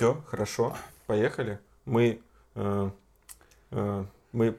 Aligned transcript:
Все, 0.00 0.24
хорошо, 0.28 0.74
поехали. 1.06 1.58
Мы, 1.84 2.22
э, 2.54 2.90
э, 3.70 4.04
мы, 4.32 4.56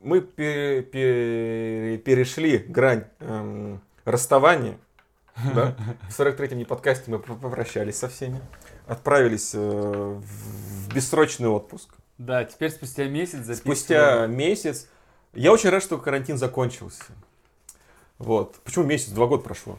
мы 0.00 0.20
пере- 0.20 0.82
пере- 0.82 1.98
перешли 1.98 2.58
грань 2.58 3.06
эм, 3.18 3.80
расставания. 4.04 4.78
Да? 5.52 5.74
В 6.08 6.16
43-м 6.16 6.58
не 6.58 6.64
подкасте 6.64 7.10
мы 7.10 7.18
пр- 7.18 7.34
попрощались 7.34 7.98
со 7.98 8.08
всеми. 8.08 8.40
Отправились 8.86 9.50
э, 9.52 9.58
в 9.58 10.94
бессрочный 10.94 11.48
отпуск. 11.48 11.88
Да, 12.18 12.44
теперь 12.44 12.70
спустя 12.70 13.06
месяц 13.08 13.38
записываем. 13.38 13.56
Спустя 13.76 14.26
месяц. 14.28 14.88
Я 15.32 15.52
очень 15.52 15.70
рад, 15.70 15.82
что 15.82 15.98
карантин 15.98 16.38
закончился. 16.38 17.02
Вот. 18.18 18.56
Почему 18.64 18.84
месяц? 18.84 19.08
Два 19.08 19.26
года 19.26 19.42
прошло. 19.42 19.78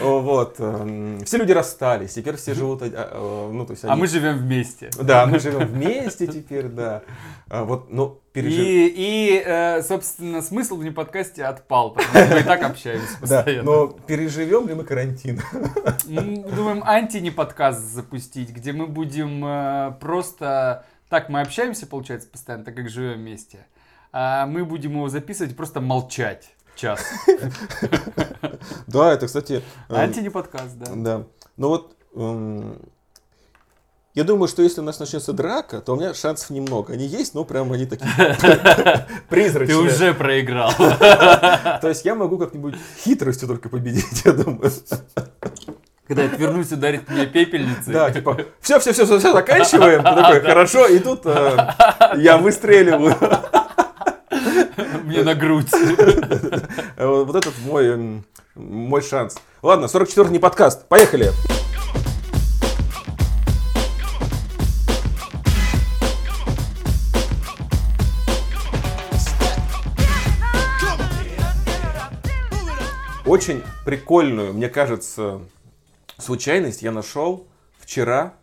Вот. 0.00 0.56
Все 0.56 1.36
люди 1.36 1.52
расстались. 1.52 2.14
Теперь 2.14 2.36
все 2.36 2.54
живут... 2.54 2.82
а, 2.82 2.88
а, 2.94 3.50
Ну, 3.52 3.66
то 3.66 3.72
есть 3.72 3.84
А 3.84 3.94
мы 3.94 4.06
живем 4.06 4.38
вместе. 4.38 4.90
Да, 5.00 5.26
мы 5.26 5.38
живем 5.38 5.66
вместе 5.66 6.26
теперь, 6.26 6.68
да. 6.68 7.02
А 7.48 7.64
Вот, 7.64 7.90
ну, 7.90 8.20
пережив... 8.32 8.58
И, 8.58 8.94
и, 8.96 9.42
э, 9.44 9.82
собственно, 9.82 10.40
смысл 10.40 10.76
в 10.76 10.92
подкасте 10.92 11.44
отпал, 11.44 11.92
потому 11.92 12.24
что 12.26 12.34
мы 12.34 12.40
и 12.40 12.44
так 12.44 12.62
общаемся 12.62 13.12
Да, 13.20 13.20
постоянно. 13.20 13.62
но 13.62 13.86
переживем 13.88 14.66
ли 14.68 14.74
мы 14.74 14.84
карантин? 14.84 15.40
Думаем 16.06 16.82
анти 16.84 17.28
подкаст 17.30 17.80
запустить, 17.80 18.50
где 18.50 18.72
мы 18.72 18.86
будем 18.86 19.44
э, 19.44 19.92
просто... 20.00 20.86
Так, 21.10 21.28
мы 21.28 21.42
общаемся, 21.42 21.86
получается, 21.86 22.28
постоянно, 22.28 22.64
так 22.64 22.74
как 22.74 22.88
живем 22.88 23.18
вместе. 23.18 23.66
А 24.12 24.46
мы 24.46 24.64
будем 24.64 24.92
его 24.92 25.08
записывать, 25.08 25.56
просто 25.56 25.80
молчать 25.80 26.54
час. 26.76 27.00
Да, 28.86 29.12
это, 29.12 29.26
кстати... 29.26 29.62
эм, 29.88 29.96
анти 29.96 30.28
подкаст, 30.28 30.76
да. 30.76 30.92
Да. 30.94 31.26
Ну 31.56 31.68
вот, 31.68 31.96
эм, 32.14 32.78
я 34.14 34.24
думаю, 34.24 34.46
что 34.46 34.62
если 34.62 34.80
у 34.80 34.84
нас 34.84 35.00
начнется 35.00 35.32
драка, 35.32 35.80
то 35.80 35.94
у 35.94 35.96
меня 35.96 36.12
шансов 36.12 36.50
немного. 36.50 36.92
Они 36.92 37.06
есть, 37.06 37.34
но 37.34 37.44
прям 37.44 37.72
они 37.72 37.86
такие 37.86 38.10
призрачные. 39.30 39.76
Ты 39.78 39.82
уже 39.82 40.12
проиграл. 40.12 40.72
То 40.78 41.88
есть 41.88 42.04
я 42.04 42.14
могу 42.14 42.38
как-нибудь 42.38 42.74
хитростью 42.98 43.48
только 43.48 43.70
победить, 43.70 44.22
я 44.24 44.32
думаю. 44.32 44.70
Когда 46.06 46.24
я 46.24 46.28
отвернусь, 46.30 46.70
ударит 46.72 47.08
меня 47.08 47.24
пепельницей. 47.24 47.94
Да, 47.94 48.10
типа, 48.10 48.36
все, 48.60 48.78
все, 48.80 48.92
все, 48.92 49.06
все, 49.06 49.18
заканчиваем. 49.18 50.02
Ты 50.02 50.14
такой, 50.14 50.40
хорошо, 50.40 50.86
и 50.86 50.98
тут 50.98 51.22
э, 51.24 51.56
я 52.16 52.36
выстреливаю. 52.36 53.16
Мне 55.04 55.22
на 55.22 55.34
грудь. 55.34 55.70
Вот 56.98 57.36
этот 57.36 57.54
мой, 57.64 58.22
мой 58.54 59.02
шанс. 59.02 59.36
Ладно, 59.62 59.86
44-й 59.86 60.30
не 60.30 60.38
подкаст. 60.38 60.86
Поехали. 60.88 61.32
Очень 73.24 73.62
прикольную, 73.86 74.52
мне 74.52 74.68
кажется, 74.68 75.40
случайность 76.18 76.82
я 76.82 76.90
нашел 76.92 77.46
вчера, 77.78 78.34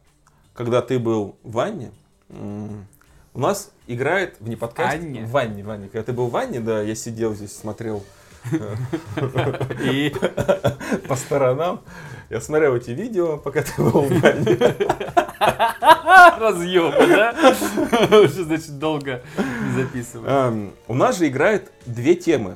когда 0.56 0.81
ты 0.81 0.97
был 0.97 1.38
в 1.44 1.52
ванне. 1.52 1.91
У 2.30 3.39
нас 3.39 3.72
играет 3.94 4.36
в 4.40 4.48
неподкасте... 4.48 4.98
Анне? 5.00 5.22
В 5.26 5.32
ванне, 5.32 5.64
ванне. 5.64 5.90
Когда 5.90 6.04
ты 6.04 6.14
был 6.14 6.28
в 6.28 6.32
ванне, 6.32 6.59
да, 6.59 6.82
я 6.82 6.95
сидел 6.95 7.34
здесь, 7.34 7.56
смотрел 7.56 8.04
И 9.81 10.14
по 11.08 11.16
сторонам. 11.16 11.81
Я 12.30 12.40
смотрел 12.42 12.76
эти 12.76 12.92
видео, 12.92 13.38
пока 13.38 13.64
ты 13.64 13.81
был 13.81 14.02
в 14.04 14.22
ванне. 14.22 14.58
разъемы, 16.40 17.08
да? 17.08 17.34
Что 18.28 18.44
значит 18.44 18.80
долго 18.80 19.22
не 19.38 19.84
записывать? 19.84 20.30
Эм, 20.30 20.74
У 20.88 20.94
нас 20.94 21.18
же 21.18 21.28
играет 21.28 21.72
две 21.86 22.16
темы. 22.16 22.56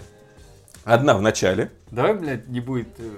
Одна 0.83 1.15
в 1.15 1.21
начале. 1.21 1.71
Давай, 1.91 2.13
блядь, 2.13 2.47
не 2.49 2.59
будет... 2.59 2.87
э, 2.97 3.09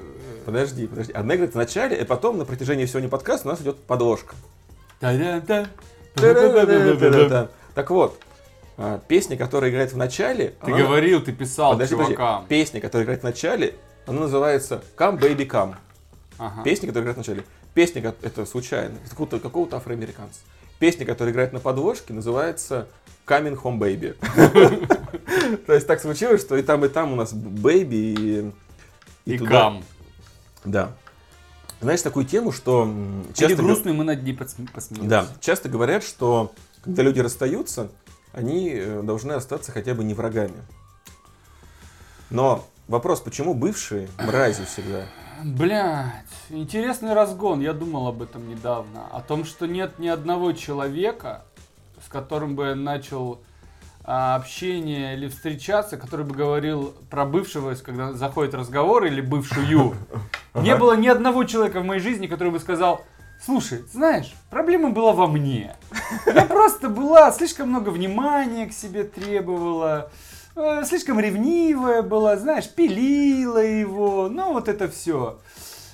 Подожди, 0.45 0.85
подожди. 0.85 1.13
Одна 1.13 1.35
играет 1.35 1.53
в 1.53 1.57
начале, 1.57 1.97
и 1.97 2.03
потом 2.03 2.37
на 2.37 2.45
протяжении 2.45 2.85
всего 2.85 2.99
не 2.99 3.07
подкаста 3.07 3.47
у 3.47 3.51
нас 3.51 3.61
идет 3.61 3.77
подложка. 3.77 4.35
та-да-да. 6.15 7.49
Так 7.75 7.89
вот, 7.91 8.19
а, 8.77 8.99
песня, 9.07 9.37
которая 9.37 9.69
играет 9.69 9.93
в 9.93 9.97
начале... 9.97 10.55
Ты 10.63 10.71
она- 10.71 10.77
говорил, 10.79 11.21
ты 11.21 11.31
писал 11.33 11.73
Подожди, 11.73 11.95
подожди. 11.95 12.15
чувакам. 12.15 12.45
Песня, 12.47 12.81
которая 12.81 13.03
играет 13.05 13.21
в 13.21 13.23
начале, 13.25 13.75
она 14.07 14.21
называется 14.21 14.81
Come 14.97 15.19
Baby 15.19 15.47
Come. 15.47 15.75
Ага. 16.37 16.63
Песня, 16.63 16.87
которая 16.87 17.03
играет 17.03 17.15
в 17.17 17.19
начале. 17.19 17.43
Песня, 17.73 18.15
это 18.21 18.45
случайно, 18.45 18.95
какого-то, 19.09 19.39
какого-то 19.39 19.77
афроамериканца. 19.77 20.39
Песня, 20.79 21.05
которая 21.05 21.33
играет 21.33 21.53
на 21.53 21.59
подложке, 21.59 22.13
называется 22.13 22.87
Coming 23.27 23.61
Home 23.61 23.77
Baby. 23.79 24.15
То 25.65 25.73
есть 25.73 25.87
так 25.87 26.01
случилось, 26.01 26.41
что 26.41 26.55
и 26.55 26.61
там, 26.61 26.83
и 26.85 26.89
там 26.89 27.13
у 27.13 27.15
нас 27.15 27.33
Baby 27.33 28.15
и... 28.17 28.51
И 29.25 29.37
кам. 29.37 29.83
Да. 30.63 30.91
Знаешь 31.81 32.01
такую 32.01 32.25
тему, 32.25 32.51
что 32.51 32.89
Или 33.37 33.53
грустную 33.53 33.95
мы 33.95 34.03
над 34.03 34.23
ней 34.23 34.33
посме- 34.33 34.69
посмеемся. 34.71 35.09
Да, 35.09 35.27
часто 35.39 35.67
говорят, 35.67 36.03
что 36.03 36.53
когда 36.85 37.03
люди 37.03 37.19
расстаются, 37.19 37.89
они 38.31 38.71
э, 38.73 39.01
должны 39.01 39.33
остаться 39.33 39.71
хотя 39.71 39.93
бы 39.93 40.03
не 40.03 40.13
врагами. 40.13 40.61
Но 42.29 42.63
вопрос, 42.87 43.21
почему 43.21 43.53
бывшие 43.53 44.07
мрази 44.19 44.65
всегда? 44.65 45.05
Блядь, 45.43 46.23
интересный 46.49 47.13
разгон. 47.13 47.59
Я 47.59 47.73
думал 47.73 48.07
об 48.07 48.21
этом 48.21 48.47
недавно. 48.47 49.07
О 49.11 49.21
том, 49.21 49.45
что 49.45 49.67
нет 49.67 49.99
ни 49.99 50.07
одного 50.07 50.53
человека, 50.53 51.43
с 52.05 52.07
которым 52.07 52.55
бы 52.55 52.67
я 52.67 52.75
начал 52.75 53.41
а, 54.03 54.35
общение 54.35 55.15
или 55.15 55.27
встречаться, 55.27 55.97
который 55.97 56.25
бы 56.25 56.35
говорил 56.35 56.93
про 57.09 57.25
бывшего, 57.25 57.73
когда 57.75 58.13
заходит 58.13 58.53
разговор, 58.53 59.05
или 59.05 59.21
бывшую. 59.21 59.95
Не 60.53 60.75
было 60.75 60.95
ни 60.95 61.07
одного 61.07 61.43
человека 61.43 61.81
в 61.81 61.85
моей 61.85 61.99
жизни, 61.99 62.27
который 62.27 62.51
бы 62.51 62.59
сказал, 62.59 63.03
слушай, 63.45 63.83
знаешь, 63.91 64.33
проблема 64.49 64.89
была 64.89 65.13
во 65.13 65.27
мне. 65.27 65.75
Я 66.25 66.45
просто 66.45 66.89
была, 66.89 67.31
слишком 67.31 67.69
много 67.69 67.89
внимания 67.89 68.65
к 68.65 68.73
себе 68.73 69.03
требовала, 69.03 70.11
э, 70.55 70.83
слишком 70.85 71.19
ревнивая 71.19 72.01
была, 72.01 72.37
знаешь, 72.37 72.69
пилила 72.69 73.63
его, 73.63 74.29
ну 74.29 74.53
вот 74.53 74.67
это 74.67 74.89
все. 74.89 75.39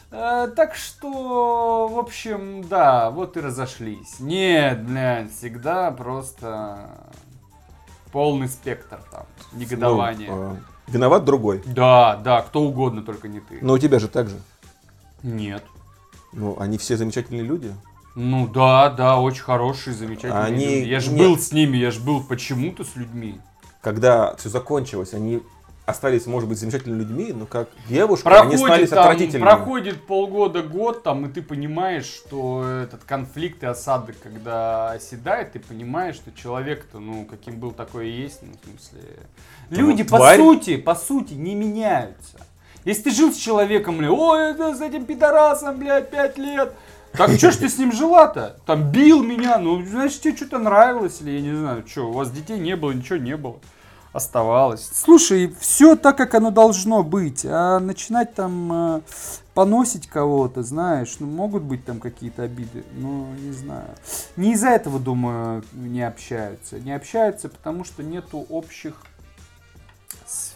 так 0.09 0.75
что, 0.75 1.87
в 1.87 1.99
общем, 1.99 2.63
да, 2.67 3.11
вот 3.11 3.37
и 3.37 3.41
разошлись. 3.41 4.19
Нет, 4.19 4.83
блядь, 4.83 5.31
всегда 5.31 5.91
просто 5.91 6.89
полный 8.11 8.47
спектр 8.47 8.99
там, 9.11 9.25
негодования. 9.53 10.29
Ну, 10.29 10.53
э, 10.53 10.55
виноват 10.87 11.25
другой. 11.25 11.63
Да, 11.65 12.17
да, 12.17 12.41
кто 12.41 12.61
угодно, 12.61 13.03
только 13.03 13.27
не 13.27 13.39
ты. 13.39 13.59
Но 13.61 13.73
у 13.73 13.77
тебя 13.77 13.99
же 13.99 14.07
так 14.07 14.27
же. 14.27 14.37
Нет. 15.23 15.63
Ну, 16.33 16.57
они 16.59 16.77
все 16.77 16.97
замечательные 16.97 17.43
люди. 17.43 17.73
Ну 18.15 18.47
да, 18.47 18.89
да, 18.89 19.19
очень 19.19 19.43
хорошие, 19.43 19.93
замечательные 19.93 20.43
Они 20.43 20.65
люди. 20.65 20.89
Я 20.89 20.99
же 20.99 21.11
был 21.11 21.37
с 21.37 21.51
ними, 21.51 21.77
я 21.77 21.91
же 21.91 21.99
был 22.01 22.23
почему-то 22.23 22.83
с 22.83 22.95
людьми. 22.95 23.39
Когда 23.81 24.35
все 24.35 24.49
закончилось, 24.49 25.13
они 25.13 25.41
остались, 25.85 26.25
может 26.25 26.47
быть, 26.47 26.59
замечательными 26.59 26.99
людьми, 26.99 27.33
но 27.33 27.45
как 27.45 27.69
девушка, 27.87 28.29
они 28.41 28.55
Проходит, 28.55 28.65
стали 28.65 28.85
там, 28.85 28.99
отвратительными. 28.99 29.49
проходит 29.49 30.05
полгода, 30.05 30.61
год, 30.61 31.03
там, 31.03 31.25
и 31.25 31.29
ты 31.29 31.41
понимаешь, 31.41 32.05
что 32.05 32.63
этот 32.65 33.03
конфликт 33.03 33.63
и 33.63 33.65
осадок, 33.65 34.15
когда 34.21 34.91
оседает, 34.91 35.53
ты 35.53 35.59
понимаешь, 35.59 36.15
что 36.15 36.31
человек-то, 36.31 36.99
ну, 36.99 37.25
каким 37.25 37.59
был, 37.59 37.71
такой 37.71 38.09
и 38.09 38.21
есть, 38.21 38.41
ну, 38.43 38.51
в 38.51 38.79
смысле... 38.79 39.09
Люди, 39.69 40.03
по 40.03 40.17
тварь. 40.17 40.37
сути, 40.37 40.77
по 40.77 40.95
сути, 40.95 41.33
не 41.33 41.55
меняются. 41.55 42.45
Если 42.85 43.03
ты 43.03 43.11
жил 43.11 43.31
с 43.31 43.37
человеком, 43.37 43.97
бля, 43.97 44.11
ой, 44.11 44.51
это 44.51 44.75
с 44.75 44.81
этим 44.81 45.05
пидорасом, 45.05 45.77
блядь, 45.77 46.09
пять 46.09 46.37
лет, 46.37 46.73
так 47.13 47.29
что 47.31 47.51
ж 47.51 47.57
ты 47.57 47.69
с 47.69 47.77
ним 47.77 47.91
жила-то? 47.91 48.57
Там 48.65 48.89
бил 48.89 49.21
меня, 49.21 49.57
ну, 49.57 49.85
значит, 49.85 50.21
тебе 50.21 50.35
что-то 50.35 50.59
нравилось, 50.59 51.21
или 51.21 51.31
я 51.31 51.41
не 51.41 51.55
знаю, 51.55 51.83
что, 51.85 52.09
у 52.09 52.13
вас 52.13 52.31
детей 52.31 52.57
не 52.57 52.75
было, 52.75 52.91
ничего 52.91 53.17
не 53.17 53.35
было. 53.35 53.57
Оставалось. 54.13 54.89
Слушай, 54.93 55.55
все 55.59 55.95
так, 55.95 56.17
как 56.17 56.35
оно 56.35 56.51
должно 56.51 57.01
быть. 57.01 57.45
А 57.45 57.79
начинать 57.79 58.33
там 58.33 58.97
э, 58.97 59.01
поносить 59.53 60.07
кого-то, 60.07 60.63
знаешь, 60.63 61.15
ну, 61.19 61.27
могут 61.27 61.63
быть 61.63 61.85
там 61.85 62.01
какие-то 62.01 62.43
обиды, 62.43 62.83
ну, 62.93 63.27
не 63.39 63.53
знаю. 63.53 63.87
Не 64.35 64.51
из-за 64.53 64.69
этого, 64.69 64.99
думаю, 64.99 65.63
не 65.71 66.01
общаются. 66.01 66.77
Не 66.79 66.93
общаются, 66.93 67.47
потому 67.47 67.85
что 67.85 68.03
нету 68.03 68.45
общих 68.49 68.95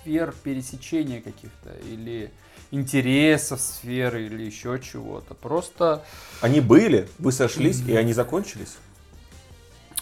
сфер 0.05 0.35
пересечения 0.43 1.19
каких-то, 1.19 1.71
или 1.89 2.31
интересов 2.69 3.59
сферы, 3.59 4.27
или 4.27 4.43
еще 4.43 4.79
чего-то. 4.79 5.33
Просто 5.33 6.03
Они 6.41 6.61
были, 6.61 7.09
вы 7.17 7.31
сошлись, 7.31 7.81
и 7.87 7.95
они 7.95 8.13
закончились. 8.13 8.77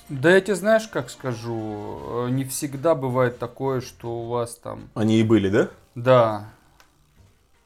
Да 0.09 0.31
я 0.31 0.41
тебе 0.41 0.55
знаешь, 0.55 0.87
как 0.89 1.09
скажу, 1.09 2.27
э, 2.27 2.29
не 2.31 2.43
всегда 2.43 2.93
бывает 2.93 3.39
такое, 3.39 3.79
что 3.79 4.23
у 4.23 4.27
вас 4.27 4.55
там... 4.55 4.89
Они 4.93 5.19
и 5.19 5.23
были, 5.23 5.49
да? 5.49 5.69
Да, 5.95 6.49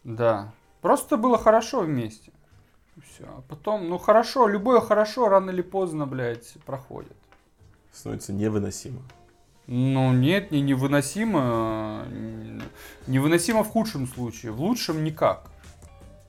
да. 0.04 0.54
Просто 0.82 1.18
было 1.18 1.40
хорошо 1.40 1.82
вместе. 1.82 2.32
Все. 3.04 3.26
А 3.26 3.42
потом, 3.50 3.90
ну 3.90 3.98
хорошо, 3.98 4.48
любое 4.48 4.82
хорошо 4.82 5.28
рано 5.30 5.50
или 5.50 5.64
поздно, 5.64 6.06
блядь, 6.06 6.54
проходит. 6.66 7.18
Становится 7.92 8.34
невыносимо. 8.34 9.02
Ну 9.68 10.14
нет, 10.14 10.52
не 10.52 10.62
невыносимо. 10.62 12.06
Невыносимо 13.06 13.64
в 13.64 13.70
худшем 13.70 14.08
случае. 14.08 14.52
В 14.52 14.62
лучшем 14.62 15.04
никак. 15.04 15.50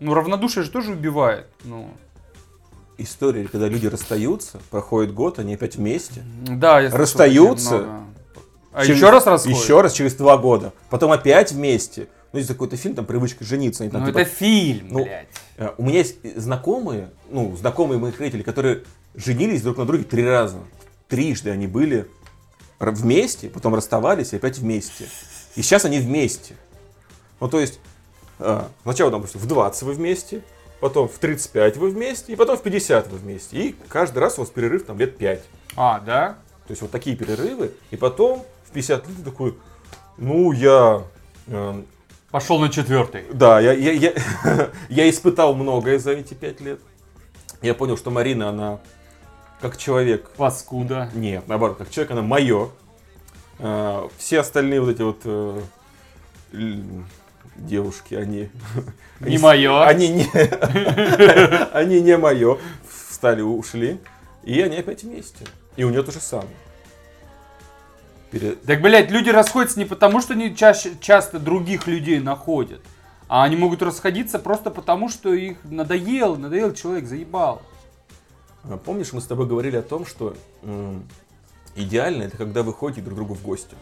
Ну, 0.01 0.15
равнодушие 0.15 0.65
же 0.65 0.71
тоже 0.71 0.93
убивает. 0.93 1.47
Ну, 1.65 1.91
История, 3.01 3.45
когда 3.47 3.69
люди 3.69 3.87
расстаются, 3.87 4.59
проходит 4.71 5.15
год, 5.15 5.39
они 5.39 5.55
опять 5.55 5.77
вместе. 5.77 6.25
да, 6.43 6.81
я 6.81 6.89
слышал 6.91 7.01
Расстаются? 7.03 7.89
А 8.73 8.85
Через- 8.85 8.97
еще 8.97 9.11
раз 9.11 9.25
расходят? 9.27 9.57
Еще 9.59 9.81
раз 9.81 9.93
через 9.93 10.15
два 10.15 10.37
года. 10.37 10.73
Потом 10.91 11.13
опять 11.13 11.53
вместе. 11.53 12.09
Ну, 12.33 12.39
есть 12.41 12.49
какой-то 12.51 12.77
фильм, 12.77 12.95
там 12.97 13.07
привычка 13.07 13.45
жениться. 13.45 13.85
Они 13.85 13.93
там, 13.93 14.01
Ну, 14.03 14.09
типа, 14.09 14.19
это 14.19 14.29
фильм, 14.31 14.89
ну, 14.91 15.05
блядь. 15.05 15.29
э, 15.59 15.71
У 15.79 15.85
меня 15.85 15.99
есть 15.99 16.17
знакомые, 16.39 17.11
ну, 17.31 17.57
знакомые 17.57 17.99
моих 18.01 18.19
родителей, 18.19 18.43
которые 18.43 18.83
женились 19.15 19.63
друг 19.63 19.79
на 19.79 19.85
друге 19.87 20.03
три 20.05 20.25
раза. 20.25 20.59
Трижды 21.09 21.51
они 21.51 21.67
были 21.69 22.07
вместе, 22.79 23.49
потом 23.49 23.75
расставались 23.75 24.33
и 24.33 24.37
опять 24.37 24.59
вместе. 24.59 25.09
И 25.57 25.63
сейчас 25.63 25.85
они 25.85 25.99
вместе. 25.99 26.55
Ну, 27.41 27.49
то 27.49 27.61
есть, 27.61 27.81
э, 28.39 28.63
сначала, 28.83 29.11
допустим, 29.11 29.41
в 29.41 29.47
20 29.47 29.83
вы 29.83 29.93
вместе, 29.93 30.43
потом 30.81 31.09
в 31.09 31.19
35 31.19 31.77
вы 31.77 31.91
вместе, 31.91 32.33
и 32.33 32.37
потом 32.37 32.57
в 32.57 32.63
50 32.63 33.09
вы 33.09 33.19
вместе. 33.19 33.57
И 33.57 33.77
каждый 33.89 34.19
раз 34.19 34.39
у 34.39 34.43
вас 34.43 34.51
перерыв 34.51 34.85
там 34.87 34.99
лет 34.99 35.17
5. 35.17 35.43
А, 35.77 36.01
да? 36.01 36.39
То 36.67 36.73
есть 36.73 36.83
вот 36.83 36.91
такие 36.91 37.17
перерывы, 37.17 37.73
и 37.91 37.97
потом 37.97 38.45
в 38.65 38.73
50 38.73 39.07
лет 39.09 39.17
ты 39.17 39.23
такой, 39.23 39.57
ну, 40.17 40.53
я... 40.53 41.03
э, 41.47 41.83
Пошел 42.31 42.59
на 42.61 42.69
четвертый. 42.69 43.25
да, 43.33 43.59
я, 43.59 43.73
я, 43.73 43.93
я, 43.93 44.13
я 44.91 45.09
испытал 45.11 45.55
многое 45.55 45.99
за 45.99 46.13
эти 46.13 46.35
пять 46.35 46.61
лет. 46.61 46.79
Я 47.63 47.75
понял, 47.75 47.97
что 47.97 48.11
Марина, 48.11 48.51
она 48.51 48.79
как 49.61 49.77
человек, 49.77 50.31
Паскуда. 50.31 51.11
нет, 51.15 51.47
наоборот, 51.49 51.79
как 51.79 51.91
человек, 51.91 52.13
она 52.13 52.23
мое. 52.23 52.71
Все 54.19 54.39
остальные 54.41 54.81
вот 54.81 54.91
эти 54.91 55.03
вот 55.03 55.21
э, 55.25 55.61
девушки, 57.57 58.15
они... 58.15 58.51
Не 59.21 59.39
мое. 59.39 59.85
Они 59.85 60.09
не, 60.09 60.27
они 61.73 62.01
не 62.01 62.17
мое. 62.17 62.59
Встали, 62.89 63.41
ушли. 63.43 63.99
И 64.45 64.61
они 64.61 64.77
опять 64.77 65.03
вместе. 65.03 65.45
И 65.77 65.83
у 65.83 65.91
нее 65.91 66.03
то 66.05 66.13
же 66.13 66.21
самое. 66.21 66.49
Пере- 68.31 68.53
Так, 68.55 68.81
блядь, 68.81 69.11
люди 69.11 69.31
расходятся 69.31 69.79
не 69.79 69.85
потому, 69.87 70.21
что 70.21 70.35
они 70.35 70.55
чаще, 70.55 70.93
часто 71.01 71.39
других 71.41 71.87
людей 71.87 72.21
находят, 72.21 72.81
а 73.27 73.43
они 73.43 73.57
могут 73.57 73.83
расходиться 73.83 74.39
просто 74.39 74.71
потому, 74.71 75.09
что 75.09 75.33
их 75.33 75.57
надоел, 75.65 76.37
надоел 76.37 76.75
человек, 76.75 77.07
заебал. 77.07 77.63
А, 78.65 78.77
Помнишь, 78.77 79.13
мы 79.13 79.21
с 79.21 79.27
тобой 79.27 79.47
говорили 79.47 79.77
о 79.77 79.83
том, 79.83 80.07
что 80.07 80.37
идеально 81.75 82.25
это 82.25 82.37
когда 82.37 82.63
вы 82.63 82.73
ходите 82.73 83.01
друг 83.01 83.15
к 83.15 83.17
другу 83.17 83.35
в 83.35 83.43
гости. 83.43 83.75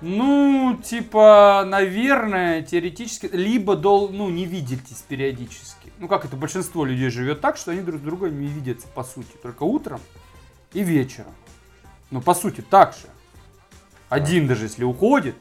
Ну, 0.00 0.78
типа, 0.82 1.64
наверное, 1.66 2.62
теоретически, 2.62 3.28
либо 3.32 3.76
дол, 3.76 4.08
ну, 4.08 4.30
не 4.30 4.46
видитесь 4.46 5.04
периодически. 5.06 5.92
Ну, 5.98 6.08
как 6.08 6.24
это, 6.24 6.36
большинство 6.36 6.86
людей 6.86 7.10
живет 7.10 7.42
так, 7.42 7.58
что 7.58 7.72
они 7.72 7.82
друг 7.82 8.00
с 8.00 8.02
другом 8.02 8.40
не 8.40 8.46
видятся, 8.46 8.88
по 8.88 9.04
сути, 9.04 9.32
только 9.42 9.64
утром 9.64 10.00
и 10.72 10.82
вечером. 10.82 11.34
Ну, 12.10 12.22
по 12.22 12.32
сути, 12.32 12.62
так 12.62 12.94
же. 12.94 13.08
Один 14.08 14.46
даже 14.46 14.64
если 14.64 14.84
уходит, 14.84 15.36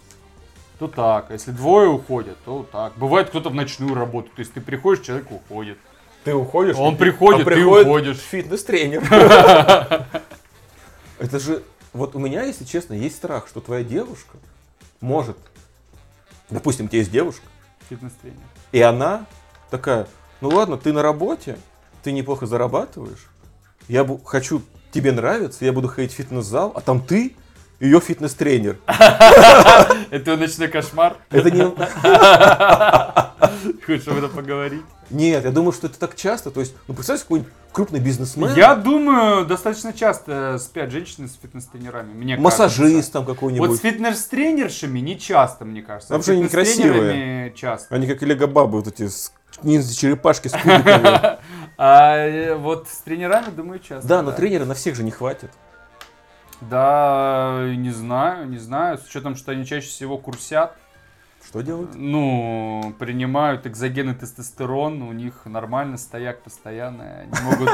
то 0.77 0.89
так. 0.89 1.29
А 1.29 1.33
если 1.33 1.51
двое 1.51 1.87
уходят, 1.89 2.37
то 2.43 2.67
так. 2.69 2.97
Бывает 2.97 3.29
кто-то 3.29 3.49
в 3.49 3.55
ночную 3.55 3.93
работу. 3.95 4.29
То 4.35 4.41
есть 4.41 4.53
ты 4.53 4.61
приходишь, 4.61 5.05
человек 5.05 5.31
уходит. 5.31 5.77
Ты 6.29 6.35
уходишь, 6.35 6.75
Он 6.77 6.93
и- 6.93 6.97
приходит, 6.97 7.39
ты 7.39 7.45
приходит 7.45 7.87
уходишь. 7.87 8.17
Фитнес-тренер. 8.17 9.01
Это 11.17 11.39
же, 11.39 11.63
вот 11.91 12.15
у 12.15 12.19
меня, 12.19 12.43
если 12.43 12.65
честно, 12.65 12.93
есть 12.93 13.15
страх, 13.15 13.47
что 13.47 13.61
твоя 13.61 13.83
девушка 13.83 14.37
может, 15.01 15.37
допустим, 16.51 16.85
у 16.85 16.87
тебя 16.87 16.99
есть 16.99 17.11
девушка, 17.11 17.41
Фитнес-тренер. 17.89 18.37
и 18.71 18.79
она 18.79 19.25
такая, 19.71 20.07
ну 20.39 20.49
ладно, 20.49 20.77
ты 20.77 20.93
на 20.93 21.01
работе, 21.01 21.57
ты 22.03 22.11
неплохо 22.11 22.45
зарабатываешь, 22.45 23.25
я 23.87 24.03
бу- 24.03 24.23
хочу, 24.23 24.61
тебе 24.91 25.11
нравится, 25.11 25.65
я 25.65 25.73
буду 25.73 25.87
ходить 25.87 26.11
в 26.13 26.15
фитнес-зал, 26.15 26.73
а 26.75 26.81
там 26.81 27.01
ты, 27.01 27.35
ее 27.79 27.99
фитнес-тренер. 27.99 28.77
Это 30.11 30.37
ночной 30.37 30.67
кошмар. 30.67 31.17
Это 31.31 31.49
не... 31.49 31.63
Хочешь 33.85 34.07
об 34.07 34.17
этом 34.17 34.29
поговорить? 34.29 34.83
Нет, 35.09 35.43
я 35.43 35.51
думаю, 35.51 35.71
что 35.71 35.87
это 35.87 35.99
так 35.99 36.15
часто. 36.15 36.51
То 36.51 36.59
есть, 36.59 36.75
ну, 36.87 36.93
представь, 36.93 37.21
какой-нибудь 37.21 37.51
крупный 37.71 37.99
бизнесмен, 37.99 38.53
Я 38.55 38.75
думаю, 38.75 39.45
достаточно 39.45 39.93
часто 39.93 40.57
спят 40.59 40.91
женщины 40.91 41.27
с 41.27 41.35
фитнес-тренерами. 41.41 42.13
Мне 42.13 42.37
массажист 42.37 43.11
там 43.11 43.25
какой-нибудь. 43.25 43.69
Вот 43.69 43.77
с 43.77 43.81
фитнес-тренершами 43.81 44.99
не 44.99 45.19
часто, 45.19 45.65
мне 45.65 45.81
кажется. 45.81 46.13
Вообще 46.13 46.31
А 46.31 46.35
с 46.35 46.37
они 46.37 46.47
фитнес-тренерами 46.47 47.53
часто. 47.55 47.95
Они 47.95 48.07
как 48.07 48.21
лего-бабы, 48.21 48.79
вот 48.79 48.87
эти 48.87 49.07
с- 49.07 49.33
ниндзя-черепашки 49.63 50.47
с 50.47 50.53
кубиками. 50.53 51.39
А 51.81 52.17
э, 52.17 52.55
вот 52.55 52.89
с 52.89 52.97
тренерами, 52.97 53.51
думаю, 53.51 53.79
часто. 53.79 54.05
Да, 54.05 54.21
но 54.21 54.33
тренера 54.33 54.65
на 54.65 54.73
всех 54.73 54.97
же 54.97 55.03
не 55.03 55.11
хватит. 55.11 55.49
Да, 56.61 57.71
не 57.73 57.91
знаю, 57.91 58.49
не 58.49 58.57
знаю. 58.57 58.97
С 58.97 59.05
учетом, 59.07 59.37
что 59.37 59.51
они 59.53 59.65
чаще 59.65 59.87
всего 59.87 60.17
курсят, 60.17 60.75
Что 61.49 61.61
делать? 61.61 61.89
ну, 61.95 62.93
принимают 62.99 63.65
экзогенный 63.65 64.13
тестостерон, 64.13 65.01
у 65.01 65.11
них 65.13 65.45
нормально 65.45 65.97
стояк 65.97 66.43
постоянный, 66.43 67.23
они 67.23 67.31
могут 67.41 67.71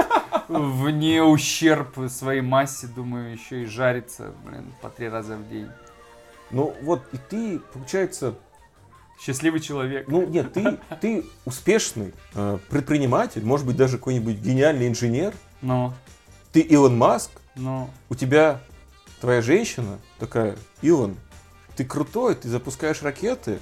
вне 0.48 1.22
ущерб 1.22 1.98
своей 2.10 2.39
массе, 2.39 2.88
думаю, 2.88 3.33
еще 3.33 3.63
и 3.63 3.66
жариться, 3.66 4.31
блин, 4.45 4.74
по 4.81 4.89
три 4.89 5.10
раза 5.10 5.36
в 5.36 5.50
день. 5.50 5.68
Ну, 6.51 6.74
вот, 6.83 7.01
и 7.12 7.18
ты, 7.18 7.60
получается, 7.74 8.36
Счастливый 9.19 9.60
человек. 9.60 10.07
ну, 10.07 10.25
нет, 10.25 10.54
ты, 10.54 10.78
ты 11.01 11.25
успешный 11.44 12.13
э, 12.33 12.57
предприниматель, 12.69 13.44
может 13.44 13.66
быть, 13.66 13.75
даже 13.75 13.98
какой-нибудь 13.98 14.38
гениальный 14.38 14.88
инженер. 14.88 15.33
Ну, 15.62 15.94
Ты 16.54 16.62
Илон 16.62 16.98
Маск, 16.98 17.31
ну, 17.56 17.89
у 18.10 18.16
тебя 18.16 18.62
твоя 19.19 19.42
женщина 19.42 20.00
такая, 20.18 20.56
Илон, 20.81 21.18
ты 21.75 21.83
крутой, 21.86 22.36
ты 22.36 22.50
запускаешь 22.50 23.01
ракеты, 23.01 23.60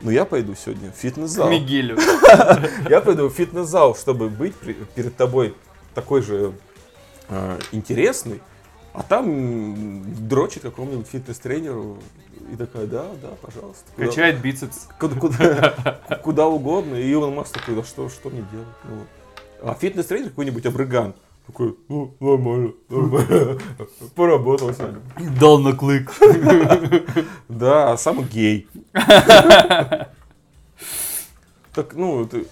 но 0.00 0.10
я 0.10 0.24
пойду 0.24 0.54
сегодня 0.54 0.90
в 0.90 0.94
к 0.94 0.96
фитнес-зал. 0.96 1.50
Мигелю. 1.50 1.98
Я 2.90 3.00
пойду 3.00 3.28
в 3.28 3.32
фитнес-зал, 3.32 3.94
чтобы 3.94 4.28
быть 4.28 4.54
перед 4.94 5.16
тобой 5.16 5.54
такой 5.94 6.20
же 6.22 6.52
э, 7.28 7.58
интересный, 7.72 8.42
а 8.92 9.02
там 9.02 10.04
дрочит 10.28 10.62
какому-нибудь 10.62 11.06
фитнес-тренеру 11.06 11.98
и 12.52 12.56
такая, 12.56 12.86
да, 12.86 13.06
да, 13.22 13.28
пожалуйста. 13.40 13.84
Куда- 13.94 14.08
Качает 14.08 14.40
бицепс. 14.40 14.88
Куда, 14.98 15.16
куда- 15.20 16.00
куда 16.22 16.46
угодно. 16.46 16.96
И 16.96 17.08
Илон 17.10 17.34
Маск 17.34 17.52
такой, 17.58 17.76
да 17.76 17.84
что, 17.84 18.08
что 18.08 18.30
мне 18.30 18.44
делать? 18.52 18.66
Ну, 18.84 19.06
а 19.62 19.74
фитнес-тренер 19.74 20.30
какой-нибудь 20.30 20.66
абрыган 20.66 21.14
такой, 21.46 21.76
ну, 21.88 22.14
нормально, 22.20 22.72
нормально, 22.88 23.58
поработал 24.14 24.72
сегодня. 24.72 25.00
Дал 25.40 25.58
на 25.58 25.72
клык. 25.74 26.12
Да, 27.48 27.92
а 27.92 27.96
сам 27.96 28.22
гей. 28.24 28.68
Так, 31.74 31.94
ну, 31.94 32.24
ты, 32.24 32.46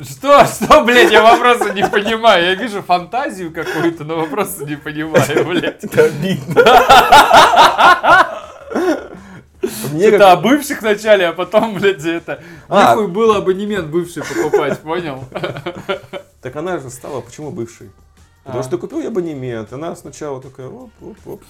Что, 0.00 0.44
что, 0.46 0.84
блядь, 0.84 1.10
я 1.10 1.22
вопросы 1.22 1.72
не 1.74 1.84
понимаю. 1.88 2.44
Я 2.44 2.54
вижу 2.54 2.82
фантазию 2.82 3.52
какую-то, 3.52 4.04
но 4.04 4.16
вопросы 4.16 4.64
не 4.64 4.76
понимаю, 4.76 5.44
блядь. 5.44 5.82
это 5.82 6.04
обидно. 6.04 6.62
Мне 9.92 10.04
Это 10.06 10.18
как- 10.18 10.28
о 10.28 10.36
бывших 10.40 10.82
вначале, 10.82 11.26
а 11.26 11.32
потом, 11.32 11.74
блядь, 11.74 12.04
это... 12.04 12.40
А. 12.68 12.90
Нахуй 12.94 13.08
было 13.08 13.38
абонемент 13.38 13.88
бывший 13.88 14.22
покупать, 14.22 14.78
понял? 14.80 15.24
Так 16.40 16.56
она 16.56 16.78
же 16.78 16.90
стала, 16.90 17.20
почему 17.20 17.50
бывшей? 17.50 17.90
Потому 18.44 18.60
А. 18.60 18.62
что 18.62 18.78
купил 18.78 19.00
я 19.00 19.08
абонемент, 19.08 19.72
она 19.72 19.94
сначала 19.96 20.40
такая, 20.40 20.68
оп, 20.68 20.90
оп, 21.02 21.16
оп. 21.26 21.42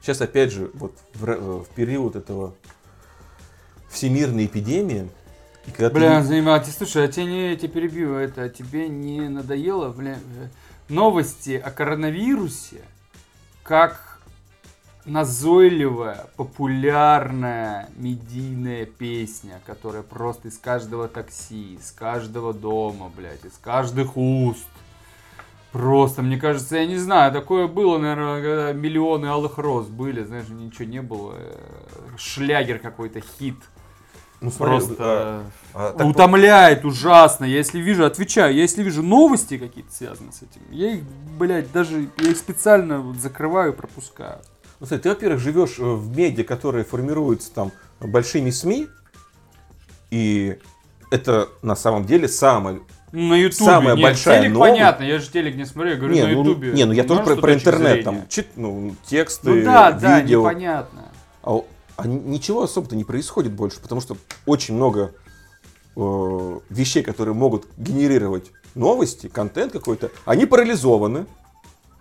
Сейчас 0.00 0.20
опять 0.20 0.52
же, 0.52 0.70
вот 0.74 0.94
в, 1.14 1.24
ра- 1.24 1.64
в 1.64 1.68
период 1.70 2.16
этого 2.16 2.54
всемирной 3.88 4.46
эпидемии, 4.46 5.08
и 5.66 5.70
когда 5.72 5.90
ты 5.90 5.94
Бля, 5.96 6.20
не- 6.20 6.24
заниматель, 6.26 6.72
слушай, 6.72 7.04
а 7.04 7.08
тебе 7.08 7.24
не, 7.26 7.50
я 7.50 7.56
тебя 7.56 7.68
перебью, 7.68 8.14
это, 8.14 8.44
а 8.44 8.48
тебе 8.48 8.88
не 8.88 9.28
надоело, 9.28 9.90
бля, 9.90 10.14
э, 10.14 10.48
новости 10.88 11.60
о 11.62 11.70
коронавирусе, 11.70 12.82
как 13.62 14.09
назойливая, 15.04 16.26
популярная 16.36 17.88
медийная 17.96 18.86
песня, 18.86 19.60
которая 19.66 20.02
просто 20.02 20.48
из 20.48 20.58
каждого 20.58 21.08
такси, 21.08 21.74
из 21.74 21.90
каждого 21.92 22.52
дома, 22.52 23.10
блядь, 23.16 23.44
из 23.44 23.58
каждых 23.58 24.16
уст. 24.16 24.66
Просто, 25.72 26.22
мне 26.22 26.36
кажется, 26.36 26.76
я 26.78 26.86
не 26.86 26.96
знаю, 26.96 27.32
такое 27.32 27.68
было, 27.68 27.96
наверное, 27.98 28.42
когда 28.42 28.72
миллионы 28.72 29.26
алых 29.26 29.56
роз 29.58 29.86
были, 29.86 30.24
знаешь, 30.24 30.48
ничего 30.48 30.84
не 30.88 31.00
было. 31.00 31.34
э, 31.38 31.56
Шлягер 32.18 32.80
какой-то, 32.80 33.20
хит. 33.20 33.54
Ну, 34.40 34.50
смотри, 34.50 34.76
Просто 34.78 34.96
а, 34.98 35.44
а, 35.74 35.92
так 35.92 36.06
вот- 36.06 36.16
утомляет 36.16 36.84
ужасно. 36.84 37.44
Я 37.44 37.58
если 37.58 37.78
вижу, 37.78 38.04
отвечаю, 38.04 38.54
я 38.54 38.62
если 38.62 38.82
вижу 38.82 39.02
новости 39.02 39.58
какие-то 39.58 39.92
связанные 39.92 40.32
с 40.32 40.38
этим, 40.42 40.62
я 40.70 40.94
их, 40.94 41.02
блядь, 41.38 41.70
даже 41.72 42.08
я 42.18 42.30
их 42.30 42.36
специально 42.36 42.98
вот 43.00 43.16
закрываю 43.16 43.72
и 43.72 43.76
пропускаю. 43.76 44.40
Ну, 44.80 44.86
смотри, 44.86 45.02
ты, 45.02 45.08
во-первых, 45.10 45.40
живешь 45.40 45.78
э, 45.78 45.82
в 45.82 46.16
медиа, 46.16 46.42
которые 46.44 46.84
формируются 46.84 47.52
там 47.52 47.70
большими 48.00 48.48
СМИ, 48.50 48.88
и 50.10 50.58
это 51.10 51.48
на 51.62 51.76
самом 51.76 52.06
деле 52.06 52.28
самое... 52.28 52.80
Ну, 53.12 53.28
на 53.28 53.34
Ютубе. 53.34 53.64
Самая 53.64 53.94
Нет, 53.94 54.02
большая 54.02 54.40
телек 54.40 54.54
новость- 54.54 54.70
понятно, 54.72 55.02
я 55.04 55.18
же 55.18 55.30
телек 55.30 55.56
не 55.56 55.66
смотрю, 55.66 55.90
я 55.90 55.96
говорю 55.96 56.14
не, 56.14 56.22
на 56.22 56.28
ну, 56.28 56.44
Ютубе. 56.44 56.72
не, 56.72 56.84
ну 56.84 56.92
я 56.92 57.04
тоже 57.04 57.22
про, 57.24 57.36
про 57.36 57.54
интернет, 57.54 57.88
зрения? 57.88 58.02
там, 58.04 58.28
чит, 58.28 58.46
ну, 58.56 58.94
тексты, 59.04 59.50
Ну 59.50 59.64
да, 59.64 59.92
да, 59.92 60.20
видео. 60.20 60.40
непонятно. 60.40 61.08
А, 61.42 61.60
а 61.96 62.06
ничего 62.06 62.62
особо-то 62.62 62.96
не 62.96 63.04
происходит 63.04 63.52
больше, 63.52 63.80
потому 63.80 64.00
что 64.00 64.16
очень 64.46 64.74
много 64.74 65.12
э, 65.96 66.58
вещей, 66.70 67.02
которые 67.02 67.34
могут 67.34 67.66
генерировать 67.76 68.52
новости, 68.74 69.26
контент 69.26 69.72
какой-то, 69.72 70.10
они 70.24 70.46
парализованы. 70.46 71.26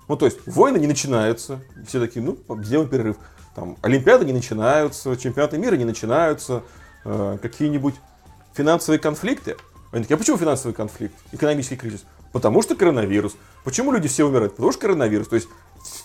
Ну, 0.09 0.17
то 0.17 0.25
есть, 0.25 0.39
войны 0.47 0.77
не 0.77 0.87
начинаются. 0.87 1.59
Все 1.87 1.99
такие, 1.99 2.25
ну, 2.25 2.37
сделаем 2.63 2.89
перерыв. 2.89 3.17
Там, 3.55 3.77
Олимпиады 3.81 4.25
не 4.25 4.33
начинаются, 4.33 5.15
чемпионаты 5.15 5.59
мира 5.59 5.75
не 5.75 5.85
начинаются, 5.85 6.63
э, 7.05 7.37
какие-нибудь 7.41 7.93
финансовые 8.53 8.99
конфликты. 8.99 9.55
Они 9.91 10.03
такие, 10.03 10.15
а 10.15 10.17
почему 10.17 10.37
финансовый 10.37 10.73
конфликт? 10.73 11.13
Экономический 11.31 11.75
кризис? 11.75 12.05
Потому 12.31 12.63
что 12.63 12.75
коронавирус. 12.75 13.35
Почему 13.63 13.91
люди 13.91 14.07
все 14.07 14.25
умирают? 14.25 14.55
Потому 14.55 14.71
что 14.71 14.81
коронавирус. 14.81 15.27
То 15.27 15.35
есть, 15.35 15.47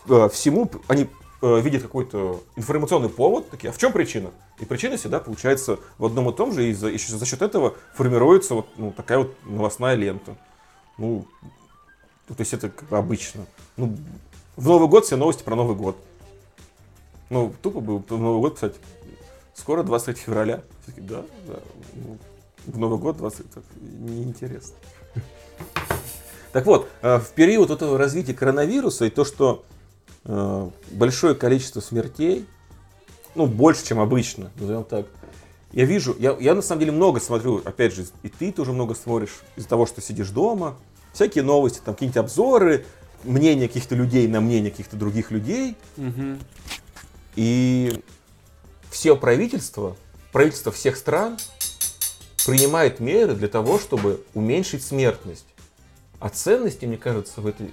э, 0.09 0.29
всему 0.31 0.71
они 0.87 1.09
э, 1.41 1.61
видят 1.63 1.81
какой-то 1.81 2.43
информационный 2.57 3.09
повод, 3.09 3.49
такие, 3.49 3.71
а 3.71 3.73
в 3.73 3.79
чем 3.79 3.91
причина? 3.93 4.33
И 4.59 4.67
причина 4.67 4.99
всегда 4.99 5.19
получается 5.19 5.79
в 5.97 6.05
одном 6.05 6.29
и 6.29 6.35
том 6.35 6.53
же, 6.53 6.69
и 6.69 6.75
за, 6.75 6.89
еще 6.89 7.17
за 7.17 7.25
счет 7.25 7.41
этого 7.41 7.75
формируется 7.95 8.55
вот 8.55 8.67
ну, 8.77 8.93
такая 8.93 9.19
вот 9.19 9.35
новостная 9.47 9.95
лента. 9.95 10.37
Ну, 10.99 11.27
то 12.29 12.35
есть 12.39 12.55
это 12.55 12.71
как 12.71 12.89
бы 12.89 12.97
обычно. 12.97 13.47
Ну, 13.77 13.97
в 14.57 14.67
Новый 14.67 14.89
год 14.89 15.05
все 15.05 15.17
новости 15.17 15.43
про 15.43 15.57
Новый 15.57 15.77
год. 15.77 15.97
Ну, 17.31 17.53
тупо 17.63 17.81
было 17.81 17.99
в 17.99 18.11
Новый 18.11 18.41
год 18.41 18.55
писать. 18.55 18.75
Скоро 19.55 19.83
23 19.83 20.15
февраля. 20.15 20.63
Все 20.83 20.93
такие, 20.93 21.07
да, 21.07 21.23
да. 21.47 21.59
ну, 21.95 22.19
в 22.67 22.79
Новый 22.79 22.99
год 22.99 23.17
20, 23.17 23.51
так, 23.51 23.65
неинтересно. 23.81 24.75
Так 26.53 26.67
вот, 26.67 26.89
э, 27.03 27.19
в 27.19 27.31
период 27.31 27.71
этого 27.71 27.99
развития 27.99 28.33
коронавируса 28.33 29.07
и 29.07 29.11
то, 29.11 29.25
что 29.25 29.65
э, 30.25 30.71
большое 30.93 31.35
количество 31.35 31.81
смертей, 31.81 32.47
ну, 33.35 33.47
больше, 33.47 33.85
чем 33.85 33.99
обычно, 33.99 34.51
назовем 34.57 34.85
так, 34.85 35.07
я 35.73 35.85
вижу, 35.85 36.15
я, 36.21 36.37
я 36.39 36.55
на 36.55 36.63
самом 36.63 36.81
деле 36.81 36.93
много 36.93 37.19
смотрю, 37.19 37.61
опять 37.65 37.93
же, 37.93 38.07
и 38.23 38.29
ты 38.29 38.53
тоже 38.53 38.73
много 38.73 38.95
смотришь 38.95 39.41
из-за 39.57 39.69
того, 39.69 39.87
что 39.87 40.01
сидишь 40.01 40.31
дома, 40.31 40.77
всякие 41.15 41.45
новости, 41.45 41.81
там 41.83 41.95
какие-нибудь 41.95 42.19
обзоры, 42.19 42.85
мнения 43.23 43.69
каких-то 43.69 43.95
людей 43.95 44.29
на 44.29 44.41
мнение 44.43 44.71
каких-то 44.71 44.97
других 44.97 45.31
людей, 45.31 45.77
Мгм. 45.97 46.39
и 47.37 48.03
все 48.91 49.17
правительства, 49.17 49.97
правительства 50.33 50.71
всех 50.73 50.97
стран 50.97 51.39
принимают 52.47 53.01
меры 53.01 53.35
для 53.35 53.49
того, 53.49 53.79
чтобы 53.79 54.23
уменьшить 54.35 54.85
смертность. 54.85 55.47
А 56.21 56.29
ценности, 56.29 56.85
мне 56.85 56.99
кажется, 56.99 57.41
в 57.41 57.47
этой, 57.47 57.73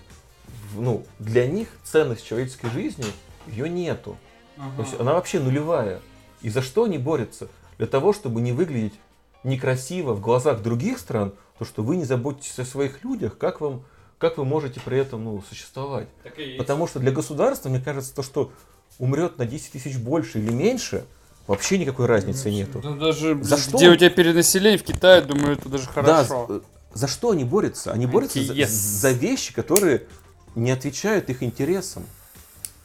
ну, 0.75 1.05
для 1.19 1.47
них 1.47 1.67
ценность 1.83 2.25
человеческой 2.25 2.69
жизни, 2.69 3.05
ее 3.47 3.67
нету. 3.67 4.17
То 4.77 4.83
есть 4.83 4.99
она 4.99 5.13
вообще 5.13 5.39
нулевая. 5.39 5.99
И 6.41 6.49
за 6.49 6.61
что 6.61 6.83
они 6.83 6.97
борются? 6.97 7.47
Для 7.77 7.87
того, 7.87 8.13
чтобы 8.13 8.41
не 8.41 8.51
выглядеть 8.51 8.93
некрасиво 9.43 10.13
в 10.13 10.21
глазах 10.21 10.61
других 10.61 10.99
стран, 10.99 11.33
то, 11.61 11.65
что 11.65 11.83
вы 11.83 11.95
не 11.95 12.05
заботитесь 12.05 12.57
о 12.57 12.65
своих 12.65 13.03
людях, 13.03 13.37
как, 13.37 13.61
вам, 13.61 13.83
как 14.17 14.39
вы 14.39 14.45
можете 14.45 14.79
при 14.79 14.97
этом 14.97 15.23
ну, 15.23 15.43
существовать? 15.47 16.07
Потому 16.57 16.87
что 16.87 16.97
для 16.97 17.11
государства, 17.11 17.69
мне 17.69 17.79
кажется, 17.79 18.15
то, 18.15 18.23
что 18.23 18.51
умрет 18.97 19.37
на 19.37 19.45
10 19.45 19.73
тысяч 19.73 19.95
больше 19.97 20.39
или 20.39 20.49
меньше, 20.51 21.05
вообще 21.45 21.77
никакой 21.77 22.07
разницы 22.07 22.49
нету. 22.49 22.81
Ну, 22.83 22.95
даже 22.95 23.35
За 23.43 23.57
блин, 23.57 23.59
что? 23.59 23.77
где 23.77 23.89
у 23.91 23.95
тебя 23.95 24.09
перенаселение 24.09 24.79
в 24.79 24.83
Китае, 24.83 25.21
думаю, 25.21 25.53
это 25.53 25.69
даже 25.69 25.85
Да, 25.85 25.91
хорошо. 25.91 26.47
за, 26.49 26.61
за 26.99 27.07
что 27.07 27.29
они 27.29 27.43
борются? 27.43 27.91
Они 27.91 28.07
борются 28.07 28.43
за, 28.43 28.65
за 28.65 29.11
вещи, 29.11 29.53
которые 29.53 30.07
не 30.55 30.71
отвечают 30.71 31.29
их 31.29 31.43
интересам. 31.43 32.05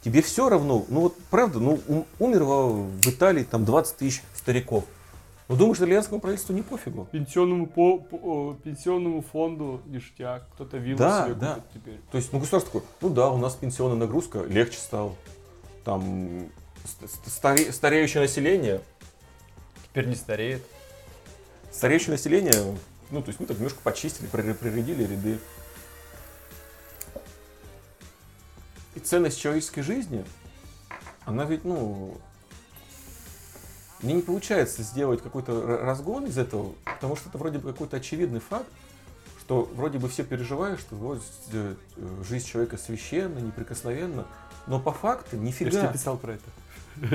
Тебе 0.03 0.21
все 0.21 0.49
равно, 0.49 0.85
ну 0.87 0.99
вот 1.01 1.17
правда, 1.31 1.57
ну 1.57 1.79
ум- 1.87 2.05
умер 2.19 2.43
во- 2.43 2.69
в 2.73 3.07
Италии 3.07 3.41
там 3.43 3.65
20 3.65 3.97
тысяч 3.97 4.21
стариков. 4.35 4.83
Ну 5.49 5.55
думаешь, 5.55 5.77
итальянскому 5.77 6.19
правительству 6.19 6.53
не 6.53 6.61
пофигу? 6.61 7.05
Пенсионному, 7.11 7.67
по, 7.67 7.99
по- 7.99 8.53
пенсионному 8.55 9.21
фонду 9.21 9.81
ништяк. 9.85 10.45
Кто-то 10.53 10.77
виллу 10.77 10.97
Да, 10.97 11.25
себе 11.25 11.35
да. 11.35 11.55
купит 11.55 11.71
теперь. 11.73 11.99
То 12.11 12.17
есть, 12.17 12.33
ну 12.33 12.39
государство 12.39 12.81
такое, 12.81 12.89
ну 13.01 13.09
да, 13.09 13.29
у 13.31 13.37
нас 13.37 13.55
пенсионная 13.55 13.95
нагрузка 13.97 14.43
легче 14.43 14.77
стала. 14.77 15.15
Там 15.85 16.49
ст- 16.83 17.09
ст- 17.09 17.27
старе- 17.27 17.71
стареющее 17.71 18.21
население, 18.21 18.81
Теперь 19.85 20.07
не 20.07 20.15
стареет. 20.15 20.61
стареющее 21.71 22.11
население, 22.11 22.75
ну 23.09 23.21
то 23.21 23.29
есть 23.29 23.39
мы 23.39 23.45
так 23.45 23.55
немножко 23.57 23.79
почистили, 23.81 24.27
прирядили 24.27 25.03
ряды. 25.05 25.39
И 28.95 28.99
ценность 28.99 29.39
человеческой 29.39 29.81
жизни, 29.83 30.25
она 31.23 31.45
ведь, 31.45 31.63
ну, 31.63 32.17
мне 34.01 34.13
не 34.13 34.21
получается 34.21 34.83
сделать 34.83 35.21
какой-то 35.21 35.79
разгон 35.81 36.25
из 36.25 36.37
этого, 36.37 36.73
потому 36.85 37.15
что 37.15 37.29
это 37.29 37.37
вроде 37.37 37.57
бы 37.57 37.71
какой-то 37.71 37.97
очевидный 37.97 38.39
факт, 38.39 38.67
что 39.41 39.69
вроде 39.75 39.97
бы 39.97 40.09
все 40.09 40.23
переживают, 40.23 40.79
что 40.79 40.95
вот, 40.95 41.21
э, 41.53 41.73
жизнь 42.27 42.45
человека 42.45 42.77
священна, 42.77 43.39
неприкосновенна, 43.39 44.25
но 44.67 44.79
по 44.79 44.91
факту 44.91 45.35
Я 45.35 45.39
же 45.39 45.45
нифига. 45.45 45.71
тебе 45.71 45.93
писал 45.93 46.17
про 46.17 46.33
это. 46.33 46.43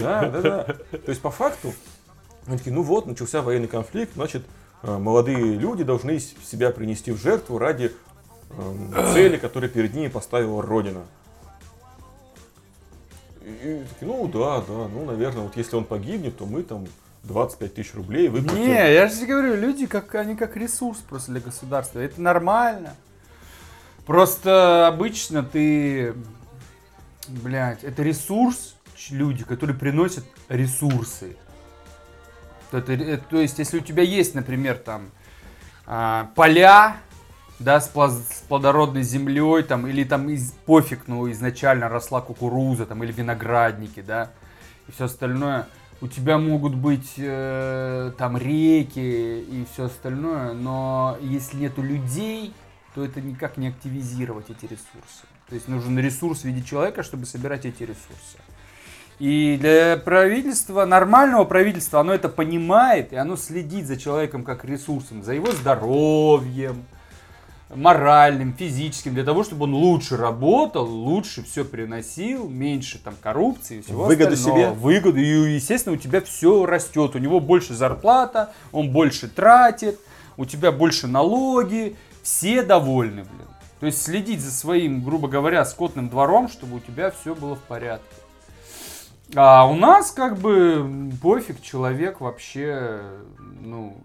Да, 0.00 0.28
да, 0.28 0.40
да. 0.40 0.64
То 0.64 1.08
есть 1.08 1.20
по 1.20 1.30
факту, 1.30 1.72
они 2.46 2.58
такие, 2.58 2.72
ну 2.72 2.82
вот, 2.82 3.06
начался 3.06 3.42
военный 3.42 3.68
конфликт, 3.68 4.14
значит, 4.14 4.44
э, 4.82 4.98
молодые 4.98 5.56
люди 5.56 5.84
должны 5.84 6.18
себя 6.18 6.70
принести 6.70 7.12
в 7.12 7.18
жертву 7.20 7.58
ради 7.58 7.92
эм, 8.50 8.94
цели, 9.12 9.36
которую 9.36 9.70
перед 9.70 9.94
ними 9.94 10.08
поставила 10.08 10.62
Родина. 10.62 11.02
И, 13.44 13.84
такие, 13.88 14.12
ну 14.12 14.26
да, 14.28 14.60
да, 14.60 14.88
ну, 14.88 15.04
наверное, 15.04 15.42
вот 15.42 15.56
если 15.56 15.76
он 15.76 15.84
погибнет, 15.84 16.36
то 16.36 16.46
мы 16.46 16.62
там 16.62 16.86
25 17.24 17.74
тысяч 17.74 17.94
рублей 17.94 18.28
выплатим. 18.28 18.60
Не, 18.60 18.92
я 18.92 19.08
же 19.08 19.16
тебе 19.16 19.26
говорю, 19.28 19.56
люди 19.56 19.86
как 19.86 20.14
они 20.14 20.36
как 20.36 20.56
ресурс 20.56 20.98
просто 20.98 21.32
для 21.32 21.40
государства. 21.40 22.00
Это 22.00 22.20
нормально. 22.20 22.94
Просто 24.06 24.88
обычно 24.88 25.44
ты, 25.44 26.14
блядь, 27.28 27.84
это 27.84 28.02
ресурс, 28.02 28.76
люди, 29.10 29.44
которые 29.44 29.76
приносят 29.76 30.24
ресурсы. 30.48 31.36
То, 32.70 32.78
это 32.78 33.18
то 33.28 33.40
есть, 33.40 33.58
если 33.58 33.78
у 33.78 33.82
тебя 33.82 34.02
есть, 34.02 34.34
например, 34.34 34.78
там 34.78 35.10
а, 35.86 36.30
поля, 36.34 36.96
да, 37.62 37.80
с, 37.80 37.88
плаз- 37.88 38.26
с 38.28 38.42
плодородной 38.48 39.02
землей, 39.02 39.62
там, 39.62 39.86
или 39.86 40.04
там 40.04 40.28
из, 40.28 40.52
пофиг, 40.66 41.04
ну, 41.06 41.30
изначально 41.30 41.88
росла 41.88 42.20
кукуруза, 42.20 42.86
там, 42.86 43.02
или 43.04 43.12
виноградники, 43.12 44.00
да, 44.00 44.30
и 44.88 44.92
все 44.92 45.04
остальное. 45.04 45.66
У 46.00 46.08
тебя 46.08 46.36
могут 46.36 46.74
быть 46.74 47.14
э, 47.16 48.12
там 48.18 48.36
реки 48.36 49.40
и 49.40 49.64
все 49.72 49.84
остальное, 49.84 50.52
но 50.52 51.16
если 51.20 51.58
нету 51.58 51.80
людей, 51.80 52.52
то 52.94 53.04
это 53.04 53.20
никак 53.20 53.56
не 53.56 53.68
активизировать 53.68 54.50
эти 54.50 54.64
ресурсы. 54.64 55.24
То 55.48 55.54
есть 55.54 55.68
нужен 55.68 55.98
ресурс 55.98 56.40
в 56.40 56.44
виде 56.44 56.62
человека, 56.62 57.02
чтобы 57.02 57.26
собирать 57.26 57.66
эти 57.66 57.82
ресурсы. 57.82 58.38
И 59.18 59.56
для 59.60 59.96
правительства, 59.96 60.84
нормального 60.84 61.44
правительства, 61.44 62.00
оно 62.00 62.12
это 62.12 62.28
понимает, 62.28 63.12
и 63.12 63.16
оно 63.16 63.36
следит 63.36 63.86
за 63.86 63.96
человеком 63.96 64.42
как 64.42 64.64
ресурсом, 64.64 65.22
за 65.22 65.34
его 65.34 65.52
здоровьем, 65.52 66.84
моральным, 67.74 68.54
физическим, 68.54 69.14
для 69.14 69.24
того, 69.24 69.44
чтобы 69.44 69.64
он 69.64 69.74
лучше 69.74 70.16
работал, 70.16 70.86
лучше 70.86 71.42
все 71.42 71.64
приносил, 71.64 72.48
меньше 72.48 72.98
там 72.98 73.14
коррупции 73.20 73.78
и 73.78 73.82
всего 73.82 74.04
Выгоду 74.04 74.34
остального. 74.34 74.74
себе. 74.74 74.80
Выгоду. 74.80 75.18
И, 75.18 75.54
естественно, 75.54 75.94
у 75.94 75.98
тебя 75.98 76.20
все 76.20 76.66
растет. 76.66 77.14
У 77.14 77.18
него 77.18 77.40
больше 77.40 77.74
зарплата, 77.74 78.52
он 78.72 78.90
больше 78.90 79.28
тратит, 79.28 79.98
у 80.36 80.44
тебя 80.44 80.72
больше 80.72 81.06
налоги, 81.06 81.96
все 82.22 82.62
довольны, 82.62 83.24
блин. 83.24 83.48
То 83.80 83.86
есть 83.86 84.02
следить 84.02 84.40
за 84.40 84.52
своим, 84.52 85.02
грубо 85.02 85.26
говоря, 85.28 85.64
скотным 85.64 86.08
двором, 86.08 86.48
чтобы 86.48 86.76
у 86.76 86.80
тебя 86.80 87.10
все 87.10 87.34
было 87.34 87.56
в 87.56 87.62
порядке. 87.62 88.06
А 89.34 89.66
у 89.66 89.74
нас 89.74 90.10
как 90.10 90.38
бы 90.38 91.10
пофиг, 91.20 91.60
человек 91.62 92.20
вообще, 92.20 93.00
ну, 93.60 93.96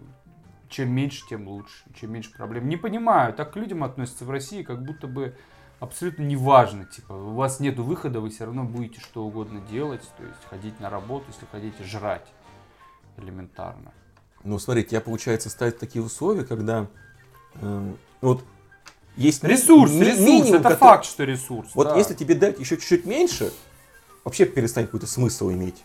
чем 0.70 0.92
меньше, 0.92 1.24
тем 1.30 1.48
лучше, 1.48 1.84
чем 2.00 2.12
меньше 2.14 2.32
проблем. 2.32 2.68
Не 2.70 2.78
понимаю, 2.78 3.34
так 3.34 3.54
к 3.54 3.56
людям 3.56 3.84
относятся 3.84 4.26
в 4.26 4.30
России, 4.30 4.64
как 4.64 4.84
будто 4.84 5.08
бы 5.08 5.36
абсолютно 5.80 6.24
неважно, 6.24 6.86
типа, 6.86 7.14
у 7.14 7.34
вас 7.36 7.60
нету 7.60 7.84
выхода, 7.84 8.20
вы 8.20 8.30
все 8.30 8.46
равно 8.46 8.64
будете 8.64 9.00
что 9.00 9.24
угодно 9.26 9.62
делать, 9.70 10.02
то 10.18 10.24
есть 10.24 10.44
ходить 10.50 10.80
на 10.80 10.90
работу, 10.90 11.26
если 11.28 11.46
хотите 11.52 11.84
жрать 11.84 12.26
элементарно. 13.18 13.92
Ну, 14.44 14.60
смотри, 14.60 14.84
тебя, 14.84 15.02
получается, 15.02 15.50
ставят 15.50 15.80
такие 15.80 16.04
условия, 16.04 16.44
когда 16.46 16.88
э, 17.56 17.94
вот 18.22 18.44
есть 19.16 19.44
Ресурс, 19.44 19.92
ми- 19.92 20.02
ресурс, 20.06 20.20
минимум, 20.20 20.54
это 20.54 20.64
который- 20.64 20.78
факт, 20.78 21.06
что 21.06 21.24
ресурс. 21.24 21.72
Вот 21.74 21.88
да. 21.88 21.96
если 21.98 22.14
тебе 22.14 22.36
дать 22.36 22.60
еще 22.60 22.78
чуть-чуть 22.78 23.06
меньше, 23.06 23.52
вообще 24.24 24.46
перестанет 24.46 24.90
какой-то 24.90 25.08
смысл 25.08 25.52
иметь. 25.52 25.84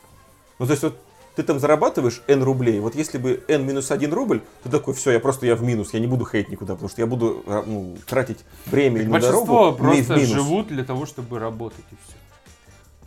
Ну, 0.59 0.67
то 0.67 0.73
есть 0.73 0.83
вот 0.83 0.99
ты 1.35 1.43
там 1.43 1.59
зарабатываешь 1.59 2.23
N 2.27 2.43
рублей, 2.43 2.81
вот 2.81 2.95
если 2.95 3.19
бы 3.19 3.43
N 3.49 3.67
минус 3.67 3.91
1 3.91 4.13
рубль, 4.13 4.43
ты 4.63 4.69
такой, 4.71 4.95
все, 4.95 5.13
я 5.13 5.21
просто 5.21 5.47
я 5.47 5.57
в 5.57 5.63
минус, 5.63 5.95
я 5.95 6.01
не 6.01 6.07
буду 6.07 6.25
хейтить 6.27 6.53
никуда, 6.53 6.75
потому 6.75 6.89
что 6.91 7.01
я 7.01 7.07
буду 7.07 7.43
а, 7.47 7.63
ну, 7.67 7.97
тратить 8.07 8.41
время 8.67 8.99
Так 8.99 9.07
на 9.07 9.13
большинство 9.13 9.47
дорогу, 9.47 9.73
в 9.73 9.77
просто 9.79 10.19
живут 10.27 10.69
для 10.69 10.85
того, 10.85 11.07
чтобы 11.07 11.39
работать 11.39 11.85
и 11.91 11.95
все. 12.07 12.17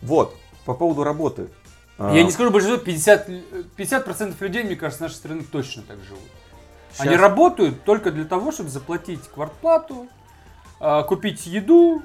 Вот, 0.02 0.36
по 0.64 0.74
поводу 0.74 1.04
работы. 1.04 1.48
А, 1.98 2.14
Я 2.14 2.24
не 2.24 2.30
скажу 2.30 2.50
большинство, 2.50 2.78
50, 2.84 3.28
л- 3.28 3.40
50% 3.76 4.34
людей, 4.40 4.64
мне 4.64 4.76
кажется, 4.76 5.04
нашей 5.04 5.14
страны 5.14 5.44
точно 5.50 5.82
так 5.82 5.98
живут. 6.02 6.20
Они 6.98 7.12
щас- 7.12 7.20
работают 7.20 7.84
только 7.84 8.10
для 8.10 8.24
того, 8.24 8.52
чтобы 8.52 8.70
заплатить 8.70 9.20
квартплату, 9.34 10.08
а, 10.80 11.04
купить 11.04 11.46
еду 11.46 12.02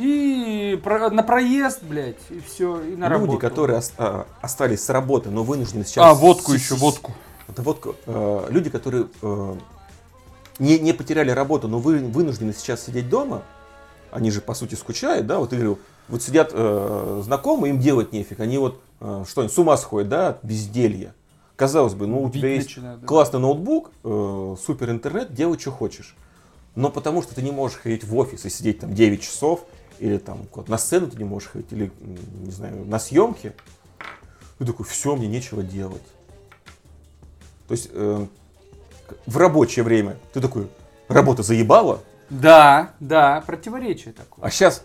и 0.00 0.76
про- 0.82 1.10
на 1.10 1.22
проезд, 1.22 1.82
блядь, 1.82 2.16
и 2.30 2.40
все, 2.40 2.80
и 2.80 2.96
на 2.96 3.04
Люди, 3.08 3.12
работу. 3.12 3.38
которые 3.38 3.78
ос- 3.78 3.92
а, 3.98 4.26
остались 4.40 4.82
с 4.84 4.88
работы, 4.88 5.30
но 5.30 5.42
вынуждены 5.44 5.84
сейчас... 5.84 6.04
А, 6.06 6.14
водку 6.14 6.52
еще, 6.52 6.74
водку. 6.74 7.12
Это 7.48 7.62
водка. 7.62 7.94
Э, 8.06 8.46
люди, 8.48 8.70
которые 8.70 9.08
э, 9.20 9.54
не, 10.58 10.78
не 10.78 10.92
потеряли 10.92 11.30
работу, 11.32 11.68
но 11.68 11.78
вы, 11.78 11.98
вынуждены 11.98 12.54
сейчас 12.54 12.84
сидеть 12.84 13.08
дома, 13.08 13.42
они 14.10 14.30
же, 14.30 14.40
по 14.40 14.54
сути, 14.54 14.74
скучают, 14.74 15.26
да, 15.26 15.38
вот 15.38 15.50
говорю, 15.50 15.78
вот 16.08 16.22
сидят 16.22 16.50
э, 16.52 17.20
знакомые, 17.24 17.74
им 17.74 17.80
делать 17.80 18.12
нефиг, 18.12 18.40
они 18.40 18.58
вот 18.58 18.80
э, 19.00 19.24
что 19.28 19.42
они 19.42 19.50
с 19.50 19.58
ума 19.58 19.76
сходят, 19.76 20.08
да, 20.08 20.28
от 20.30 20.44
безделья. 20.44 21.14
Казалось 21.56 21.94
бы, 21.94 22.06
ну, 22.06 22.22
у 22.22 22.30
тебя 22.30 22.48
есть 22.54 22.68
начинают, 22.68 23.02
да. 23.02 23.06
классный 23.06 23.40
ноутбук, 23.40 23.90
э, 24.02 24.56
супер 24.64 24.90
интернет, 24.90 25.34
делай, 25.34 25.58
что 25.58 25.70
хочешь. 25.70 26.16
Но 26.74 26.88
потому 26.88 27.22
что 27.22 27.34
ты 27.34 27.42
не 27.42 27.50
можешь 27.50 27.78
ходить 27.78 28.04
в 28.04 28.16
офис 28.16 28.44
и 28.46 28.50
сидеть 28.50 28.78
там 28.78 28.94
9 28.94 29.20
часов, 29.20 29.64
или 30.00 30.18
там 30.18 30.46
на 30.66 30.78
сцену 30.78 31.08
ты 31.08 31.16
не 31.18 31.24
можешь 31.24 31.50
ходить, 31.50 31.70
или, 31.72 31.92
не 32.00 32.50
знаю, 32.50 32.84
на 32.86 32.98
съемки, 32.98 33.52
ты 34.58 34.64
такой, 34.64 34.84
все, 34.86 35.14
мне 35.14 35.28
нечего 35.28 35.62
делать. 35.62 36.02
То 37.68 37.72
есть 37.72 37.90
э, 37.92 38.26
в 39.26 39.36
рабочее 39.36 39.84
время 39.84 40.16
ты 40.32 40.40
такой, 40.40 40.68
работа 41.08 41.42
заебала, 41.42 42.00
Да, 42.30 42.92
да, 42.98 43.42
противоречие 43.46 44.12
такое. 44.14 44.44
а 44.44 44.50
сейчас, 44.50 44.82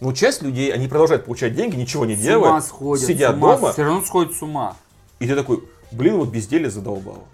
ну, 0.00 0.12
часть 0.12 0.42
людей, 0.42 0.72
они 0.72 0.86
продолжают 0.88 1.24
получать 1.24 1.54
деньги, 1.54 1.76
ничего 1.76 2.06
не 2.06 2.14
С 2.16 2.20
делая, 2.20 2.60
сходят, 2.60 3.06
сидят 3.06 3.32
с 3.34 3.38
ума, 3.38 3.56
дома, 3.56 3.72
Все 3.72 3.82
равно 3.84 4.02
сходят 4.02 4.34
с 4.34 4.42
ума. 4.42 4.76
и 5.18 5.26
ты 5.26 5.34
такой, 5.34 5.64
блин, 5.90 6.16
вот 6.16 6.28
безделье 6.28 6.70
задолбало. 6.70 7.24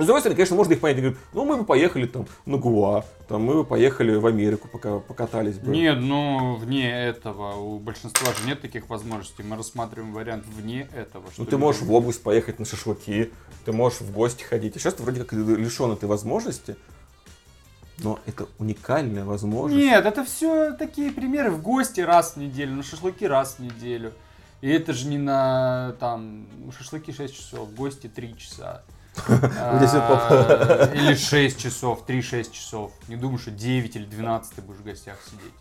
С 0.00 0.06
другой 0.06 0.20
стороны, 0.20 0.36
конечно, 0.36 0.56
можно 0.56 0.72
их 0.72 0.80
понять. 0.80 0.98
Они 0.98 1.06
говорят, 1.06 1.22
ну, 1.32 1.44
мы 1.44 1.56
бы 1.56 1.64
поехали 1.64 2.06
там 2.06 2.26
на 2.46 2.56
Гуа, 2.56 3.04
там, 3.28 3.42
мы 3.42 3.54
бы 3.54 3.64
поехали 3.64 4.14
в 4.14 4.26
Америку, 4.26 4.68
пока 4.68 4.98
покатались 4.98 5.58
бы. 5.58 5.70
Нет, 5.70 5.98
ну 6.00 6.56
вне 6.56 6.90
этого. 6.90 7.56
У 7.56 7.78
большинства 7.78 8.32
же 8.32 8.46
нет 8.46 8.60
таких 8.60 8.88
возможностей. 8.88 9.42
Мы 9.42 9.56
рассматриваем 9.56 10.12
вариант 10.12 10.44
вне 10.46 10.88
этого. 10.94 11.24
Ну, 11.36 11.44
ты 11.44 11.58
можешь 11.58 11.82
в 11.82 11.92
область 11.92 12.22
поехать 12.22 12.58
на 12.58 12.64
шашлыки, 12.64 13.30
ты 13.64 13.72
можешь 13.72 14.00
в 14.00 14.12
гости 14.12 14.42
ходить. 14.42 14.76
А 14.76 14.78
сейчас 14.78 14.94
ты 14.94 15.02
вроде 15.02 15.24
как 15.24 15.32
лишен 15.32 15.92
этой 15.92 16.06
возможности, 16.06 16.76
но 17.98 18.18
это 18.26 18.46
уникальная 18.58 19.24
возможность. 19.24 19.84
Нет, 19.84 20.06
это 20.06 20.24
все 20.24 20.72
такие 20.72 21.12
примеры. 21.12 21.50
В 21.50 21.62
гости 21.62 22.00
раз 22.00 22.34
в 22.34 22.36
неделю, 22.38 22.74
на 22.74 22.82
шашлыки 22.82 23.26
раз 23.26 23.56
в 23.58 23.60
неделю. 23.60 24.12
И 24.60 24.68
это 24.68 24.92
же 24.92 25.06
не 25.06 25.18
на 25.18 25.94
там 26.00 26.46
шашлыки 26.76 27.12
6 27.12 27.34
часов, 27.34 27.68
в 27.68 27.74
гости 27.74 28.08
3 28.08 28.36
часа. 28.36 28.82
А, 29.28 30.90
Или 30.94 31.14
6 31.14 31.58
часов, 31.58 32.04
3-6 32.06 32.52
часов. 32.52 32.92
Не 33.08 33.16
думаю, 33.16 33.38
что 33.38 33.50
9 33.50 33.96
или 33.96 34.04
12 34.04 34.54
ты 34.54 34.62
будешь 34.62 34.80
в 34.80 34.84
гостях 34.84 35.16
сидеть. 35.24 35.52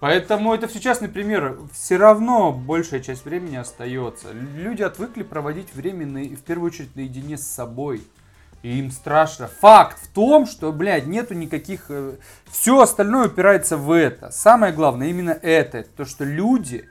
Поэтому 0.00 0.54
это 0.54 0.66
все 0.66 0.80
частный 0.80 1.08
пример. 1.08 1.58
Все 1.72 1.98
равно 1.98 2.52
большая 2.52 3.00
часть 3.00 3.24
времени 3.26 3.56
остается. 3.56 4.32
Люди 4.32 4.82
отвыкли 4.82 5.22
проводить 5.22 5.74
время 5.74 6.06
на- 6.06 6.22
в 6.36 6.42
первую 6.42 6.68
очередь 6.68 6.96
наедине 6.96 7.36
с 7.36 7.46
собой. 7.46 8.02
И 8.62 8.78
им 8.78 8.90
страшно. 8.90 9.48
Факт 9.60 9.98
в 10.02 10.08
том, 10.08 10.46
что, 10.46 10.72
блядь, 10.72 11.06
нету 11.06 11.34
никаких... 11.34 11.90
все 12.50 12.80
остальное 12.80 13.28
упирается 13.28 13.76
в 13.76 13.90
это. 13.92 14.30
Самое 14.30 14.72
главное 14.72 15.08
именно 15.08 15.30
это 15.30 15.82
То, 15.82 16.04
что 16.04 16.24
люди 16.24 16.88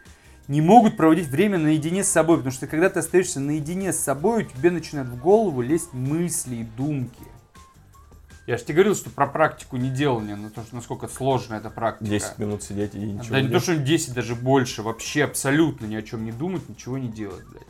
не 0.50 0.62
могут 0.62 0.98
проводить 0.98 1.28
время 1.28 1.60
наедине 1.60 2.04
с 2.04 2.10
собой. 2.10 2.38
Потому 2.38 2.52
что 2.52 2.68
когда 2.68 2.90
ты 2.90 3.00
остаешься 3.00 3.40
наедине 3.40 3.94
с 3.94 4.00
собой, 4.00 4.44
у 4.44 4.46
тебя 4.46 4.72
начинают 4.72 5.08
в 5.08 5.18
голову 5.18 5.62
лезть 5.62 5.94
мысли 5.94 6.58
и 6.58 6.64
думки. 6.64 7.24
Я 8.48 8.58
же 8.58 8.64
тебе 8.64 8.74
говорил, 8.76 8.96
что 8.96 9.12
про 9.12 9.28
практику 9.28 9.78
не 9.78 9.92
делания, 9.92 10.36
но 10.36 10.50
то, 10.50 10.64
что 10.64 10.76
насколько 10.76 11.08
сложна 11.08 11.58
эта 11.58 11.70
практика. 11.70 12.10
10 12.10 12.40
минут 12.40 12.64
сидеть 12.64 12.96
и 12.96 12.98
ничего 12.98 13.36
Да 13.36 13.42
не 13.42 13.48
не 13.48 13.54
то, 13.54 13.60
что 13.60 13.78
10, 13.78 14.16
даже 14.16 14.34
больше. 14.34 14.82
Вообще 14.82 15.24
абсолютно 15.24 15.86
ни 15.86 15.96
о 15.96 16.02
чем 16.02 16.26
не 16.26 16.32
думать, 16.32 16.68
ничего 16.68 16.98
не 16.98 17.10
делать, 17.10 17.46
блядь. 17.48 17.68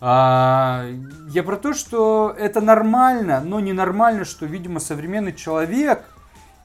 А, 0.00 0.86
я 1.30 1.42
про 1.42 1.56
то, 1.56 1.72
что 1.72 2.34
это 2.38 2.60
нормально, 2.60 3.40
но 3.40 3.60
ненормально, 3.60 4.26
что, 4.26 4.44
видимо, 4.44 4.78
современный 4.78 5.32
человек 5.32 6.04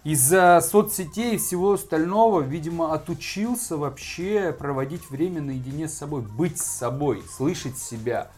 из-за 0.04 0.62
соцсетей 0.62 1.36
и 1.36 1.38
всего 1.38 1.74
остального, 1.74 2.42
видимо, 2.42 2.94
отучился 2.94 3.78
вообще 3.78 4.56
проводить 4.58 5.10
время 5.10 5.42
наедине 5.42 5.88
с 5.88 5.98
собой, 5.98 6.22
быть 6.22 6.60
с 6.60 6.66
собой, 6.66 7.22
слышать 7.36 7.78
себя. 7.78 8.30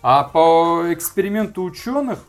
А 0.00 0.22
по 0.24 0.92
эксперименту 0.92 1.64
ученых 1.64 2.20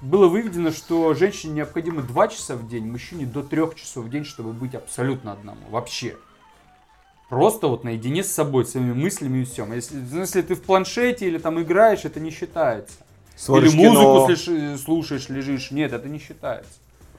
было 0.00 0.26
выведено, 0.26 0.72
что 0.72 1.14
женщине 1.14 1.54
необходимо 1.54 2.02
2 2.02 2.28
часа 2.28 2.56
в 2.56 2.68
день, 2.68 2.90
мужчине 2.90 3.26
до 3.26 3.44
3 3.44 3.76
часов 3.76 4.06
в 4.06 4.10
день, 4.10 4.24
чтобы 4.24 4.52
быть 4.52 4.74
абсолютно 4.74 5.32
одному. 5.32 5.60
Вообще. 5.70 6.16
Просто 7.28 7.68
вот 7.68 7.84
наедине 7.84 8.24
с 8.24 8.30
собой, 8.30 8.66
своими 8.66 8.92
мыслями 8.92 9.38
и 9.38 9.44
всем. 9.44 9.72
Если, 9.72 9.96
ну, 9.96 10.20
если 10.20 10.42
ты 10.42 10.54
в 10.56 10.62
планшете 10.62 11.26
или 11.26 11.38
там 11.38 11.62
играешь, 11.62 12.04
это 12.04 12.18
не 12.18 12.30
считается. 12.30 12.94
Смотришь 13.36 13.72
или 13.72 13.86
музыку 13.86 14.34
кино. 14.34 14.76
слушаешь, 14.76 15.28
лежишь. 15.28 15.70
Нет, 15.70 15.92
это 15.92 16.08
не 16.08 16.18
считается. 16.18 16.72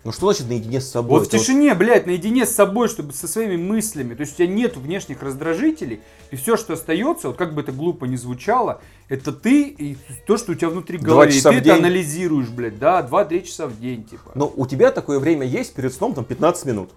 Ну 0.04 0.12
что 0.12 0.34
значит 0.34 0.50
наедине 0.50 0.82
с 0.82 0.90
собой? 0.90 1.20
Вот 1.20 1.28
в 1.28 1.32
тишине, 1.32 1.74
блядь, 1.76 2.06
наедине 2.06 2.46
с 2.46 2.54
собой, 2.54 2.90
чтобы 2.90 3.14
со 3.14 3.26
своими 3.26 3.56
мыслями. 3.56 4.16
То 4.16 4.22
есть 4.22 4.34
у 4.34 4.36
тебя 4.38 4.48
нет 4.48 4.76
внешних 4.76 5.24
раздражителей, 5.24 6.02
и 6.30 6.36
все, 6.36 6.58
что 6.58 6.74
остается, 6.74 7.30
вот 7.30 7.38
как 7.38 7.54
бы 7.54 7.62
это 7.62 7.72
глупо 7.72 8.04
ни 8.04 8.18
звучало, 8.18 8.82
это 9.08 9.32
ты 9.32 9.64
и 9.64 9.98
то, 10.28 10.38
что 10.38 10.52
у 10.52 10.56
тебя 10.56 10.70
внутри 10.70 10.98
головы. 10.98 11.30
И 11.30 11.40
ты 11.40 11.50
это 11.50 11.62
день. 11.62 11.76
анализируешь, 11.76 12.50
блядь, 12.50 12.78
да, 12.80 13.02
2-3 13.02 13.44
часа 13.44 13.68
в 13.68 13.80
день, 13.80 14.04
типа. 14.04 14.32
Но 14.36 14.52
у 14.54 14.66
тебя 14.68 14.92
такое 14.92 15.20
время 15.20 15.48
есть 15.48 15.74
перед 15.74 15.94
сном 15.94 16.14
там 16.14 16.26
15 16.26 16.66
минут. 16.66 16.90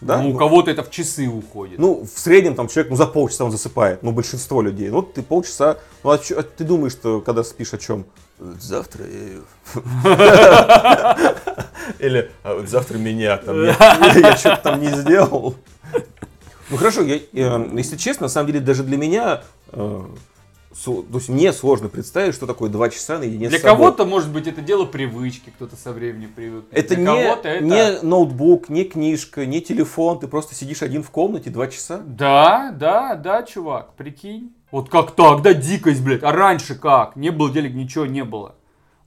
Да? 0.00 0.22
Ну, 0.22 0.30
у 0.30 0.38
кого-то 0.38 0.70
это 0.70 0.82
в 0.82 0.90
часы 0.90 1.28
уходит. 1.28 1.78
Ну, 1.78 2.04
в 2.04 2.18
среднем 2.18 2.54
там 2.54 2.68
человек, 2.68 2.90
ну, 2.90 2.96
за 2.96 3.06
полчаса 3.06 3.44
он 3.44 3.50
засыпает, 3.50 4.02
ну, 4.02 4.12
большинство 4.12 4.62
людей. 4.62 4.88
Ну, 4.88 5.02
ты 5.02 5.22
полчаса, 5.22 5.76
ну, 6.02 6.10
а 6.10 6.18
чё- 6.18 6.38
а 6.38 6.42
ты 6.42 6.64
думаешь, 6.64 6.92
что 6.92 7.20
когда 7.20 7.44
спишь 7.44 7.74
о 7.74 7.78
чем? 7.78 8.06
Завтра 8.38 9.04
я... 9.06 9.40
Или 11.98 12.30
«А 12.42 12.54
вот 12.54 12.68
завтра 12.68 12.96
меня 12.98 13.36
там, 13.36 13.62
я, 13.64 13.76
я 14.14 14.36
что-то 14.36 14.62
там 14.62 14.80
не 14.80 14.88
сделал. 14.88 15.54
Ну, 16.70 16.76
хорошо, 16.76 17.02
я, 17.02 17.16
э, 17.16 17.68
если 17.74 17.96
честно, 17.96 18.24
на 18.24 18.28
самом 18.28 18.46
деле, 18.46 18.60
даже 18.60 18.82
для 18.84 18.96
меня, 18.96 19.42
э, 19.72 20.02
то 20.72 21.04
есть 21.14 21.28
мне 21.28 21.52
сложно 21.52 21.88
представить, 21.88 22.34
что 22.34 22.46
такое 22.46 22.70
два 22.70 22.90
часа 22.90 23.18
наедине 23.18 23.48
Для 23.48 23.58
с 23.58 23.62
собой. 23.62 23.76
кого-то, 23.76 24.04
может 24.06 24.30
быть, 24.30 24.46
это 24.46 24.60
дело 24.60 24.84
привычки, 24.84 25.50
кто-то 25.50 25.74
со 25.76 25.92
временем 25.92 26.32
привык. 26.34 26.64
Это 26.70 26.94
Для 26.94 26.98
не, 26.98 27.06
кого-то 27.06 27.48
это... 27.48 27.64
не 27.64 28.02
ноутбук, 28.02 28.68
не 28.68 28.84
книжка, 28.84 29.46
не 29.46 29.60
телефон, 29.60 30.20
ты 30.20 30.28
просто 30.28 30.54
сидишь 30.54 30.82
один 30.82 31.02
в 31.02 31.10
комнате 31.10 31.50
два 31.50 31.66
часа. 31.66 32.00
Да, 32.06 32.70
да, 32.72 33.16
да, 33.16 33.42
чувак, 33.42 33.94
прикинь. 33.94 34.52
Вот 34.70 34.88
как 34.88 35.10
так, 35.16 35.42
да, 35.42 35.54
дикость, 35.54 36.02
блядь. 36.02 36.22
А 36.22 36.30
раньше 36.30 36.76
как? 36.76 37.16
Не 37.16 37.30
было 37.30 37.50
денег, 37.50 37.74
ничего 37.74 38.06
не 38.06 38.22
было. 38.22 38.54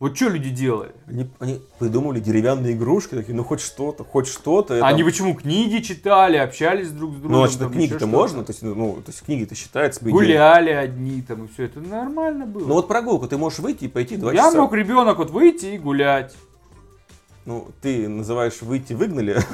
Вот 0.03 0.17
что 0.17 0.27
люди 0.27 0.49
делали? 0.49 0.91
Они, 1.07 1.29
они 1.39 1.61
придумали 1.79 2.19
деревянные 2.19 2.73
игрушки, 2.73 3.15
такие, 3.15 3.33
ну 3.33 3.45
хоть 3.45 3.61
что-то, 3.61 4.03
хоть 4.03 4.27
что-то. 4.27 4.73
это- 4.73 4.85
Они 4.85 5.01
почему 5.01 5.33
книги 5.33 5.81
читали, 5.81 6.35
общались 6.35 6.89
друг 6.91 7.13
с 7.13 7.19
другом. 7.19 7.31
ну, 7.31 7.43
значит, 7.45 7.59
там, 7.59 7.71
книги-то 7.71 8.05
можно, 8.05 8.43
то 8.43 8.51
есть, 8.51 8.61
ну, 8.63 8.95
то 8.95 9.11
есть 9.11 9.23
книги-то 9.23 9.55
считается. 9.55 10.03
Гуляли 10.03 10.71
одни 10.71 11.21
там 11.21 11.45
и 11.45 11.47
все 11.47 11.63
это 11.63 11.79
нормально 11.79 12.45
было. 12.45 12.67
Ну 12.67 12.73
вот 12.73 12.89
прогулку, 12.89 13.29
ты 13.29 13.37
можешь 13.37 13.59
выйти 13.59 13.85
и 13.85 13.87
пойти 13.87 14.17
два 14.17 14.33
Я 14.33 14.47
часа. 14.47 14.57
мог 14.57 14.73
ребенок 14.73 15.19
вот 15.19 15.29
выйти 15.31 15.67
и 15.67 15.77
гулять. 15.77 16.35
Ну, 17.45 17.69
ты 17.81 18.09
называешь 18.09 18.61
выйти 18.61 18.91
выгнали. 18.91 19.37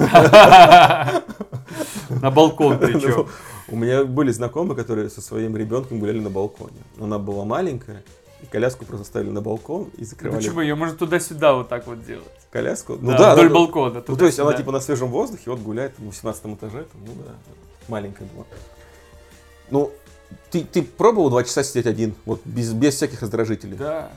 На 2.22 2.30
балкон 2.32 2.72
Ну, 2.80 2.88
причем. 2.88 3.28
У 3.68 3.76
меня 3.76 4.04
были 4.04 4.32
знакомые, 4.32 4.74
которые 4.76 5.10
со 5.10 5.20
своим 5.20 5.56
ребенком 5.56 6.00
гуляли 6.00 6.18
на 6.18 6.30
балконе. 6.30 6.80
Она 7.00 7.20
была 7.20 7.44
маленькая, 7.44 8.02
и 8.42 8.46
коляску 8.46 8.84
просто 8.84 9.04
ставили 9.06 9.30
на 9.30 9.40
балкон 9.40 9.90
и 9.96 10.04
закрывали 10.04 10.40
Почему? 10.40 10.60
Ее 10.60 10.74
можно 10.74 10.96
туда-сюда 10.96 11.54
вот 11.54 11.68
так 11.68 11.86
вот 11.86 12.04
делать. 12.04 12.26
коляску. 12.50 12.96
Ну 13.00 13.12
Да, 13.12 13.18
да, 13.18 13.32
вдоль 13.34 13.48
да, 13.48 13.54
балкона. 13.54 14.04
Ну, 14.06 14.16
то 14.16 14.24
есть 14.26 14.38
она 14.38 14.52
типа 14.54 14.72
на 14.72 14.80
свежем 14.80 15.08
воздухе, 15.08 15.50
вот 15.50 15.60
гуляет 15.60 15.98
на 15.98 16.06
18 16.06 16.46
этаже, 16.46 16.84
там, 16.84 17.00
ну 17.06 17.12
да, 17.24 17.32
маленькая 17.88 18.26
была. 18.34 18.44
Ну, 19.70 19.92
ты, 20.50 20.64
ты 20.64 20.82
пробовал 20.82 21.30
два 21.30 21.44
часа 21.44 21.62
сидеть 21.62 21.86
один, 21.86 22.14
вот 22.24 22.40
без, 22.44 22.72
без 22.72 22.94
всяких 22.94 23.22
раздражителей? 23.22 23.76
Да. 23.76 24.10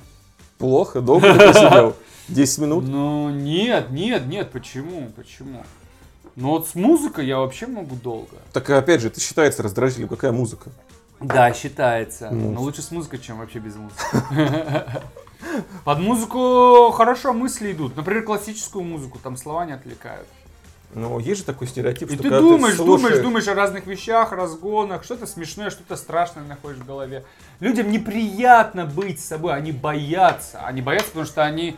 Плохо, 0.58 1.02
долго 1.02 1.34
ты 1.34 1.40
посидел? 1.40 1.96
10 2.30 2.58
минут? 2.60 2.86
Ну, 2.86 3.30
нет, 3.30 3.92
нет, 3.92 4.26
нет, 4.28 4.52
почему, 4.52 5.12
почему? 5.16 5.64
Ну 6.36 6.50
вот 6.50 6.68
с 6.68 6.76
музыкой 6.76 7.28
я 7.28 7.38
вообще 7.38 7.68
могу 7.68 7.96
долго. 7.96 8.38
Так 8.54 8.70
опять 8.70 9.02
же, 9.02 9.10
это 9.10 9.20
считается 9.20 9.62
раздражителем. 9.62 10.08
Какая 10.08 10.32
музыка? 10.32 10.72
Да, 11.24 11.54
считается. 11.54 12.30
Но 12.32 12.62
лучше 12.62 12.82
с 12.82 12.92
музыкой, 12.92 13.20
чем 13.20 13.40
вообще 13.40 13.60
без 13.60 13.76
музыки. 13.76 14.00
Под 15.84 16.00
музыку 16.00 16.92
хорошо 16.92 17.34
мысли 17.34 17.74
идут. 17.74 17.96
Например, 17.96 18.24
классическую 18.24 18.84
музыку, 18.84 19.20
там 19.22 19.38
слова 19.38 19.66
не 19.66 19.74
отвлекают. 19.74 20.28
Ну, 20.96 21.18
есть 21.20 21.40
же 21.40 21.46
такой 21.46 21.68
стереотип, 21.68 22.10
И 22.10 22.14
что 22.14 22.24
ты 22.24 22.30
думаешь, 22.30 22.78
думаешь, 22.78 22.78
слушаешь- 22.78 23.24
думаешь 23.24 23.48
о 23.48 23.56
разных 23.56 23.88
вещах, 23.88 24.32
разгонах, 24.32 25.04
что-то 25.04 25.26
смешное, 25.26 25.72
что-то 25.72 25.96
страшное 25.96 26.44
находишь 26.44 26.78
в 26.78 26.86
голове. 26.86 27.26
Людям 27.60 27.92
неприятно 27.92 28.86
быть 28.86 29.20
с 29.20 29.26
собой, 29.26 29.54
они 29.56 29.72
боятся. 29.72 30.60
Они 30.66 30.82
боятся, 30.82 31.08
потому 31.08 31.26
что 31.26 31.44
они... 31.44 31.78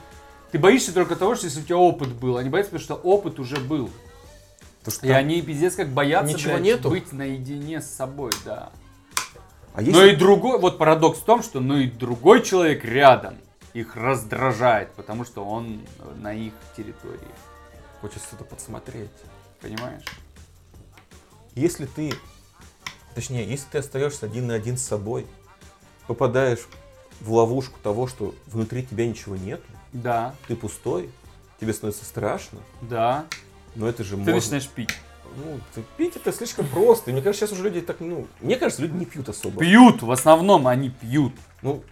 Ты 0.52 0.60
боишься 0.60 0.94
только 0.94 1.16
того, 1.16 1.36
что 1.36 1.46
если 1.46 1.62
у 1.62 1.64
тебя 1.64 1.78
опыт 1.78 2.10
был. 2.10 2.38
Они 2.38 2.50
боятся, 2.50 2.72
потому 2.72 2.84
что 2.84 2.96
опыт 2.96 3.40
уже 3.40 3.58
был. 3.58 3.90
То, 4.84 4.92
что 4.92 5.08
И 5.08 5.10
они 5.10 5.42
пиздец 5.42 5.76
как 5.76 5.90
боятся 5.90 6.34
Ничего 6.34 6.54
блядь, 6.54 6.64
нету? 6.64 6.90
быть 6.90 7.12
наедине 7.12 7.82
с 7.82 7.90
собой, 7.90 8.32
да. 8.46 8.70
А 9.76 9.82
если... 9.82 9.92
Но 9.92 10.06
и 10.06 10.16
другой, 10.16 10.58
вот 10.58 10.78
парадокс 10.78 11.20
в 11.20 11.24
том, 11.26 11.44
что 11.44 11.60
ну 11.60 11.78
и 11.78 11.88
другой 11.88 12.42
человек 12.42 12.86
рядом 12.86 13.38
их 13.74 13.98
раздражает, 13.98 14.94
потому 14.94 15.26
что 15.26 15.44
он 15.44 15.82
на 16.16 16.34
их 16.34 16.54
территории. 16.78 17.20
Хочется 18.00 18.26
что-то 18.28 18.46
подсмотреть. 18.46 19.10
Понимаешь? 19.62 20.06
Если 21.56 21.86
ты... 21.86 22.14
Точнее, 23.16 23.46
если 23.46 23.66
ты 23.70 23.78
остаешься 23.80 24.26
один 24.26 24.48
на 24.48 24.54
один 24.54 24.78
с 24.78 24.84
собой, 24.84 25.28
попадаешь 26.08 26.68
в 27.20 27.34
ловушку 27.34 27.78
того, 27.82 28.08
что 28.08 28.34
внутри 28.48 28.84
тебя 28.84 29.08
ничего 29.08 29.36
нет, 29.36 29.62
Да, 29.92 30.36
ты 30.48 30.56
пустой, 30.56 31.10
тебе 31.60 31.74
становится 31.74 32.04
страшно, 32.06 32.60
да. 32.82 33.26
но 33.76 33.88
это 33.88 34.04
же 34.04 34.12
Ты 34.12 34.18
можно... 34.18 34.36
начинаешь 34.36 34.68
пить. 34.68 34.90
Ну, 35.38 35.60
ты- 35.74 35.84
пить 35.98 36.16
это 36.16 36.32
слишком 36.32 36.66
просто. 36.68 37.10
И 37.10 37.14
мне 37.14 37.22
кажется, 37.22 37.46
сейчас 37.48 37.58
уже 37.60 37.68
люди 37.70 37.82
так, 37.82 37.98
ну... 38.00 38.28
Мне 38.42 38.56
кажется, 38.58 38.82
люди 38.82 38.96
не 38.96 39.06
пьют 39.06 39.30
особо. 39.30 39.60
Пьют, 39.60 40.02
в 40.02 40.12
основном 40.12 40.68
они 40.68 40.90
пьют. 40.90 41.34
Ну, 41.62 41.84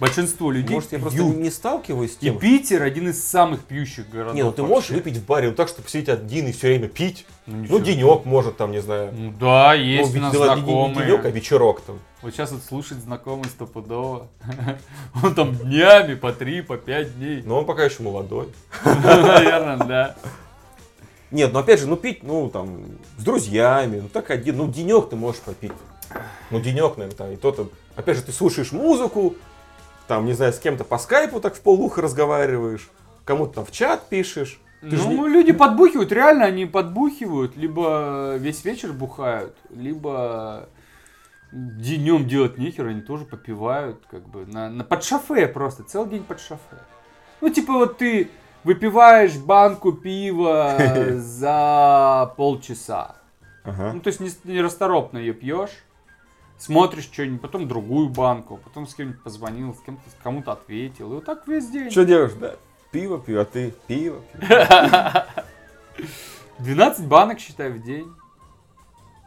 Большинство 0.00 0.50
людей 0.50 0.74
может, 0.74 0.90
я 0.90 0.98
просто 0.98 1.18
пьют. 1.18 1.36
не 1.36 1.50
сталкиваюсь 1.50 2.14
с 2.14 2.16
И 2.16 2.20
тем, 2.22 2.38
Питер 2.38 2.82
один 2.82 3.08
из 3.10 3.22
самых 3.22 3.60
пьющих 3.62 4.08
городов. 4.10 4.34
Не, 4.34 4.42
ну 4.42 4.50
ты 4.50 4.62
вообще. 4.62 4.74
можешь 4.74 4.90
выпить 4.90 5.16
в 5.18 5.24
баре, 5.26 5.50
ну 5.50 5.54
так, 5.54 5.68
чтобы 5.68 5.88
сидеть 5.88 6.08
один 6.08 6.48
и 6.48 6.52
все 6.52 6.68
время 6.68 6.88
пить. 6.88 7.24
Ну, 7.46 7.66
Ну, 7.68 7.78
денек 7.78 8.24
может 8.24 8.56
там, 8.56 8.72
не 8.72 8.80
знаю. 8.82 9.12
Ну 9.16 9.32
да, 9.38 9.74
Ну, 9.76 9.80
есть 9.80 10.10
у 10.10 10.12
ведь 10.14 10.22
нас 10.22 10.32
дело 10.32 10.44
не- 10.46 10.50
не 10.62 10.66
знакомые. 10.66 11.06
денек, 11.06 11.24
а 11.24 11.30
вечерок 11.30 11.82
там. 11.82 12.00
Вот 12.20 12.32
сейчас 12.32 12.50
вот 12.50 12.64
слушать 12.64 12.98
знакомый 12.98 13.44
стопудово. 13.44 14.26
Он 15.22 15.34
там 15.36 15.54
днями 15.54 16.14
по 16.14 16.32
три, 16.32 16.62
по 16.62 16.76
пять 16.78 17.16
дней. 17.16 17.42
Но 17.44 17.58
он 17.60 17.66
пока 17.66 17.84
еще 17.84 18.02
молодой. 18.02 18.48
Наверное, 18.84 19.76
да. 19.76 20.16
Нет, 21.32 21.52
ну 21.52 21.58
опять 21.60 21.80
же, 21.80 21.86
ну 21.86 21.96
пить, 21.96 22.22
ну 22.22 22.48
там, 22.50 22.84
с 23.18 23.24
друзьями, 23.24 24.00
ну 24.02 24.08
так 24.08 24.30
один, 24.30 24.58
ну 24.58 24.68
денек 24.68 25.08
ты 25.08 25.16
можешь 25.16 25.40
попить. 25.40 25.72
Ну 26.50 26.60
денек, 26.60 26.96
наверное, 26.98 27.16
там, 27.16 27.30
и 27.32 27.36
то 27.36 27.52
там, 27.52 27.70
опять 27.96 28.18
же, 28.18 28.22
ты 28.22 28.32
слушаешь 28.32 28.70
музыку, 28.72 29.34
там, 30.06 30.26
не 30.26 30.34
знаю, 30.34 30.52
с 30.52 30.58
кем-то 30.58 30.84
по 30.84 30.98
скайпу 30.98 31.40
так 31.40 31.54
в 31.54 31.60
полуха 31.62 32.02
разговариваешь, 32.02 32.88
кому-то 33.24 33.54
там 33.54 33.64
в 33.64 33.72
чат 33.72 34.08
пишешь. 34.08 34.60
Ты 34.82 34.96
Ну, 34.96 35.26
не- 35.26 35.32
люди 35.32 35.52
подбухивают, 35.52 36.12
реально 36.12 36.44
они 36.44 36.66
подбухивают, 36.66 37.56
либо 37.56 38.34
весь 38.36 38.64
вечер 38.64 38.92
бухают, 38.92 39.56
либо 39.70 40.68
днем 41.52 42.26
делать 42.26 42.58
нехер, 42.58 42.86
они 42.88 43.00
тоже 43.00 43.24
попивают, 43.24 44.02
как 44.10 44.26
бы, 44.28 44.44
на, 44.46 44.68
на 44.70 44.84
под 44.84 45.04
шофе 45.04 45.46
просто, 45.46 45.82
целый 45.84 46.10
день 46.10 46.24
под 46.24 46.40
шофе. 46.40 46.78
Ну, 47.40 47.48
типа, 47.50 47.72
вот 47.74 47.98
ты 47.98 48.30
выпиваешь 48.64 49.36
банку 49.36 49.92
пива 49.92 50.76
за 51.18 52.32
полчаса. 52.36 53.16
Ага. 53.64 53.92
Ну, 53.94 54.00
то 54.00 54.08
есть 54.08 54.20
не, 54.20 54.30
нерасторопно 54.44 55.18
ее 55.18 55.32
пьешь, 55.34 55.70
смотришь 56.58 57.04
что-нибудь, 57.04 57.40
потом 57.40 57.68
другую 57.68 58.08
банку, 58.08 58.58
потом 58.62 58.86
с 58.86 58.94
кем-нибудь 58.94 59.22
позвонил, 59.22 59.74
с 59.74 59.80
кем-то 59.80 60.02
кому-то 60.22 60.52
ответил. 60.52 61.10
И 61.12 61.14
вот 61.16 61.24
так 61.24 61.46
весь 61.46 61.68
день. 61.70 61.90
Что 61.90 62.04
делаешь, 62.04 62.32
да? 62.40 62.54
Пиво 62.90 63.18
пью, 63.20 63.40
а 63.40 63.44
ты 63.44 63.72
пиво 63.86 64.20
пью. 64.32 64.48
12 66.58 67.06
банок, 67.08 67.38
считай, 67.40 67.70
в 67.70 67.82
день. 67.82 68.06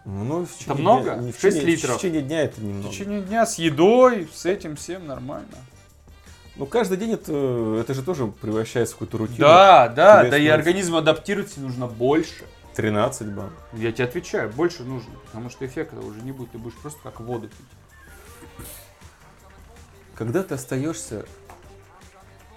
Ну, 0.05 0.45
в 0.45 0.51
течение 0.55 0.81
много? 0.81 1.11
дня- 1.15 1.21
не 1.23 1.31
в 1.31 1.39
6 1.39 1.57
течение- 1.57 1.75
литров. 1.75 1.95
В 1.95 1.97
течение 1.97 2.21
дня 2.21 2.41
это 2.43 2.61
В 2.61 2.63
немного. 2.63 2.89
течение 2.93 3.21
дня 3.21 3.45
с 3.45 3.57
едой, 3.57 4.29
с 4.33 4.45
этим 4.45 4.75
всем 4.75 5.07
нормально. 5.07 5.57
Ну, 6.55 6.65
каждый 6.65 6.97
день 6.97 7.11
это, 7.11 7.77
это 7.81 7.93
же 7.93 8.01
тоже 8.01 8.27
превращается 8.27 8.95
в 8.95 8.99
какую-то 8.99 9.17
рутину. 9.17 9.39
Да, 9.39 9.89
да, 9.89 10.21
Тебе 10.21 10.31
да 10.31 10.37
и 10.37 10.47
организму 10.47 10.97
адаптироваться 10.97 11.59
нужно 11.59 11.87
больше. 11.87 12.45
13 12.75 13.27
бан. 13.29 13.51
Я 13.73 13.91
тебе 13.91 14.05
отвечаю, 14.05 14.49
больше 14.49 14.83
нужно, 14.83 15.13
потому 15.25 15.49
что 15.49 15.65
эффекта 15.65 15.97
уже 15.99 16.21
не 16.21 16.31
будет, 16.31 16.51
ты 16.51 16.57
будешь 16.57 16.75
просто 16.75 16.99
как 17.03 17.19
воду 17.19 17.47
пить. 17.47 18.65
Когда 20.15 20.43
ты 20.43 20.55
остаешься 20.55 21.25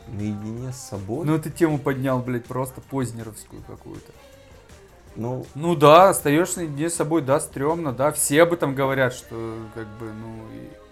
наедине 0.06 0.72
с 0.72 0.76
собой, 0.76 1.26
Ну 1.26 1.38
ты 1.38 1.50
тему 1.50 1.78
поднял, 1.78 2.20
блядь, 2.20 2.46
просто 2.46 2.80
позднеровскую 2.80 3.62
какую-то. 3.62 4.12
ну, 5.16 5.44
Ну 5.54 5.74
да, 5.74 6.10
остаешься 6.10 6.60
наедине 6.60 6.88
с 6.88 6.94
собой, 6.94 7.22
да, 7.22 7.40
стрёмно, 7.40 7.92
да, 7.92 8.12
все 8.12 8.42
об 8.42 8.52
этом 8.52 8.74
говорят, 8.74 9.12
что 9.12 9.58
как 9.74 9.86
бы, 9.98 10.12
ну, 10.12 10.46
и... 10.52 10.87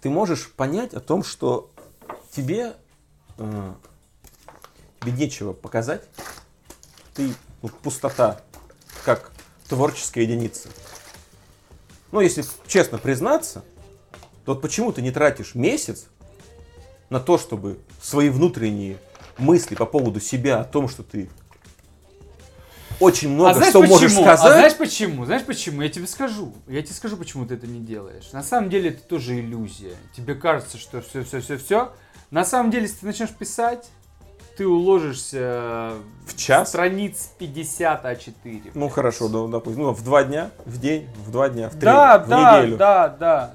ты 0.00 0.10
можешь 0.10 0.52
понять 0.52 0.94
о 0.94 1.00
том, 1.00 1.24
что 1.24 1.70
тебе, 2.30 2.74
э, 3.38 3.74
тебе 5.00 5.12
нечего 5.12 5.52
показать, 5.52 6.04
ты 7.14 7.32
ну, 7.62 7.68
пустота, 7.68 8.40
как 9.04 9.32
творческая 9.68 10.22
единица. 10.22 10.68
Ну, 12.12 12.20
если 12.20 12.44
честно 12.66 12.98
признаться, 12.98 13.64
то 14.44 14.54
вот 14.54 14.62
почему 14.62 14.92
ты 14.92 15.02
не 15.02 15.10
тратишь 15.10 15.54
месяц 15.54 16.06
на 17.10 17.20
то, 17.20 17.38
чтобы 17.38 17.80
свои 18.00 18.28
внутренние 18.28 18.98
мысли 19.38 19.74
по 19.74 19.86
поводу 19.86 20.20
себя, 20.20 20.60
о 20.60 20.64
том, 20.64 20.88
что 20.88 21.02
ты 21.02 21.28
очень 23.00 23.28
много 23.30 23.50
а 23.50 23.54
знаешь 23.54 23.70
что 23.70 23.80
почему? 23.80 23.94
можешь 23.94 24.12
А 24.12 24.36
сказать, 24.36 24.40
знаешь 24.58 24.76
почему? 24.76 25.24
Знаешь 25.24 25.42
почему? 25.44 25.82
Я 25.82 25.88
тебе 25.88 26.06
скажу. 26.06 26.52
Я 26.66 26.82
тебе 26.82 26.94
скажу, 26.94 27.16
почему 27.16 27.44
ты 27.46 27.54
это 27.54 27.66
не 27.66 27.80
делаешь. 27.80 28.30
На 28.32 28.42
самом 28.42 28.70
деле 28.70 28.90
это 28.90 29.02
тоже 29.02 29.38
иллюзия. 29.38 29.94
Тебе 30.16 30.34
кажется, 30.34 30.78
что 30.78 31.00
все, 31.02 31.22
все, 31.24 31.40
все, 31.40 31.58
все. 31.58 31.92
На 32.30 32.44
самом 32.44 32.70
деле, 32.70 32.84
если 32.84 32.98
ты 33.00 33.06
начнешь 33.06 33.30
писать, 33.30 33.86
ты 34.56 34.66
уложишься 34.66 35.92
В 36.26 36.36
час? 36.36 36.68
страниц 36.70 37.30
50 37.38 38.04
А4. 38.04 38.70
Ну 38.74 38.88
хорошо, 38.88 39.28
да, 39.28 39.46
допустим, 39.46 39.82
ну, 39.82 39.92
в 39.92 40.02
два 40.02 40.24
дня, 40.24 40.50
в 40.64 40.80
день, 40.80 41.06
в 41.24 41.30
два 41.30 41.48
дня, 41.50 41.68
в 41.68 41.72
три, 41.72 41.82
Да, 41.82 42.18
в 42.18 42.28
да, 42.28 42.60
неделю. 42.60 42.76
да, 42.78 43.08
да. 43.08 43.54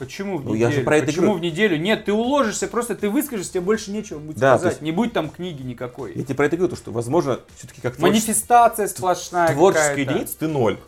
Почему 0.00 0.38
в 0.38 0.44
Ну, 0.46 0.54
неделю? 0.54 0.70
я 0.70 0.74
же 0.76 0.82
про 0.82 0.96
это 0.96 1.06
Почему 1.06 1.26
говорю. 1.26 1.38
в 1.40 1.42
неделю? 1.42 1.78
Нет, 1.78 2.06
ты 2.06 2.12
уложишься, 2.14 2.66
просто 2.68 2.94
ты 2.96 3.10
выскажешься, 3.10 3.52
тебе 3.52 3.60
больше 3.60 3.90
нечего 3.90 4.18
будет 4.18 4.38
Да, 4.38 4.56
сказать. 4.56 4.72
есть- 4.76 4.82
Не 4.82 4.92
будет 4.92 5.12
там 5.12 5.28
книги 5.28 5.62
никакой. 5.62 6.14
Я 6.14 6.24
тебе 6.24 6.34
про 6.34 6.46
это 6.46 6.56
говорю, 6.56 6.70
то, 6.74 6.76
что, 6.76 6.90
возможно, 6.90 7.38
все-таки 7.58 7.82
как 7.82 7.98
Манифестация 7.98 8.88
сплошная 8.88 9.52
творческая 9.52 9.96
единица 9.98 10.38
ты 10.38 10.48
ноль. 10.48 10.78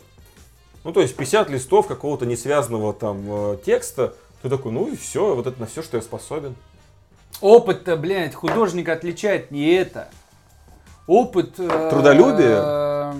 Ну, 0.83 0.91
то 0.91 0.99
есть 1.01 1.15
50 1.15 1.49
листов 1.51 1.85
какого-то 1.87 2.25
несвязанного 2.25 2.91
там 2.93 3.21
э, 3.27 3.57
текста, 3.63 4.15
ты 4.41 4.49
такой, 4.49 4.71
ну 4.71 4.87
и 4.87 4.95
все, 4.97 5.35
вот 5.35 5.45
это 5.45 5.59
на 5.61 5.67
все, 5.67 5.83
что 5.83 5.95
я 5.97 6.01
способен. 6.03 6.55
Опыт-то, 7.39 7.95
блядь, 7.95 8.33
художника 8.33 8.93
отличает 8.93 9.51
не 9.51 9.73
это. 9.75 10.09
Опыт... 11.05 11.59
э, 11.59 11.89
Трудолюбие? 11.91 13.13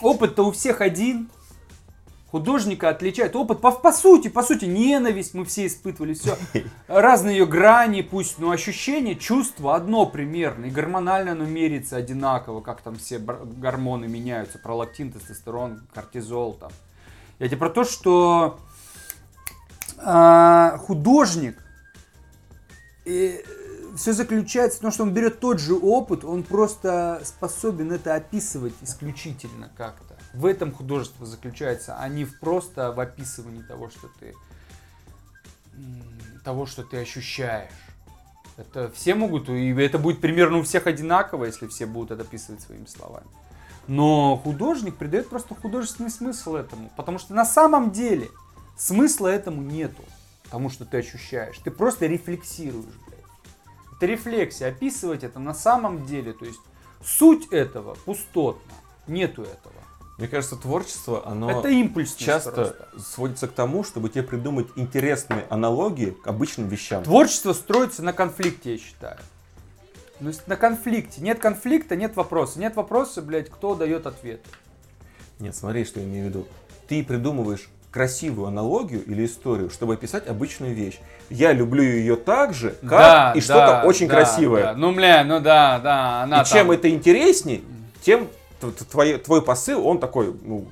Опыт-то 0.00 0.42
у 0.46 0.50
всех 0.50 0.80
один. 0.80 1.28
Художника 2.36 2.90
отличает 2.90 3.34
опыт, 3.34 3.62
по, 3.62 3.72
по 3.72 3.92
сути, 3.92 4.28
по 4.28 4.42
сути, 4.42 4.66
ненависть 4.66 5.32
мы 5.32 5.46
все 5.46 5.66
испытывали, 5.66 6.12
все. 6.12 6.36
Разные 6.86 7.38
ее 7.38 7.46
грани, 7.46 8.02
пусть, 8.02 8.38
но 8.38 8.50
ощущение, 8.50 9.16
чувство 9.16 9.74
одно 9.74 10.04
примерно. 10.04 10.66
И 10.66 10.70
гормонально 10.70 11.32
оно 11.32 11.46
мерится 11.46 11.96
одинаково, 11.96 12.60
как 12.60 12.82
там 12.82 12.96
все 12.96 13.18
гормоны 13.18 14.06
меняются. 14.06 14.58
Пролактин, 14.58 15.12
тестостерон, 15.12 15.80
кортизол 15.94 16.52
там. 16.52 16.72
Я 17.38 17.46
тебе 17.46 17.56
про 17.56 17.70
то, 17.70 17.84
что 17.84 18.60
а, 19.96 20.76
художник 20.76 21.56
все 23.06 24.12
заключается 24.12 24.76
в 24.76 24.82
том, 24.82 24.90
что 24.90 25.04
он 25.04 25.14
берет 25.14 25.40
тот 25.40 25.58
же 25.58 25.74
опыт, 25.74 26.22
он 26.22 26.42
просто 26.42 27.22
способен 27.24 27.92
это 27.92 28.14
описывать 28.14 28.74
исключительно 28.82 29.70
как-то. 29.74 30.05
В 30.36 30.44
этом 30.44 30.70
художество 30.70 31.24
заключается, 31.24 31.96
а 31.98 32.06
не 32.08 32.26
в 32.26 32.38
просто 32.38 32.92
в 32.92 33.00
описывании 33.00 33.62
того, 33.62 33.88
что 33.88 34.08
ты 34.20 34.34
того, 36.44 36.66
что 36.66 36.84
ты 36.84 36.98
ощущаешь. 36.98 37.72
Это 38.58 38.90
все 38.90 39.14
могут, 39.14 39.48
и 39.48 39.70
это 39.70 39.98
будет 39.98 40.20
примерно 40.20 40.58
у 40.58 40.62
всех 40.62 40.86
одинаково, 40.86 41.46
если 41.46 41.66
все 41.68 41.86
будут 41.86 42.10
это 42.10 42.22
описывать 42.22 42.60
своими 42.60 42.84
словами. 42.84 43.26
Но 43.86 44.36
художник 44.36 44.96
придает 44.96 45.28
просто 45.30 45.54
художественный 45.54 46.10
смысл 46.10 46.56
этому, 46.56 46.90
потому 46.96 47.18
что 47.18 47.34
на 47.34 47.46
самом 47.46 47.90
деле 47.90 48.28
смысла 48.76 49.28
этому 49.28 49.62
нету. 49.62 50.04
тому, 50.50 50.68
что 50.68 50.84
ты 50.84 50.98
ощущаешь. 50.98 51.58
Ты 51.64 51.70
просто 51.70 52.06
рефлексируешь, 52.06 52.94
блядь. 53.06 53.18
Это 53.96 54.06
рефлексия. 54.06 54.68
Описывать 54.68 55.24
это 55.24 55.38
на 55.38 55.54
самом 55.54 56.04
деле, 56.06 56.34
то 56.34 56.44
есть 56.44 56.60
суть 57.02 57.48
этого 57.48 57.94
пустотна. 58.04 58.74
Нету 59.06 59.42
этого. 59.42 59.75
Мне 60.18 60.28
кажется, 60.28 60.56
творчество, 60.56 61.22
оно 61.26 61.50
это 61.60 61.68
импульсность 61.68 62.18
часто 62.24 62.50
просто. 62.50 62.88
сводится 62.98 63.48
к 63.48 63.52
тому, 63.52 63.84
чтобы 63.84 64.08
тебе 64.08 64.22
придумать 64.22 64.66
интересные 64.76 65.44
аналогии 65.50 66.10
к 66.10 66.26
обычным 66.26 66.68
вещам. 66.68 67.02
Творчество 67.02 67.52
строится 67.52 68.02
на 68.02 68.14
конфликте, 68.14 68.72
я 68.72 68.78
считаю. 68.78 69.18
То 70.18 70.26
есть 70.28 70.48
на 70.48 70.56
конфликте. 70.56 71.20
Нет 71.20 71.38
конфликта, 71.38 71.96
нет 71.96 72.16
вопроса. 72.16 72.58
Нет 72.58 72.76
вопроса, 72.76 73.20
блядь, 73.20 73.50
кто 73.50 73.74
дает 73.74 74.06
ответ. 74.06 74.40
Нет, 75.38 75.54
смотри, 75.54 75.84
что 75.84 76.00
я 76.00 76.06
имею 76.06 76.24
в 76.26 76.28
виду. 76.30 76.46
Ты 76.88 77.04
придумываешь 77.04 77.68
красивую 77.90 78.48
аналогию 78.48 79.04
или 79.04 79.26
историю, 79.26 79.68
чтобы 79.68 79.94
описать 79.94 80.26
обычную 80.26 80.74
вещь. 80.74 80.98
Я 81.28 81.52
люблю 81.52 81.82
ее 81.82 82.16
так 82.16 82.54
же, 82.54 82.70
как 82.80 82.88
Да, 82.90 83.32
и 83.36 83.40
что-то 83.42 83.66
да, 83.66 83.82
очень 83.84 84.08
да, 84.08 84.14
красивое. 84.14 84.62
да. 84.62 84.74
Ну, 84.74 84.94
бля, 84.94 85.24
ну 85.24 85.40
да, 85.40 85.78
да. 85.78 86.22
Она 86.22 86.40
и 86.40 86.44
чем 86.46 86.68
там- 86.68 86.70
это 86.70 86.88
интересней, 86.88 87.62
тем 88.02 88.28
твой, 88.90 89.18
твой 89.18 89.42
посыл, 89.42 89.86
он 89.86 89.98
такой, 89.98 90.34
ну, 90.42 90.66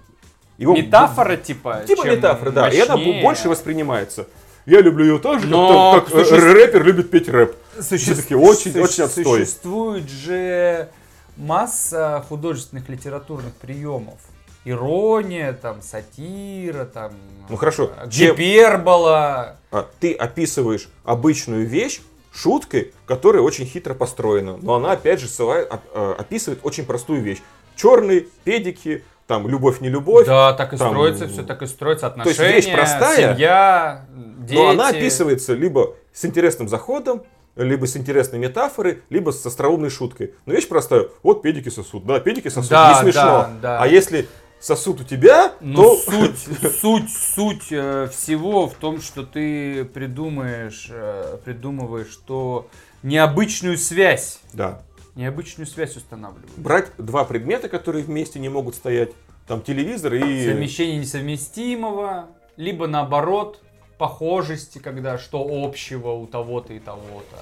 его 0.58 0.74
Метафора, 0.76 1.36
типа. 1.36 1.82
Типа 1.86 2.06
метафора, 2.06 2.50
да. 2.50 2.68
И 2.68 2.78
она 2.78 2.94
бу- 2.94 2.98
мощнее. 2.98 3.22
больше 3.22 3.48
воспринимается. 3.48 4.26
Я 4.66 4.80
люблю 4.80 5.04
ее 5.04 5.18
так 5.18 5.40
же, 5.40 5.46
как 5.46 5.50
Но 5.50 5.68
там- 5.92 6.00
как, 6.04 6.14
э, 6.14 6.24
суще- 6.24 6.52
рэпер 6.52 6.84
любит 6.84 7.10
петь 7.10 7.28
рэп. 7.28 7.54
Суще- 7.78 7.96
Все-таки 7.98 8.34
очень, 8.34 8.72
суще- 8.72 8.80
очень 8.82 9.04
отстой. 9.04 9.40
Существует 9.46 10.08
же 10.08 10.88
масса 11.36 12.24
художественных 12.28 12.88
литературных 12.88 13.52
приемов. 13.54 14.18
Ирония, 14.64 15.52
там, 15.52 15.82
сатира, 15.82 16.86
там, 16.86 17.12
Ну, 17.50 17.56
хорошо. 17.56 17.90
э, 18.02 18.08
гипербола. 18.08 19.56
А 19.70 19.86
ты 20.00 20.14
описываешь 20.14 20.88
обычную 21.04 21.66
вещь 21.66 22.00
шуткой, 22.32 22.92
которая 23.06 23.42
очень 23.42 23.66
хитро 23.66 23.94
построена. 23.94 24.56
Но 24.56 24.74
она, 24.74 24.92
опять 24.92 25.20
же, 25.20 25.28
ссылает- 25.28 25.68
э, 25.92 26.14
описывает 26.18 26.60
очень 26.62 26.86
простую 26.86 27.20
вещь. 27.22 27.42
Черные, 27.76 28.26
педики, 28.44 29.04
там, 29.26 29.48
любовь, 29.48 29.80
не 29.80 29.88
любовь. 29.88 30.26
Да, 30.26 30.52
так 30.52 30.72
и 30.74 30.76
там, 30.76 30.90
строится, 30.90 31.28
все 31.28 31.42
так 31.42 31.62
и 31.62 31.66
строится. 31.66 32.10
то 32.10 32.16
есть 32.28 32.38
Отношения, 32.38 32.56
вещь 32.56 32.72
простая, 32.72 33.34
семья, 33.34 34.04
дети. 34.38 34.58
Но 34.58 34.68
она 34.68 34.88
описывается 34.88 35.54
либо 35.54 35.94
с 36.12 36.24
интересным 36.24 36.68
заходом, 36.68 37.22
либо 37.56 37.86
с 37.86 37.96
интересной 37.96 38.38
метафорой, 38.38 39.02
либо 39.10 39.30
с 39.30 39.44
остроумной 39.46 39.90
шуткой. 39.90 40.34
Но 40.46 40.52
вещь 40.52 40.68
простая. 40.68 41.08
Вот 41.22 41.42
педики 41.42 41.68
сосут. 41.68 42.04
Да, 42.04 42.20
педики 42.20 42.48
сосут. 42.48 42.70
Да, 42.70 42.92
не 42.94 43.00
смешно. 43.00 43.22
да, 43.22 43.50
да. 43.62 43.78
А 43.80 43.86
если 43.86 44.28
сосут 44.60 45.02
у 45.02 45.04
тебя, 45.04 45.52
Ну, 45.60 45.82
то... 45.82 45.96
суть, 45.96 46.38
суть, 46.80 47.10
суть 47.12 47.66
э, 47.70 48.08
всего 48.12 48.66
в 48.68 48.74
том, 48.74 49.00
что 49.00 49.22
ты 49.22 49.84
придумаешь, 49.84 50.88
э, 50.90 51.38
придумываешь, 51.44 52.10
что 52.10 52.68
необычную 53.02 53.76
связь, 53.78 54.40
Да. 54.52 54.82
Необычную 55.14 55.66
связь 55.66 55.96
устанавливаешь. 55.96 56.50
Брать 56.56 56.90
два 56.98 57.24
предмета, 57.24 57.68
которые 57.68 58.04
вместе 58.04 58.38
не 58.38 58.48
могут 58.48 58.74
стоять. 58.74 59.10
Там 59.46 59.62
телевизор 59.62 60.14
и... 60.14 60.46
Совмещение 60.46 60.98
несовместимого, 60.98 62.28
либо 62.56 62.86
наоборот, 62.86 63.60
похожести, 63.98 64.78
когда 64.78 65.18
что 65.18 65.46
общего 65.46 66.10
у 66.12 66.26
того-то 66.26 66.72
и 66.72 66.78
того-то. 66.78 67.36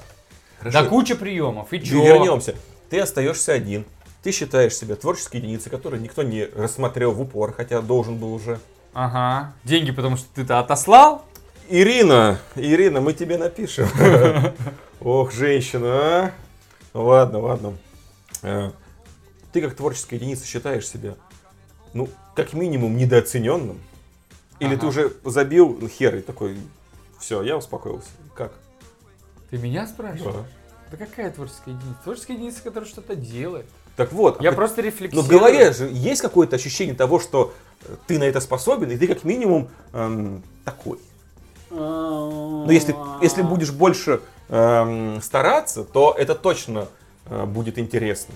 Хорошо. 0.59 0.83
Да 0.83 0.89
куча 0.89 1.17
приемов. 1.17 1.73
И 1.73 1.77
И 1.77 1.85
чё? 1.85 2.03
вернемся. 2.05 2.55
Ты 2.91 3.01
остаешься 3.01 3.53
один. 3.53 3.85
Ты 4.23 4.31
считаешь 4.33 4.75
себя 4.77 4.95
творческой 4.97 5.37
единицей, 5.39 5.71
которую 5.71 6.01
никто 6.03 6.23
не 6.23 6.45
рассмотрел 6.45 7.13
в 7.13 7.21
упор, 7.21 7.53
хотя 7.53 7.81
должен 7.81 8.19
был 8.19 8.33
уже. 8.35 8.61
Ага. 8.93 9.55
Деньги, 9.65 9.91
потому 9.91 10.17
что 10.17 10.27
ты-то 10.35 10.59
отослал? 10.59 11.25
Ирина, 11.69 12.39
Ирина, 12.55 13.01
мы 13.01 13.15
тебе 13.15 13.39
напишем. 13.39 13.89
Ох, 15.01 15.33
женщина, 15.33 15.89
а? 15.89 16.33
Ладно, 16.95 17.39
ладно. 17.41 17.77
Э, 18.43 18.71
Ты 19.53 19.61
как 19.61 19.75
творческая 19.75 20.17
единица 20.17 20.47
считаешь 20.47 20.89
себя, 20.89 21.15
ну, 21.93 22.09
как 22.35 22.55
минимум, 22.55 22.97
недооцененным? 22.97 23.79
Или 24.61 24.71
ты 24.77 24.81
Ага. 24.81 24.87
уже 24.87 25.13
забил 25.25 25.87
хер 25.89 26.17
и 26.17 26.21
такой, 26.23 26.57
все, 27.19 27.43
я 27.43 27.57
успокоился. 27.57 28.09
Как? 28.35 28.53
Ты 29.51 29.59
меня 29.59 29.87
спрашиваешь? 29.87 30.35
Да. 30.35 30.45
Да 30.91 30.97
какая 31.07 31.31
творческая 31.31 31.73
единица? 31.73 31.99
Творческая 32.05 32.33
единица, 32.35 32.63
которая 32.63 32.89
что-то 32.89 33.15
делает. 33.17 33.67
Так 33.97 34.13
вот, 34.13 34.41
Я 34.41 34.51
а 34.51 34.53
просто 34.55 34.81
Но 34.81 34.87
рефлексирую. 34.87 35.25
в 35.25 35.29
голове 35.29 35.73
же 35.73 35.89
есть 35.93 36.23
какое-то 36.23 36.57
ощущение 36.57 36.95
того, 36.95 37.19
что 37.21 37.53
э, 37.83 37.95
ты 38.07 38.19
на 38.19 38.25
это 38.25 38.41
способен, 38.41 38.91
и 38.91 38.97
ты 38.97 39.07
как 39.07 39.25
минимум 39.25 39.69
эм, 39.93 40.43
такой. 40.65 40.99
Но 41.71 42.71
если, 42.71 42.95
если 43.23 43.43
будешь 43.43 43.71
больше 43.71 44.21
эм, 44.49 45.21
стараться, 45.23 45.85
то 45.85 46.15
это 46.17 46.35
точно 46.35 46.89
э, 47.27 47.45
будет 47.45 47.79
интересно. 47.79 48.35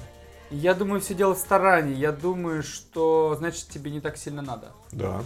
Я 0.51 0.75
думаю, 0.75 1.01
все 1.01 1.15
дело 1.15 1.35
в 1.35 1.39
старании. 1.39 1.95
Я 1.95 2.13
думаю, 2.13 2.63
что 2.63 3.35
значит 3.39 3.69
тебе 3.69 3.91
не 3.91 4.01
так 4.01 4.17
сильно 4.17 4.43
надо. 4.43 4.73
Да. 4.93 5.23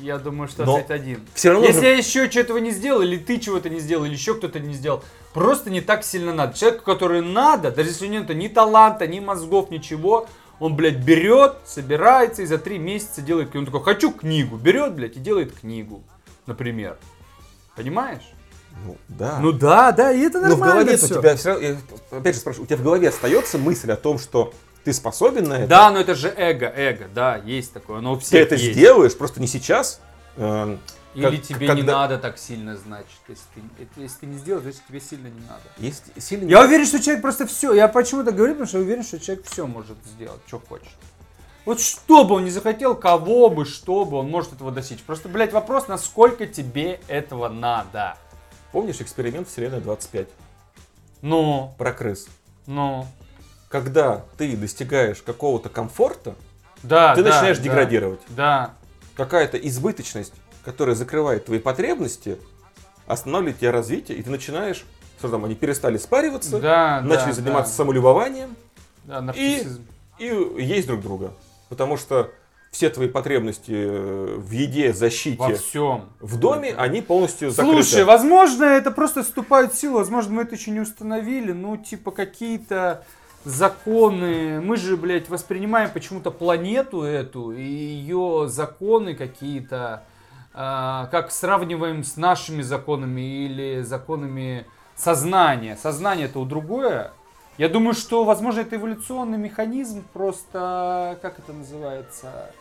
Я 0.00 0.18
думаю, 0.18 0.48
что 0.48 0.64
Но 0.64 0.76
ответ 0.76 0.90
один. 0.90 1.26
Все 1.34 1.50
равно 1.50 1.66
Если 1.66 1.80
же- 1.80 1.86
я 1.86 1.96
еще 1.96 2.28
чего-то 2.28 2.58
не 2.58 2.70
сделал, 2.70 3.02
или 3.02 3.16
ты 3.16 3.38
чего-то 3.38 3.68
не 3.68 3.80
сделал, 3.80 4.04
или 4.04 4.12
еще 4.12 4.34
кто-то 4.34 4.60
не 4.60 4.74
сделал, 4.74 5.02
просто 5.32 5.70
не 5.70 5.80
так 5.80 6.04
сильно 6.04 6.32
надо. 6.32 6.56
Человеку, 6.56 6.84
который 6.84 7.22
надо, 7.22 7.72
даже 7.72 7.88
если 7.88 8.06
у 8.06 8.10
него 8.10 8.24
нет 8.24 8.36
ни 8.36 8.48
таланта, 8.48 9.06
ни 9.06 9.18
мозгов, 9.18 9.70
ничего, 9.70 10.26
он, 10.60 10.76
блядь, 10.76 10.98
берет, 10.98 11.56
собирается 11.64 12.42
и 12.42 12.46
за 12.46 12.58
три 12.58 12.78
месяца 12.78 13.22
делает 13.22 13.50
книгу. 13.50 13.66
Он 13.66 13.72
такой, 13.72 13.82
хочу 13.94 14.12
книгу. 14.12 14.56
Берет, 14.56 14.94
блядь, 14.94 15.16
и 15.16 15.20
делает 15.20 15.52
книгу, 15.58 16.02
например. 16.46 16.98
Понимаешь? 17.74 18.22
Ну, 18.84 18.96
да. 19.08 19.38
Ну 19.40 19.52
да, 19.52 19.92
да, 19.92 20.12
и 20.12 20.20
это 20.20 20.38
Но 20.40 20.46
в 20.46 20.58
нормально 20.58 20.74
голове 20.84 20.94
у 20.94 20.98
всё. 20.98 21.20
тебя 21.20 21.36
все 21.36 21.48
равно, 21.50 21.66
я 21.66 21.76
опять 22.10 22.34
же 22.34 22.40
спрашиваю, 22.40 22.64
у 22.64 22.66
тебя 22.66 22.76
в 22.78 22.82
голове 22.82 23.08
остается 23.08 23.58
мысль 23.58 23.90
о 23.90 23.96
том, 23.96 24.18
что 24.18 24.52
ты 24.84 24.92
способен 24.92 25.44
на 25.44 25.54
это? 25.54 25.66
Да, 25.66 25.90
но 25.90 25.98
это 26.00 26.14
же 26.14 26.32
эго, 26.36 26.66
эго, 26.66 27.06
да, 27.14 27.36
есть 27.36 27.72
такое, 27.72 27.98
оно 27.98 28.12
у 28.12 28.16
Ты 28.18 28.38
это 28.38 28.54
есть. 28.54 28.72
сделаешь, 28.72 29.16
просто 29.16 29.40
не 29.40 29.46
сейчас. 29.46 30.00
эм, 30.36 30.78
Или 31.14 31.36
как- 31.36 31.42
тебе 31.42 31.66
не 31.66 31.74
когда- 31.74 31.92
надо 32.00 32.18
так 32.18 32.38
сильно, 32.38 32.76
значит. 32.76 33.08
Если 33.28 33.42
ты, 33.54 34.00
если 34.02 34.18
ты 34.20 34.26
не 34.26 34.38
сделал, 34.38 34.62
значит 34.62 34.80
тебе 34.86 35.00
сильно 35.00 35.26
не 35.26 35.40
надо. 35.40 35.62
Есть 35.78 36.04
сильный... 36.18 36.48
Я 36.48 36.62
уверен, 36.62 36.86
что 36.86 37.00
человек 37.02 37.22
просто 37.22 37.44
все. 37.46 37.72
Я 37.74 37.88
почему-то 37.88 38.30
говорю, 38.30 38.52
потому 38.54 38.68
что 38.68 38.78
я 38.78 38.84
уверен, 38.84 39.02
что 39.02 39.18
человек 39.18 39.44
все 39.46 39.66
может 39.66 39.96
сделать, 40.14 40.40
что 40.46 40.60
хочет. 40.60 40.86
Вот 41.64 41.80
что 41.80 42.22
бы 42.24 42.36
он 42.36 42.44
не 42.44 42.50
захотел, 42.50 42.94
кого 42.94 43.50
бы, 43.50 43.64
что 43.64 44.04
бы, 44.04 44.18
он 44.18 44.30
может 44.30 44.52
этого 44.52 44.70
достичь. 44.70 45.00
Просто, 45.00 45.28
блядь, 45.28 45.52
вопрос, 45.52 45.88
насколько 45.88 46.46
тебе 46.46 47.00
этого 47.08 47.48
надо. 47.48 48.16
Помнишь 48.72 49.00
эксперимент 49.00 49.48
Вселенная 49.48 49.80
25 49.80 50.28
Ну, 51.22 51.74
про 51.78 51.92
крыс? 51.92 52.28
ну, 52.66 53.06
Когда 53.68 54.24
ты 54.36 54.56
достигаешь 54.56 55.22
какого-то 55.22 55.68
комфорта, 55.68 56.34
да, 56.82 57.14
ты 57.14 57.22
да, 57.22 57.30
начинаешь 57.30 57.58
да, 57.58 57.64
деградировать. 57.64 58.20
Да, 58.28 58.74
Какая-то 59.16 59.56
избыточность, 59.58 60.32
которая 60.64 60.94
закрывает 60.94 61.46
твои 61.46 61.58
потребности, 61.58 62.38
останавливает 63.06 63.58
тебя 63.58 63.72
развитие, 63.72 64.18
и 64.18 64.22
ты 64.22 64.30
начинаешь, 64.30 64.84
что 65.18 65.28
там, 65.28 65.44
они 65.44 65.54
перестали 65.54 65.96
спариваться, 65.98 66.60
да, 66.60 67.00
начали 67.02 67.28
да, 67.28 67.32
заниматься 67.32 67.72
да. 67.72 67.76
самолюбованием 67.78 68.54
Да, 69.04 69.20
нарциссизм. 69.20 69.84
и 70.18 70.24
есть 70.58 70.86
друг 70.86 71.00
друга. 71.00 71.32
Потому 71.68 71.96
что 71.96 72.30
все 72.70 72.90
твои 72.90 73.08
потребности 73.08 73.72
э, 73.72 74.36
в 74.36 74.50
еде, 74.50 74.92
защите, 74.92 75.38
Во 75.38 75.54
всем. 75.54 76.10
в 76.20 76.38
доме, 76.38 76.74
они 76.76 77.00
полностью 77.00 77.50
закрыты. 77.50 77.82
Слушай, 77.82 78.04
возможно, 78.04 78.64
это 78.64 78.90
просто 78.90 79.22
вступает 79.22 79.72
в 79.72 79.76
силу, 79.78 79.98
возможно, 79.98 80.34
мы 80.34 80.42
это 80.42 80.54
еще 80.54 80.70
не 80.70 80.80
установили, 80.80 81.52
ну, 81.52 81.76
типа, 81.76 82.10
какие-то 82.10 83.04
законы, 83.44 84.60
мы 84.60 84.76
же, 84.76 84.96
блядь, 84.96 85.28
воспринимаем 85.28 85.90
почему-то 85.90 86.30
планету 86.30 87.02
эту 87.02 87.52
и 87.52 87.62
ее 87.62 88.46
законы 88.48 89.14
какие-то, 89.14 90.04
а, 90.52 91.06
как 91.06 91.30
сравниваем 91.30 92.04
с 92.04 92.16
нашими 92.16 92.62
законами 92.62 93.46
или 93.46 93.80
законами 93.82 94.66
сознания. 94.96 95.78
Сознание 95.80 96.26
это 96.26 96.40
у 96.40 96.44
другое. 96.44 97.12
Я 97.58 97.68
думаю, 97.68 97.94
что, 97.94 98.24
возможно, 98.24 98.60
это 98.60 98.76
эволюционный 98.76 99.36
механизм, 99.36 100.04
просто, 100.12 101.18
как 101.20 101.40
это 101.40 101.52
называется, 101.52 102.52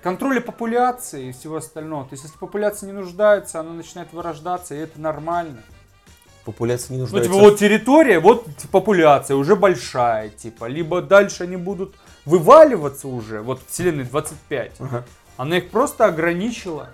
контроля 0.00 0.40
популяции 0.40 1.28
и 1.28 1.32
всего 1.32 1.56
остального. 1.56 2.04
То 2.04 2.12
есть, 2.12 2.22
если 2.22 2.38
популяция 2.38 2.86
не 2.86 2.92
нуждается, 2.92 3.58
она 3.58 3.72
начинает 3.72 4.12
вырождаться, 4.12 4.76
и 4.76 4.78
это 4.78 5.00
нормально. 5.00 5.62
Популяция 6.44 6.92
не 6.92 6.98
Ну, 6.98 7.02
нуждается. 7.02 7.30
типа, 7.32 7.42
вот 7.42 7.58
территория, 7.58 8.20
вот 8.20 8.46
популяция 8.70 9.36
уже 9.36 9.56
большая, 9.56 10.28
типа. 10.28 10.66
Либо 10.66 11.02
дальше 11.02 11.42
они 11.42 11.56
будут 11.56 11.96
вываливаться 12.24 13.08
уже, 13.08 13.42
вот 13.42 13.60
вселенной 13.68 14.04
25. 14.04 14.72
Ага. 14.78 15.04
Она 15.36 15.58
их 15.58 15.70
просто 15.70 16.06
ограничила. 16.06 16.90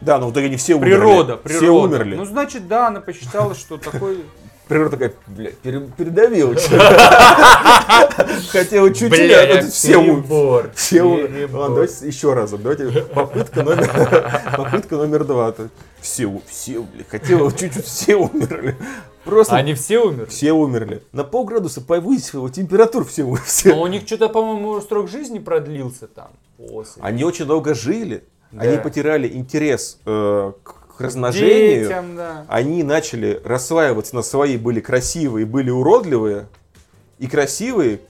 Да, 0.00 0.18
но 0.18 0.28
в 0.28 0.32
итоге 0.32 0.46
они 0.46 0.56
все 0.56 0.76
умерли. 0.76 0.90
Природа, 0.90 1.36
природа. 1.36 1.64
Все 1.64 1.70
умерли. 1.74 2.14
Ну, 2.14 2.24
значит, 2.24 2.68
да, 2.68 2.88
она 2.88 3.00
посчитала, 3.00 3.54
что 3.54 3.76
такой 3.76 4.24
природа 4.68 4.90
такая, 4.92 5.12
бля, 5.28 5.50
пере- 5.62 5.88
передавил. 5.96 6.54
Хотел 8.50 8.86
чуть-чуть, 8.88 9.12
а 9.12 9.46
Бля, 9.46 9.60
тут 9.62 9.72
все 9.72 9.96
у- 9.96 10.02
перебор, 10.22 10.70
все 10.74 11.02
у- 11.02 11.16
перебор. 11.26 11.60
Ладно, 11.60 11.74
давайте 11.76 12.06
еще 12.06 12.32
разок. 12.34 12.62
Давайте 12.62 13.02
попытка 13.02 13.62
номер, 13.62 14.42
попытка 14.56 14.96
номер 14.96 15.24
два. 15.24 15.54
Все, 16.00 16.40
все, 16.46 16.80
бля, 16.82 17.04
хотел 17.08 17.50
чуть-чуть, 17.50 17.84
все 17.84 18.16
умерли. 18.16 18.76
Просто 19.24 19.56
Они 19.56 19.72
все 19.74 20.00
умерли? 20.00 20.26
все 20.28 20.52
умерли. 20.52 21.02
На 21.12 21.24
полградуса 21.24 21.80
повысила 21.80 22.50
температуру, 22.50 23.04
все, 23.06 23.32
все. 23.46 23.70
Но 23.74 23.82
у 23.82 23.86
них 23.86 24.02
что-то, 24.06 24.28
по-моему, 24.28 24.80
срок 24.82 25.08
жизни 25.08 25.38
продлился 25.38 26.06
там. 26.08 26.28
После. 26.58 27.02
Они 27.02 27.24
очень 27.24 27.46
долго 27.46 27.74
жили, 27.74 28.22
Да. 28.52 28.62
они 28.62 28.76
потеряли 28.78 29.26
интерес 29.28 29.98
э, 30.04 30.52
к 30.62 30.74
размножению. 31.00 31.84
Детям, 31.84 32.16
да. 32.16 32.44
они 32.48 32.82
начали 32.82 33.40
рассваиваться 33.44 34.14
на 34.14 34.22
свои, 34.22 34.56
были 34.56 34.80
красивые, 34.80 35.46
были 35.46 35.70
уродливые. 35.70 36.46
И 37.18 37.26
красивые, 37.26 38.00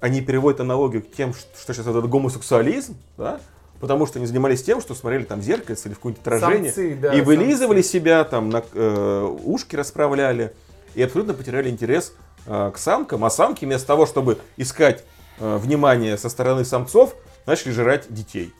они 0.00 0.20
переводят 0.20 0.60
аналогию 0.60 1.02
к 1.02 1.10
тем, 1.12 1.32
что, 1.32 1.72
сейчас 1.72 1.86
вот 1.86 1.96
этот 1.96 2.10
гомосексуализм, 2.10 2.96
да? 3.16 3.40
Потому 3.80 4.06
что 4.06 4.18
они 4.18 4.26
занимались 4.26 4.62
тем, 4.62 4.80
что 4.80 4.94
смотрели 4.94 5.24
там 5.24 5.40
в 5.40 5.42
зеркальце 5.42 5.88
или 5.88 5.94
в 5.94 5.96
какое-нибудь 5.96 6.22
отражение. 6.22 6.72
Самцы, 6.72 6.96
да, 6.96 7.14
и 7.14 7.20
вылизывали 7.20 7.82
самцы. 7.82 7.98
себя, 7.98 8.24
там, 8.24 8.48
на, 8.48 8.62
э, 8.72 9.36
ушки 9.42 9.74
расправляли. 9.74 10.52
И 10.94 11.02
абсолютно 11.02 11.34
потеряли 11.34 11.68
интерес 11.68 12.14
э, 12.46 12.70
к 12.72 12.78
самкам. 12.78 13.24
А 13.24 13.30
самки 13.30 13.64
вместо 13.64 13.86
того, 13.88 14.06
чтобы 14.06 14.38
искать 14.56 15.04
э, 15.40 15.56
внимание 15.56 16.16
со 16.16 16.28
стороны 16.28 16.64
самцов, 16.64 17.16
начали 17.44 17.72
жрать 17.72 18.06
детей. 18.08 18.52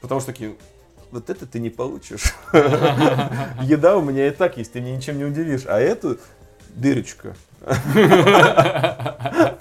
Потому 0.00 0.20
что 0.20 0.32
такие, 0.32 0.54
вот 1.14 1.30
это 1.30 1.46
ты 1.46 1.60
не 1.60 1.70
получишь. 1.70 2.34
Еда 2.52 3.96
у 3.96 4.02
меня 4.02 4.26
и 4.26 4.30
так 4.30 4.56
есть, 4.58 4.72
ты 4.72 4.80
меня 4.80 4.96
ничем 4.96 5.16
не 5.16 5.24
удивишь. 5.24 5.62
А 5.66 5.78
эту 5.80 6.18
дырочка. 6.74 7.34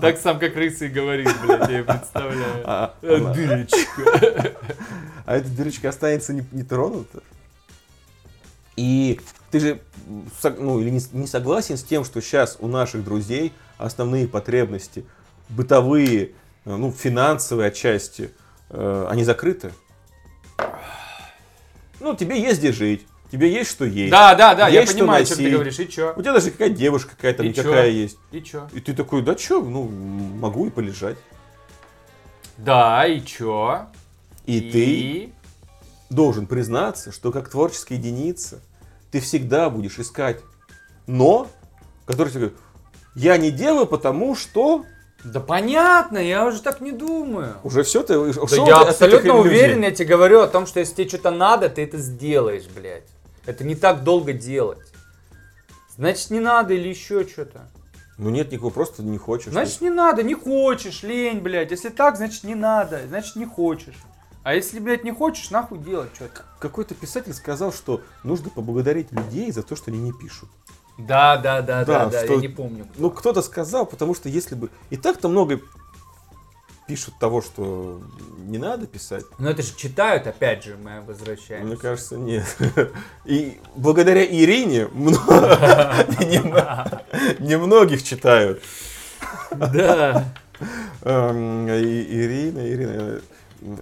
Так 0.00 0.16
сам 0.18 0.38
как 0.38 0.54
рыса 0.54 0.84
и 0.84 0.88
говорит, 0.88 1.28
блядь, 1.44 1.68
я 1.70 1.82
представляю. 1.82 2.62
А, 2.62 2.94
она- 3.02 3.34
Дырочка. 3.34 4.54
а 5.26 5.36
эта 5.36 5.48
дырочка 5.48 5.88
останется 5.88 6.32
не, 6.32 6.46
не 6.52 6.62
тронута. 6.62 7.20
И 8.76 9.20
ты 9.50 9.58
же 9.58 9.80
ну, 10.56 10.78
или 10.78 10.90
не, 10.90 11.00
не 11.14 11.26
согласен 11.26 11.76
с 11.76 11.82
тем, 11.82 12.04
что 12.04 12.20
сейчас 12.20 12.58
у 12.60 12.68
наших 12.68 13.02
друзей 13.02 13.52
основные 13.76 14.28
потребности 14.28 15.04
бытовые, 15.48 16.26
э, 16.64 16.76
ну, 16.76 16.92
финансовые 16.92 17.66
отчасти, 17.66 18.30
э, 18.70 19.06
они 19.10 19.24
закрыты? 19.24 19.72
Ну, 22.00 22.14
тебе 22.14 22.40
есть 22.40 22.58
где 22.60 22.72
жить, 22.72 23.06
тебе 23.32 23.52
есть 23.52 23.70
что 23.70 23.84
есть. 23.84 24.10
Да, 24.10 24.34
да, 24.34 24.54
да, 24.54 24.68
я 24.68 24.80
Есть 24.80 24.92
что 24.92 25.00
понимаю, 25.00 25.22
о 25.22 25.26
чем 25.26 25.36
ты 25.36 25.50
говоришь. 25.50 25.78
И 25.78 25.88
чё? 25.88 26.12
У 26.16 26.22
тебя 26.22 26.32
даже 26.32 26.50
какая 26.50 26.70
девушка 26.70 27.10
какая-то 27.16 27.42
И 27.42 27.48
никакая 27.48 27.90
чё? 27.90 27.96
есть. 27.96 28.18
И 28.30 28.40
чё? 28.42 28.68
И 28.72 28.80
ты 28.80 28.94
такой, 28.94 29.22
да 29.22 29.34
чё, 29.34 29.60
ну, 29.62 29.84
могу 29.84 30.66
и 30.66 30.70
полежать. 30.70 31.18
Да, 32.56 33.06
и 33.06 33.20
чё? 33.24 33.86
И, 34.46 34.60
ты 34.60 35.32
должен 36.14 36.46
признаться, 36.46 37.12
что 37.12 37.32
как 37.32 37.50
творческая 37.50 37.96
единица 37.96 38.60
ты 39.10 39.20
всегда 39.20 39.68
будешь 39.70 39.98
искать 39.98 40.40
но, 41.06 41.48
который 42.06 42.28
тебе 42.28 42.40
говорит, 42.40 42.58
я 43.14 43.36
не 43.38 43.50
делаю, 43.50 43.86
потому 43.86 44.36
что 44.36 44.84
Да 45.24 45.40
понятно, 45.40 46.18
я 46.18 46.46
уже 46.46 46.62
так 46.62 46.80
не 46.80 46.92
думаю. 46.92 47.56
уже 47.64 47.82
все 47.82 48.02
ты... 48.02 48.14
Да 48.14 48.24
я 48.24 48.30
от 48.30 48.36
этих 48.38 48.88
абсолютно 48.90 49.36
уверен, 49.36 49.82
я 49.82 49.90
тебе 49.90 50.08
говорю 50.08 50.40
о 50.40 50.46
том, 50.46 50.66
что 50.66 50.80
если 50.80 50.94
тебе 50.94 51.08
что-то 51.08 51.30
надо, 51.30 51.68
ты 51.68 51.82
это 51.82 51.98
сделаешь, 51.98 52.64
блядь. 52.74 53.08
Это 53.44 53.64
не 53.64 53.74
так 53.74 54.04
долго 54.04 54.32
делать. 54.32 54.92
Значит, 55.96 56.30
не 56.30 56.38
надо 56.38 56.74
или 56.74 56.88
еще 56.88 57.26
что-то. 57.26 57.68
Ну 58.16 58.30
нет 58.30 58.52
никакого, 58.52 58.72
просто 58.72 59.02
не 59.02 59.18
хочешь. 59.18 59.52
Значит, 59.52 59.80
не 59.80 59.90
надо, 59.90 60.22
не 60.22 60.34
хочешь, 60.34 61.02
лень, 61.02 61.40
блядь. 61.40 61.70
Если 61.70 61.88
так, 61.88 62.16
значит, 62.16 62.44
не 62.44 62.54
надо, 62.54 63.00
значит, 63.08 63.36
не 63.36 63.44
хочешь. 63.46 63.96
А 64.44 64.54
если, 64.54 64.78
блядь, 64.78 65.04
не 65.04 65.12
хочешь, 65.12 65.50
нахуй 65.50 65.78
делать 65.78 66.10
что-то. 66.14 66.44
Какой-то 66.58 66.94
писатель 66.94 67.34
сказал, 67.34 67.72
что 67.72 68.00
нужно 68.24 68.50
поблагодарить 68.50 69.12
людей 69.12 69.50
за 69.52 69.62
то, 69.62 69.76
что 69.76 69.90
они 69.90 70.00
не 70.00 70.12
пишут. 70.12 70.48
Да, 70.98 71.36
да, 71.36 71.62
да, 71.62 71.84
Да, 71.84 72.06
да, 72.06 72.24
что- 72.24 72.34
я 72.34 72.40
не 72.40 72.48
помню. 72.48 72.86
Ну, 72.96 73.10
кто-то 73.10 73.40
сказал, 73.42 73.86
потому 73.86 74.14
что 74.14 74.28
если 74.28 74.54
бы... 74.56 74.68
И 74.90 74.96
так-то 74.96 75.28
много 75.28 75.60
пишут 76.88 77.14
того, 77.20 77.40
что 77.42 78.00
не 78.38 78.58
надо 78.58 78.86
писать. 78.86 79.24
Но 79.38 79.50
это 79.50 79.62
же 79.62 79.74
читают, 79.76 80.26
опять 80.26 80.64
же, 80.64 80.76
мы 80.76 81.02
возвращаемся. 81.02 81.66
Мне 81.66 81.76
кажется, 81.76 82.16
нет. 82.16 82.44
И 83.26 83.60
благодаря 83.76 84.24
Ирине 84.24 84.88
мно- 84.88 85.10
нем- 86.20 86.54
немногих 87.46 88.02
читают. 88.02 88.62
Да. 89.54 90.24
Эм, 91.02 91.68
Ирина, 91.68 92.68
Ирина, 92.68 93.20
э, 93.60 93.76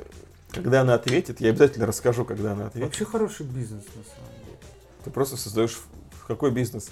когда 0.50 0.82
она 0.82 0.94
ответит, 0.94 1.40
я 1.40 1.50
обязательно 1.50 1.86
расскажу, 1.86 2.24
когда 2.24 2.52
она 2.52 2.66
ответит. 2.66 2.86
Вообще 2.88 3.04
хороший 3.04 3.46
бизнес, 3.46 3.84
на 3.94 4.02
самом 4.04 4.34
деле. 4.44 4.58
Ты 5.04 5.10
просто 5.10 5.36
создаешь 5.36 5.78
какой 6.26 6.50
бизнес? 6.50 6.90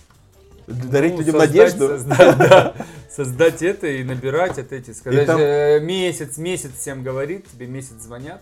Дарить 0.66 1.12
Ну, 1.12 1.18
людям 1.18 1.40
создать- 1.40 1.48
надежду? 1.55 1.88
Создать, 1.88 2.38
да. 2.38 2.74
Создать 3.14 3.62
это 3.62 3.87
и 3.87 4.03
набирать 4.03 4.59
от 4.59 4.72
эти. 4.72 4.92
Сказать, 4.92 5.27
там- 5.27 5.38
э, 5.40 5.79
месяц, 5.81 6.37
месяц 6.38 6.70
всем 6.79 7.03
говорит, 7.03 7.46
тебе 7.53 7.66
месяц 7.66 7.94
звонят, 8.00 8.40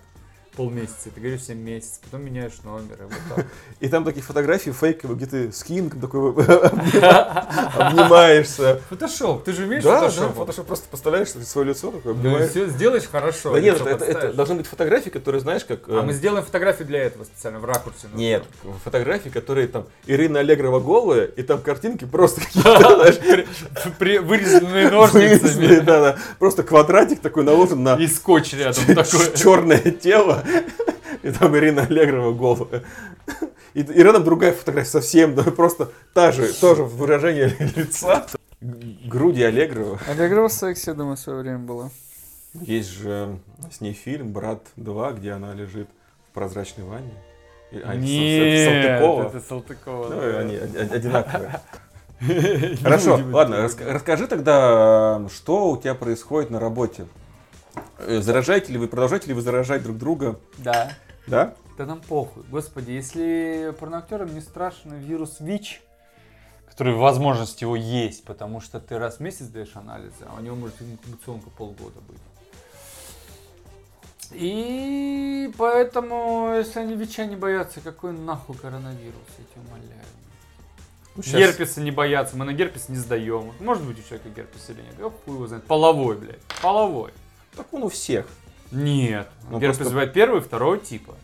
полмесяца, 0.57 1.11
ты 1.15 1.21
говоришь 1.21 1.41
всем 1.41 1.59
месяц, 1.59 1.99
потом 2.05 2.25
меняешь 2.25 2.53
номер, 2.65 2.97
и 3.01 3.05
вот 3.05 3.37
так. 3.37 3.47
И 3.81 3.89
там 3.89 4.05
такие 4.05 4.23
фотографии 4.23 4.71
фейковые, 4.71 5.17
где 5.17 5.27
ты 5.27 5.53
с 5.53 5.63
Кингом 5.65 6.01
такой 6.01 6.33
обнима- 6.33 7.73
обнимаешься. 7.77 8.81
Фотошоп, 8.91 9.45
ты 9.45 9.53
же 9.53 9.65
умеешь 9.65 9.83
Да, 9.83 10.01
да, 10.01 10.09
фотошоп? 10.11 10.35
фотошоп 10.37 10.67
просто 10.67 10.89
поставляешь 10.89 11.29
свое 11.31 11.69
лицо 11.69 11.91
такое, 11.91 12.13
Ну, 12.15 12.19
обнимаешь. 12.21 12.51
все 12.51 12.67
сделаешь 12.69 13.05
хорошо. 13.11 13.53
Да 13.55 13.61
нет, 13.61 13.81
это, 13.81 14.05
это- 14.05 14.33
должны 14.33 14.57
быть 14.57 14.67
фотографии, 14.67 15.11
которые, 15.11 15.41
знаешь, 15.41 15.65
как... 15.65 15.89
А 15.89 16.01
э, 16.01 16.03
мы 16.03 16.13
сделаем 16.13 16.45
фотографию 16.45 16.87
для 16.87 17.01
этого 17.03 17.25
специально, 17.25 17.59
в 17.59 17.65
ракурсе. 17.65 18.07
Нет, 18.15 18.45
фотографии, 18.85 19.31
которые 19.31 19.69
там 19.69 19.87
Ирина 20.07 20.41
Аллегрова 20.41 20.81
голая, 20.81 21.25
и 21.25 21.43
там 21.43 21.61
картинки 21.63 22.05
просто 22.05 22.41
какие-то, 22.53 23.53
вырезанные, 23.99 24.91
ножницами. 24.91 25.81
да, 25.81 26.01
да. 26.01 26.19
Просто 26.39 26.63
квадратик 26.63 27.21
такой 27.21 27.45
наложен 27.45 27.83
на 27.83 27.95
И 27.97 28.07
скотч 28.07 28.53
рядом 28.55 28.85
такой. 28.87 29.37
черное 29.37 29.79
тело, 29.79 30.42
и 31.23 31.31
там 31.31 31.57
Ирина 31.57 31.83
Аллегрова 31.83 32.33
голая. 32.33 32.83
И, 33.75 33.81
и 33.81 34.03
рядом 34.03 34.25
другая 34.25 34.53
фотография 34.53 34.91
совсем, 34.91 35.35
да, 35.35 35.45
просто 35.45 35.91
та 36.13 36.33
же, 36.33 36.53
тоже 36.53 36.83
выражение 36.85 37.57
лица. 37.77 38.27
Груди 38.61 39.43
Аллегрова. 39.43 39.99
Аллегрова 40.09 40.49
секси, 40.49 40.91
я 40.91 40.95
думаю, 40.95 41.17
в 41.17 41.21
свое 41.21 41.41
время 41.41 41.59
было. 41.59 41.91
Есть 42.55 42.91
же 42.91 43.39
с 43.71 43.81
ней 43.81 43.95
фильм 43.95 44.33
«Брат 44.33 44.61
2», 44.77 45.17
где 45.19 45.33
она 45.33 45.55
лежит 45.55 45.89
в 46.31 46.35
прозрачной 46.35 46.85
ванне. 46.85 47.15
А, 47.85 47.95
Нет, 47.95 48.69
Салтыкова. 49.01 49.29
это 49.29 49.41
Салтыкова. 49.41 50.09
Ну, 50.09 50.21
да. 50.21 50.39
они 50.41 50.57
од- 50.59 50.93
одинаковые. 50.93 51.61
Хорошо, 52.83 53.19
ладно, 53.33 53.63
расскажи 53.63 54.27
тогда, 54.27 55.27
что 55.35 55.71
у 55.71 55.77
тебя 55.79 55.95
происходит 55.95 56.51
на 56.51 56.61
работе. 56.61 57.07
Э, 58.03 58.21
Заражаете 58.21 58.73
ли 58.73 58.79
вы, 58.79 58.89
продолжаете 58.89 59.29
ли 59.29 59.35
вы 59.35 59.43
заражать 59.43 59.83
друг 59.83 59.99
друга? 59.99 60.39
Да. 60.59 60.93
Да? 61.27 61.55
Да 61.79 61.87
нам 61.87 62.01
похуй. 62.01 62.43
Господи, 62.51 62.91
если 62.91 63.75
порноактерам 63.79 64.35
не 64.35 64.41
страшен 64.41 64.95
вирус 64.99 65.37
ВИЧ, 65.41 65.83
который 66.69 66.95
возможность 66.95 67.61
его 67.63 67.77
есть, 67.77 68.25
потому 68.25 68.61
что 68.61 68.81
ты 68.81 68.99
раз 68.99 69.17
в 69.17 69.21
месяц 69.21 69.47
даешь 69.47 69.75
анализы, 69.77 70.25
а 70.29 70.39
у 70.39 70.43
него 70.43 70.57
может 70.57 70.81
инкубационка 70.83 71.51
полгода 71.51 72.01
быть. 72.09 72.19
И 74.33 75.53
поэтому, 75.59 76.55
если 76.57 76.81
они 76.81 76.95
ВИЧа 76.95 77.27
не 77.27 77.37
боятся, 77.37 77.81
какой 77.81 78.13
нахуй 78.13 78.57
коронавирус, 78.57 79.15
я 79.39 79.45
тебя 79.45 79.69
умоляю. 79.69 80.01
Ну, 81.15 81.23
щас- 81.23 81.35
Герпеса 81.35 81.83
не 81.83 81.91
боятся, 81.91 82.37
мы 82.39 82.47
на 82.47 82.55
герпес 82.55 82.89
не 82.89 82.97
сдаем. 82.97 83.53
Может 83.61 83.85
быть 83.85 83.99
у 83.99 84.03
человека 84.03 84.31
герпес 84.31 84.71
или 84.71 84.81
нет, 84.81 84.95
я 84.99 85.11
хуй 85.11 85.35
его 85.35 85.47
знает. 85.47 85.65
Половой, 85.65 86.17
блядь, 86.17 86.41
половой. 86.63 87.13
Так 87.57 87.67
он 87.73 87.83
у 87.85 87.89
всех. 87.89 88.27
Нет, 88.71 89.29
Ну, 89.51 89.59
герпес 89.61 89.77
просто- 89.77 89.93
бывает 89.93 90.13
первого 90.13 90.39
и 90.39 90.41
второго 90.43 90.79
типа. 90.79 91.15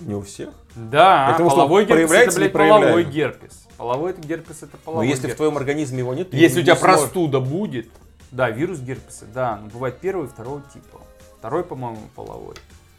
Не 0.00 0.14
у 0.14 0.22
всех. 0.22 0.50
Да, 0.74 1.28
Потому 1.32 1.50
что 1.50 1.56
половой 1.58 1.82
он 1.82 1.88
герпес 1.88 2.10
это, 2.10 2.34
блядь, 2.36 2.52
половой 2.52 3.04
герпес. 3.04 3.66
Половой 3.76 4.10
это 4.12 4.20
герпес 4.26 4.56
это 4.62 4.72
Но 4.72 4.78
половой 4.84 5.06
если 5.08 5.20
в 5.20 5.24
герпес. 5.24 5.36
твоем 5.36 5.56
организме 5.56 5.98
его 5.98 6.14
нет, 6.14 6.32
Если 6.32 6.56
не- 6.56 6.62
у 6.62 6.64
тебя 6.64 6.76
сможешь. 6.76 6.98
простуда 7.00 7.40
будет, 7.40 7.88
да, 8.30 8.50
вирус 8.50 8.78
герпеса, 8.80 9.26
да, 9.32 9.56
но 9.62 9.68
бывает 9.68 9.98
первого 9.98 10.24
и 10.26 10.28
второго 10.28 10.62
типа. 10.72 11.00
Второй, 11.38 11.62
по-моему, 11.64 11.98
половой. 12.14 12.54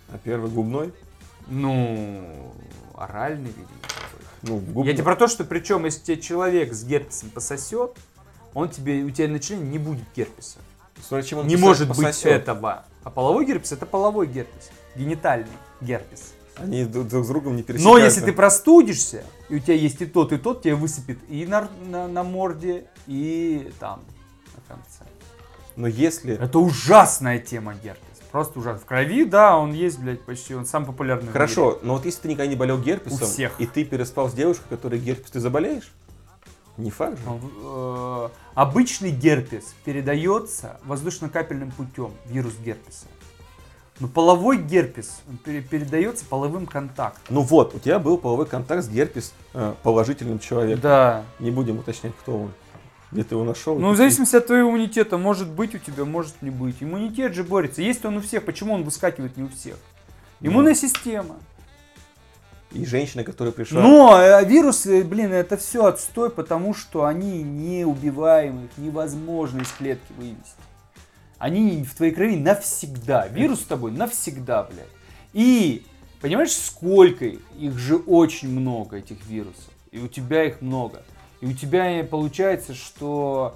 А 0.09 0.17
первый 0.23 0.49
губной? 0.51 0.93
Ну, 1.47 2.53
оральный, 2.95 3.49
видимо. 3.49 3.67
Ну, 4.43 4.57
губной. 4.57 4.87
Я 4.87 4.93
тебе 4.93 5.03
про 5.03 5.15
то, 5.15 5.27
что 5.27 5.43
причем, 5.43 5.85
если 5.85 6.01
тебе 6.01 6.21
человек 6.21 6.73
с 6.73 6.83
герпесом 6.83 7.29
пососет, 7.29 7.91
он 8.53 8.69
тебе, 8.69 9.01
у 9.03 9.09
тебя 9.09 9.27
на 9.27 9.39
члене 9.39 9.63
не 9.67 9.79
будет 9.79 10.05
герпеса. 10.15 10.59
Смотря 11.01 11.25
чем 11.27 11.39
он 11.39 11.47
не 11.47 11.55
может 11.55 11.87
быть 11.89 11.97
пососет. 11.97 12.31
этого. 12.31 12.85
А 13.03 13.09
половой 13.09 13.45
герпес 13.45 13.71
это 13.71 13.85
половой 13.85 14.27
герпес. 14.27 14.69
Генитальный 14.95 15.47
герпес. 15.81 16.33
Они 16.57 16.85
друг 16.85 17.25
с 17.25 17.27
другом 17.27 17.55
не 17.57 17.61
Но 17.61 17.67
пересекаются. 17.67 18.05
если 18.05 18.21
ты 18.21 18.33
простудишься, 18.33 19.23
и 19.49 19.55
у 19.55 19.59
тебя 19.59 19.73
есть 19.73 20.01
и 20.01 20.05
тот, 20.05 20.31
и 20.31 20.37
тот, 20.37 20.63
тебе 20.63 20.75
высыпет 20.75 21.17
и 21.27 21.45
на, 21.45 21.69
на, 21.85 22.07
на 22.07 22.23
морде, 22.23 22.85
и 23.07 23.71
там, 23.79 24.03
на 24.55 24.75
конце. 24.75 25.03
Но 25.75 25.87
если... 25.87 26.35
Это 26.35 26.57
ужасная 26.59 27.39
тема 27.39 27.73
герпес. 27.73 28.01
Просто 28.31 28.59
ужасно. 28.59 28.79
В 28.79 28.85
крови, 28.85 29.25
да, 29.25 29.57
он 29.57 29.73
есть, 29.73 29.99
блядь, 29.99 30.21
почти. 30.21 30.55
Он 30.55 30.65
самый 30.65 30.85
популярный. 30.85 31.31
Хорошо, 31.31 31.79
но 31.83 31.95
вот 31.95 32.05
если 32.05 32.21
ты 32.21 32.27
никогда 32.29 32.47
не 32.47 32.55
болел 32.55 32.79
герпесом, 32.81 33.23
У 33.23 33.25
всех. 33.25 33.59
и 33.59 33.65
ты 33.65 33.83
переспал 33.83 34.29
с 34.29 34.33
девушкой, 34.33 34.65
которая 34.69 34.99
герпес, 34.99 35.31
ты 35.31 35.39
заболеешь? 35.41 35.91
Не 36.77 36.91
факт 36.91 37.17
же. 37.17 37.23
Э, 37.63 38.29
Обычный 38.53 39.11
герпес 39.11 39.73
передается 39.85 40.79
воздушно-капельным 40.83 41.71
путем, 41.71 42.11
вирус 42.25 42.53
герпеса. 42.57 43.05
Но 43.99 44.09
половой 44.09 44.57
герпес 44.57 45.21
он 45.29 45.37
передается 45.37 46.25
половым 46.25 46.65
контактом. 46.65 47.23
Ну 47.29 47.41
вот, 47.41 47.75
у 47.75 47.79
тебя 47.79 47.97
был 47.97 48.17
половой 48.17 48.45
контакт 48.45 48.83
с 48.83 48.89
герпес 48.89 49.33
э, 49.53 49.73
положительным 49.83 50.39
человеком. 50.39 50.81
Да. 50.81 51.23
Не 51.39 51.49
будем 51.51 51.79
уточнять, 51.79 52.13
кто 52.19 52.43
он. 52.43 52.51
Где 53.11 53.23
ты 53.23 53.35
его 53.35 53.45
нашел? 53.45 53.79
Ну, 53.79 53.91
в 53.91 53.95
зависимости 53.95 54.35
от 54.35 54.47
твоего 54.47 54.69
иммунитета, 54.69 55.17
может 55.17 55.47
быть 55.47 55.75
у 55.75 55.77
тебя, 55.77 56.03
может 56.03 56.41
не 56.41 56.49
быть. 56.49 56.77
Иммунитет 56.81 57.33
же 57.33 57.45
борется. 57.45 57.81
Есть 57.81 58.03
он 58.03 58.17
у 58.17 58.21
всех, 58.21 58.43
почему 58.43 58.73
он 58.73 58.83
выскакивает 58.83 59.37
не 59.37 59.43
у 59.43 59.47
всех? 59.47 59.77
Иммунная 60.41 60.75
система. 60.75 61.37
И 62.71 62.85
женщина, 62.85 63.23
которая 63.23 63.53
пришла... 63.53 63.81
Но 63.81 64.19
э, 64.19 64.43
вирусы, 64.45 65.03
блин, 65.03 65.31
это 65.31 65.55
все 65.55 65.85
отстой, 65.85 66.29
потому 66.29 66.73
что 66.73 67.05
они 67.05 67.41
неубиваемы, 67.41 68.65
их 68.65 68.77
невозможно 68.77 69.61
из 69.61 69.71
клетки 69.71 70.11
вывести. 70.17 70.41
Они 71.37 71.83
в 71.83 71.95
твоей 71.95 72.13
крови 72.13 72.37
навсегда. 72.37 73.27
Вирус 73.27 73.61
с 73.61 73.65
тобой 73.65 73.91
навсегда, 73.91 74.63
блядь. 74.63 74.87
И 75.33 75.85
понимаешь, 76.21 76.51
сколько 76.51 77.25
их? 77.25 77.39
Их 77.57 77.77
же 77.77 77.97
очень 77.97 78.49
много, 78.49 78.97
этих 78.97 79.25
вирусов. 79.25 79.71
И 79.91 79.99
у 79.99 80.07
тебя 80.07 80.43
их 80.43 80.61
много. 80.61 81.03
И 81.41 81.45
у 81.45 81.53
тебя 81.53 81.99
э, 81.99 82.03
получается, 82.03 82.73
что 82.73 83.55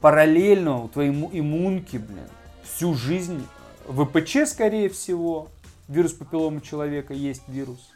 параллельно 0.00 0.82
у 0.84 0.88
твоей 0.88 1.10
иммунки, 1.10 1.96
блин, 1.96 2.28
всю 2.62 2.94
жизнь 2.94 3.46
ВПЧ, 3.86 4.46
скорее 4.46 4.88
всего, 4.88 5.48
вирус 5.88 6.12
папиллома 6.12 6.60
человека 6.60 7.14
есть 7.14 7.42
вирус. 7.48 7.92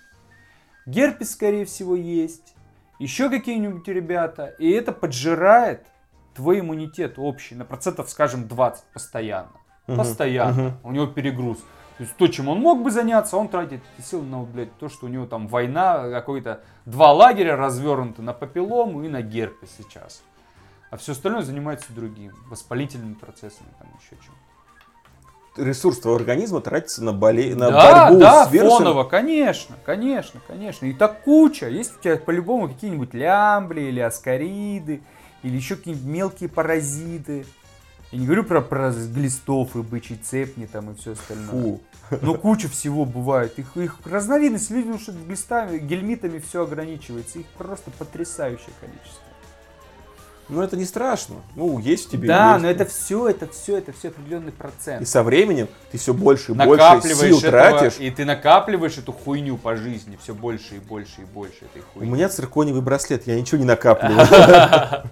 Герпес, 0.87 1.33
скорее 1.33 1.65
всего, 1.65 1.97
есть. 1.97 2.55
Еще 2.99 3.31
какие-нибудь 3.31 3.87
ребята. 3.89 4.47
И 4.59 4.71
это 4.71 4.93
поджирает 4.93 5.87
твой 6.35 6.61
иммунитет 6.61 7.15
общий 7.19 7.55
на 7.55 7.65
процентов, 7.65 8.09
скажем, 8.11 8.49
20 8.49 8.85
постоянно. 8.93 9.53
Мгм, 9.87 9.99
Постоянно. 9.99 10.63
мгм. 10.63 10.79
У 10.85 10.93
него 10.93 11.07
перегруз. 11.07 11.59
То 11.99 12.05
есть 12.05 12.17
то, 12.17 12.27
чем 12.27 12.49
он 12.49 12.59
мог 12.59 12.83
бы 12.83 12.91
заняться, 12.91 13.37
он 13.37 13.49
тратит 13.49 13.83
эти 13.99 14.07
силы 14.07 14.25
на, 14.25 14.43
блядь, 14.43 14.77
то, 14.79 14.89
что 14.89 15.07
у 15.07 15.09
него 15.09 15.27
там 15.27 15.47
война, 15.47 16.11
какой-то 16.11 16.63
два 16.87 17.13
лагеря 17.13 17.57
развернуты 17.57 18.23
на 18.23 18.33
папиллому 18.33 19.05
и 19.05 19.09
на 19.09 19.23
герпес 19.23 19.69
сейчас. 19.77 20.23
А 20.91 20.97
все 20.97 21.13
остальное 21.13 21.43
занимается 21.43 21.93
другим, 21.93 22.33
воспалительными 22.49 23.15
процессами, 23.15 23.69
там 23.79 23.89
еще 24.01 24.17
чем. 24.25 24.35
Ресурс 25.57 25.99
твоего 25.99 26.17
организма 26.17 26.61
тратится 26.63 27.05
на, 27.05 27.13
боле... 27.13 27.55
на 27.55 27.71
да, 27.71 28.07
борьбу 28.07 28.21
да, 28.21 28.47
с 28.47 28.53
вирусом. 28.53 28.79
фоново, 28.79 29.05
конечно, 29.05 29.77
конечно, 29.85 30.41
конечно. 30.47 30.87
И 30.87 30.95
так 30.95 31.23
куча. 31.23 31.69
Есть 31.69 31.99
у 31.99 32.03
тебя 32.03 32.17
по-любому 32.17 32.69
какие-нибудь 32.69 33.13
лямбли 33.13 33.83
или 33.83 34.01
аскариды, 34.01 35.03
или 35.43 35.57
еще 35.57 35.77
какие-нибудь 35.77 36.07
мелкие 36.07 36.49
паразиты. 36.49 37.45
Я 38.13 38.19
не 38.19 38.27
говорю 38.27 38.45
про, 38.45 38.61
про 38.61 38.93
глистов 38.93 39.77
и 39.77 39.83
бычий 39.83 40.17
цепни 40.17 40.67
там 40.67 40.91
и 40.91 40.95
все 40.95 41.13
остальное. 41.13 41.51
Фу. 41.51 41.81
Но 42.21 42.35
куча 42.35 42.69
всего 42.69 43.05
бывает. 43.05 43.59
Их, 43.59 43.77
их 43.77 43.97
разновидность, 44.05 44.71
люди 44.71 44.85
думают, 44.85 45.03
что 45.03 45.13
глистами, 45.13 45.79
гельмитами 45.79 46.39
все 46.39 46.63
ограничивается. 46.63 47.39
Их 47.39 47.47
просто 47.59 47.91
потрясающее 47.91 48.73
количество. 48.81 49.32
Ну 50.49 50.61
это 50.61 50.77
не 50.77 50.85
страшно. 50.85 51.37
Ну, 51.57 51.79
есть 51.79 52.09
в 52.09 52.11
тебе. 52.11 52.29
да, 52.29 52.53
есть. 52.53 52.63
но 52.63 52.71
это 52.71 52.85
все, 52.85 53.29
это 53.29 53.47
все, 53.49 53.79
это 53.79 53.93
все 53.93 54.09
определенный 54.09 54.49
И 54.51 54.55
процент. 54.55 55.09
со 55.09 55.23
временем 55.23 55.69
ты 55.91 55.99
все 55.99 56.13
больше 56.13 56.53
и 56.53 56.55
больше 56.55 57.01
сил 57.15 57.39
этого, 57.39 57.51
тратишь. 57.51 57.95
и 57.99 58.11
ты 58.11 58.25
накапливаешь 58.25 58.99
эту 58.99 59.13
хуйню 59.13 59.57
по 59.57 59.77
жизни 59.77 60.19
все 60.23 60.35
больше 60.35 60.77
и 60.77 60.79
больше 60.79 61.23
и 61.23 61.25
больше 61.25 61.65
этой 61.65 61.83
У 61.83 61.99
хуйни. 61.99 62.11
меня 62.13 62.29
циркониевый 62.29 62.83
браслет, 62.83 63.27
я 63.27 63.41
ничего 63.41 63.59
не 63.59 63.65
накапливаю. 63.67 64.27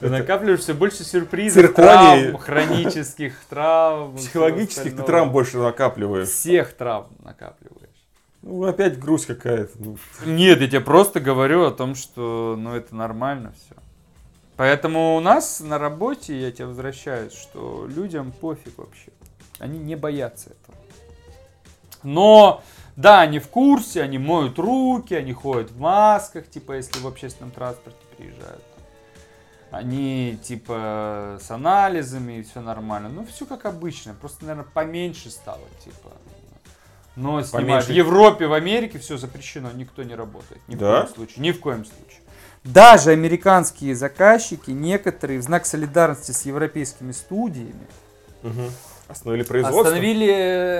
Ты 0.00 0.08
накапливаешь 0.10 0.60
все 0.60 0.74
больше 0.74 1.04
сюрпризов, 1.04 1.62
Цирконий. 1.62 2.22
травм, 2.32 2.38
хронических 2.38 3.34
травм. 3.48 4.16
Психологических 4.16 4.96
ты 4.96 5.02
травм 5.04 5.30
больше 5.30 5.58
накапливаешь. 5.58 6.28
Всех 6.28 6.72
травм 6.72 7.06
накапливаешь. 7.22 7.78
Ну, 8.42 8.64
опять 8.64 8.98
грусть 8.98 9.26
какая-то. 9.26 9.70
Ну, 9.78 9.96
Нет, 10.26 10.60
я 10.60 10.66
тебе 10.66 10.80
просто 10.80 11.20
говорю 11.20 11.64
о 11.66 11.70
том, 11.70 11.94
что 11.94 12.56
ну 12.58 12.74
это 12.74 12.96
нормально 12.96 13.52
все. 13.56 13.76
Поэтому 14.56 15.16
у 15.16 15.20
нас 15.20 15.60
на 15.60 15.78
работе, 15.78 16.38
я 16.40 16.52
тебе 16.52 16.66
возвращаюсь, 16.66 17.32
что 17.32 17.86
людям 17.88 18.32
пофиг 18.32 18.78
вообще. 18.78 19.10
Они 19.58 19.78
не 19.78 19.96
боятся 19.96 20.50
этого. 20.50 20.78
Но, 22.02 22.62
да, 22.96 23.20
они 23.20 23.38
в 23.38 23.48
курсе, 23.48 24.02
они 24.02 24.18
моют 24.18 24.58
руки, 24.58 25.14
они 25.14 25.32
ходят 25.32 25.70
в 25.70 25.78
масках, 25.78 26.48
типа, 26.48 26.72
если 26.72 26.98
в 27.00 27.06
общественном 27.06 27.50
транспорте 27.52 27.98
приезжают. 28.16 28.62
Они, 29.70 30.38
типа, 30.42 31.38
с 31.40 31.50
анализами 31.50 32.40
и 32.40 32.42
все 32.42 32.60
нормально. 32.60 33.08
Ну, 33.08 33.24
все 33.24 33.46
как 33.46 33.64
обычно, 33.64 34.12
просто, 34.14 34.44
наверное, 34.44 34.70
поменьше 34.70 35.30
стало, 35.30 35.62
типа. 35.82 36.10
Но 37.16 37.42
снимают. 37.42 37.52
Поменьше. 37.52 37.86
В 37.88 37.90
Европе, 37.94 38.46
в 38.46 38.52
Америке 38.52 38.98
все 38.98 39.16
запрещено, 39.16 39.70
никто 39.72 40.02
не 40.02 40.14
работает. 40.14 40.60
Ни 40.68 40.74
в 40.74 40.78
Да? 40.78 41.02
коем 41.02 41.14
случае. 41.14 41.42
Ни 41.42 41.52
в 41.52 41.60
коем 41.60 41.84
случае. 41.86 42.20
Даже 42.64 43.10
американские 43.10 43.94
заказчики, 43.96 44.70
некоторые 44.70 45.40
в 45.40 45.42
знак 45.42 45.66
солидарности 45.66 46.30
с 46.30 46.42
европейскими 46.46 47.12
студиями, 47.12 47.86
мгм. 48.42 48.70
Остановили 49.08 49.42
производство? 49.42 49.82
остановили, 49.82 50.30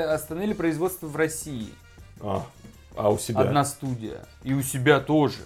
остановили 0.08 0.52
производство 0.54 1.06
в 1.06 1.16
России. 1.16 1.68
А, 2.20 2.46
а 2.96 3.10
у 3.10 3.18
себя? 3.18 3.40
Одна 3.40 3.64
студия. 3.64 4.20
И 4.44 4.54
у 4.54 4.62
себя 4.62 5.00
тоже. 5.00 5.38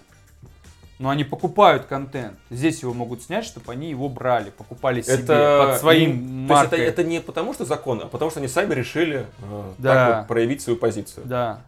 Но 0.99 1.11
они 1.11 1.25
покупают 1.25 1.87
контент. 1.87 2.39
Здесь 2.51 2.83
его 2.83 2.95
могут 2.95 3.23
снять, 3.23 3.45
чтобы 3.45 3.73
они 3.73 3.91
его 3.91 4.09
брали, 4.09 4.51
покупали 4.51 5.03
себе 5.03 5.15
Это 5.15 5.67
под 5.71 5.81
своим 5.81 6.11
не- 6.11 6.49
То 6.49 6.55
есть 6.55 6.63
маркой. 6.63 6.79
это, 6.81 6.89
это 7.03 7.05
не 7.05 7.21
потому, 7.21 7.55
что 7.55 7.65
закон, 7.65 8.01
а 8.03 8.07
потому 8.07 8.31
что 8.31 8.41
они 8.41 8.49
сами 8.49 8.73
решили 8.73 9.27
э, 9.43 9.73
Да. 9.79 9.95
так 9.95 10.19
вот 10.19 10.29
проявить 10.29 10.63
свою 10.63 10.79
позицию. 10.79 11.27
Да. 11.27 11.63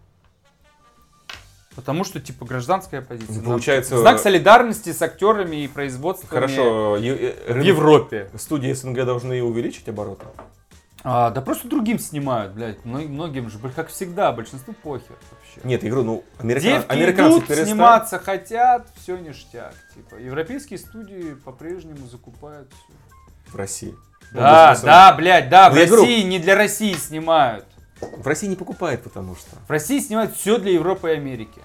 Потому 1.79 2.03
что, 2.03 2.19
типа, 2.19 2.45
гражданская 2.45 3.03
позиция. 3.03 3.37
Ну, 3.37 3.45
получается- 3.45 3.95
В 3.95 3.99
знак 4.01 4.19
солидарности 4.19 4.93
с 4.93 5.01
актерами 5.01 5.63
и 5.63 5.69
производствами 5.69 6.29
Хорошо, 6.41 6.97
е- 6.97 7.37
э, 7.47 7.53
в 7.53 7.61
Европе. 7.61 8.29
студии 8.37 8.73
СНГ 8.73 9.05
должны 9.05 9.41
увеличить 9.45 9.89
обороты? 9.89 10.25
А, 11.05 11.31
да 11.31 11.41
просто 11.41 11.69
другим 11.69 12.01
снимают, 12.01 12.53
блядь. 12.53 12.85
Мно- 12.85 12.99
Многим 13.07 13.49
же, 13.49 13.61
как 13.77 13.91
всегда, 13.91 14.33
большинству 14.33 14.75
похер 14.75 15.15
вообще. 15.31 15.61
Нет, 15.63 15.85
говорю, 15.85 16.03
ну, 16.03 16.25
американ- 16.41 16.63
Девки 16.81 16.91
американцы 16.93 17.37
идут, 17.39 17.47
перестали. 17.47 17.67
сниматься 17.69 18.19
хотят, 18.19 18.89
все 19.01 19.17
ништяк. 19.17 19.73
Типа, 19.95 20.17
европейские 20.17 20.81
студии 20.81 21.35
по-прежнему 21.45 22.09
закупают 22.09 22.73
все. 22.73 23.53
В 23.53 23.55
России. 23.55 23.95
Ну, 24.33 24.41
Да, 24.41 24.73
в 24.75 24.79
смысле, 24.79 24.87
да, 24.91 25.13
блядь, 25.13 25.49
да, 25.49 25.71
в 25.71 25.75
Ну, 25.77 25.87
говорю- 25.87 26.03
России 26.03 26.23
не 26.25 26.41
для 26.41 26.57
России 26.57 26.95
снимают. 26.95 27.67
В 28.01 28.27
России 28.27 28.47
не 28.47 28.55
покупает, 28.57 29.03
потому 29.03 29.35
что. 29.37 29.57
В 29.67 29.71
России 29.71 29.99
снимают 30.01 30.35
все 30.37 30.59
для 30.59 30.73
Европы 30.73 31.11
и 31.11 31.13
Америки. 31.15 31.61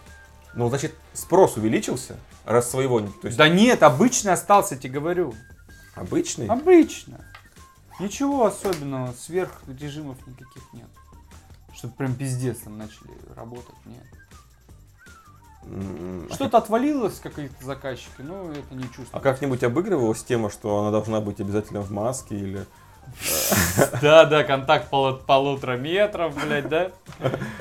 Ну, 0.55 0.69
значит, 0.69 0.93
спрос 1.13 1.57
увеличился, 1.57 2.17
раз 2.45 2.69
своего. 2.69 2.99
То 2.99 3.25
есть 3.27 3.37
Да 3.37 3.49
нет, 3.49 3.81
обычно 3.83 4.33
остался, 4.33 4.75
тебе 4.75 4.93
говорю. 4.99 5.33
обычный. 5.95 6.47
Обычно. 6.47 7.21
Ничего 7.99 8.45
особенного, 8.45 9.13
сверх 9.13 9.51
режимов 9.79 10.17
никаких 10.27 10.63
нет. 10.73 10.87
Чтобы 11.75 11.93
прям 11.95 12.15
пиздец 12.15 12.59
там 12.59 12.77
начали 12.77 13.11
работать, 13.35 13.75
нет. 13.85 14.03
М, 15.65 16.27
а 16.29 16.33
Что-то 16.33 16.57
отвалилось, 16.57 17.19
какие-то 17.19 17.63
заказчики, 17.63 18.19
но 18.19 18.51
это 18.51 18.75
не 18.75 18.83
чувствую. 18.83 19.07
А 19.11 19.19
как-нибудь 19.19 19.63
обыгрывалась 19.63 20.23
тема, 20.23 20.49
что 20.49 20.79
она 20.79 20.91
должна 20.91 21.21
быть 21.21 21.39
обязательно 21.39 21.81
в 21.81 21.91
маске 21.91 22.35
или... 22.37 22.65
Да, 24.01 24.25
да, 24.25 24.43
контакт 24.43 24.89
полу- 24.89 25.17
полутора 25.17 25.77
метров, 25.77 26.35
блядь, 26.43 26.67
да? 26.69 26.91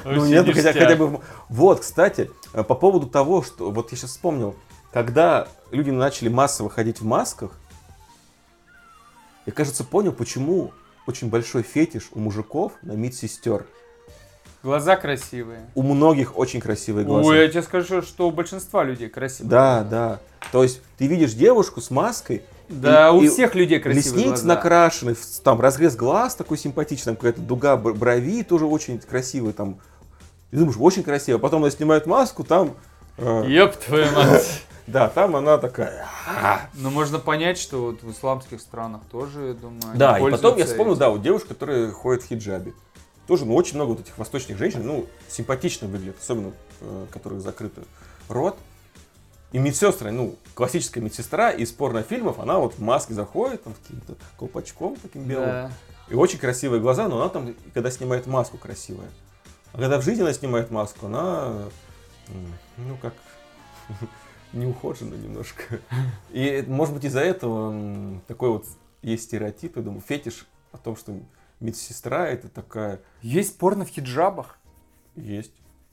Ну 0.05 0.25
нет, 0.27 0.47
ну, 0.47 0.53
хотя, 0.53 0.73
хотя 0.73 0.97
бы... 0.97 1.21
Вот, 1.49 1.81
кстати, 1.81 2.31
э, 2.53 2.63
по 2.63 2.75
поводу 2.75 3.07
того, 3.07 3.43
что... 3.43 3.71
Вот 3.71 3.93
я 3.93 3.99
сейчас 3.99 4.11
вспомнил. 4.11 4.57
Когда 4.93 5.49
люди 5.71 5.91
начали 5.91 6.29
массово 6.29 6.69
ходить 6.69 7.01
в 7.01 7.05
масках, 7.05 7.53
я, 9.47 9.53
кажется, 9.53 9.85
понял, 9.85 10.13
почему 10.13 10.73
очень 11.07 11.29
большой 11.29 11.63
фетиш 11.63 12.09
у 12.13 12.19
мужиков 12.21 12.73
на 12.83 12.93
медсестер. 12.93 13.67
Глаза 14.63 14.97
красивые. 14.97 15.61
У 15.75 15.83
многих 15.83 16.39
очень 16.39 16.61
красивые 16.61 17.05
глаза. 17.05 17.29
Ой, 17.29 17.39
я 17.41 17.49
тебе 17.49 17.63
скажу, 17.63 18.03
что 18.03 18.29
у 18.29 18.31
большинства 18.31 18.85
людей 18.85 19.09
красивые. 19.09 19.51
Да, 19.51 19.81
глаза. 19.81 19.89
да. 19.91 20.21
То 20.53 20.63
есть 20.63 20.81
ты 20.99 21.07
видишь 21.07 21.33
девушку 21.35 21.81
с 21.81 21.91
маской, 21.91 22.43
Да, 22.69 23.09
И- 23.09 23.13
у 23.13 23.23
и 23.23 23.29
всех 23.29 23.55
людей 23.55 23.81
красивые 23.81 24.25
ресницы 24.25 24.45
глаза. 24.45 24.47
накрашены, 24.47 25.17
там 25.45 25.61
разрез 25.61 25.95
глаз 25.97 26.35
такой 26.37 26.57
симпатичный, 26.57 27.11
там 27.13 27.17
какая-то 27.17 27.41
дуга 27.43 27.77
бр- 27.77 27.93
брови 27.93 28.43
тоже 28.45 28.65
очень 28.67 28.99
красивая, 28.99 29.53
там 29.53 29.79
И 30.53 30.57
думаешь, 30.57 30.77
очень 30.79 31.03
красиво. 31.03 31.39
Потом 31.39 31.63
она 31.63 31.71
снимает 31.71 32.07
маску, 32.07 32.45
там... 32.45 32.75
э, 33.19 33.45
Ёб 33.49 33.75
твою 33.77 34.07
мать. 34.15 34.63
да, 34.87 35.09
там 35.09 35.35
она 35.37 35.59
такая... 35.59 36.07
Но 36.75 36.91
можно 36.91 37.19
понять, 37.19 37.59
что 37.59 37.87
вот 37.87 38.03
в 38.03 38.11
исламских 38.13 38.61
странах 38.61 39.01
тоже, 39.11 39.49
я 39.49 39.53
думаю, 39.55 39.81
Да, 39.97 40.19
и 40.19 40.31
потом 40.31 40.57
я 40.57 40.65
вспомнил, 40.67 40.95
да, 40.97 41.11
вот 41.11 41.21
девушка, 41.23 41.49
которая 41.49 41.91
ходит 41.91 42.23
в 42.23 42.27
хиджабе. 42.29 42.73
Тоже, 43.27 43.45
ну, 43.45 43.55
очень 43.55 43.77
много 43.77 43.91
вот 43.91 44.01
этих 44.01 44.19
восточных 44.19 44.59
женщин, 44.59 44.85
ну, 44.85 45.07
симпатично 45.29 45.87
выглядят, 45.87 46.17
особенно, 46.21 46.53
э, 46.81 47.07
которые 47.11 47.41
закрыты 47.41 47.83
рот. 48.29 48.59
И 49.53 49.59
медсестры, 49.59 50.11
ну, 50.11 50.37
классическая 50.55 51.01
медсестра 51.01 51.51
из 51.51 51.71
порнофильмов, 51.73 52.39
она 52.39 52.59
вот 52.59 52.75
в 52.75 52.81
маске 52.81 53.15
заходит, 53.15 53.63
там, 53.63 53.75
каким-то 53.75 54.17
колпачком 54.39 54.97
таким 54.97 55.25
белым. 55.25 55.47
Да. 55.47 55.73
И 56.09 56.15
очень 56.15 56.39
красивые 56.39 56.81
глаза, 56.81 57.07
но 57.09 57.21
она 57.21 57.29
там, 57.29 57.55
когда 57.75 57.91
снимает 57.91 58.27
маску, 58.27 58.59
красивая. 58.59 59.09
А 59.73 59.79
когда 59.79 59.99
в 59.99 60.03
жизни 60.03 60.23
она 60.23 60.33
снимает 60.33 60.71
маску, 60.71 61.07
она, 61.07 61.69
ну, 62.77 62.97
как 63.01 63.15
неухожена 64.53 65.15
немножко. 65.15 65.81
И, 66.31 66.65
может 66.67 66.95
быть, 66.95 67.05
из-за 67.05 67.21
этого 67.21 68.21
такой 68.27 68.51
вот 68.51 68.67
есть 69.03 69.25
стереотип, 69.25 69.77
я 69.77 69.83
думаю, 69.83 70.01
фетиш 70.01 70.47
о 70.73 70.79
том, 70.79 70.97
что 70.97 71.15
медсестра 71.63 72.29
это 72.29 72.49
такая... 72.49 73.01
Есть 73.23 73.57
порно 73.59 73.85
в 73.85 73.89
хиджабах? 73.89 74.59
Есть. 75.17 75.53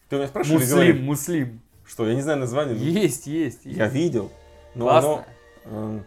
Ты 0.10 0.16
у 0.16 0.20
меня 0.20 0.28
спрашивали, 0.28 0.58
Муслим, 0.60 0.76
говори, 0.76 0.94
муслим. 1.02 1.62
что 1.86 2.08
я 2.08 2.16
не 2.16 2.22
знаю 2.22 2.40
название. 2.40 2.76
но 2.76 2.82
Есть, 2.84 3.28
есть, 3.28 3.60
Я 3.66 3.84
есть. 3.86 3.96
видел. 3.96 4.32
Но 4.76 4.86
Классно. 4.86 5.26
оно, 5.66 6.04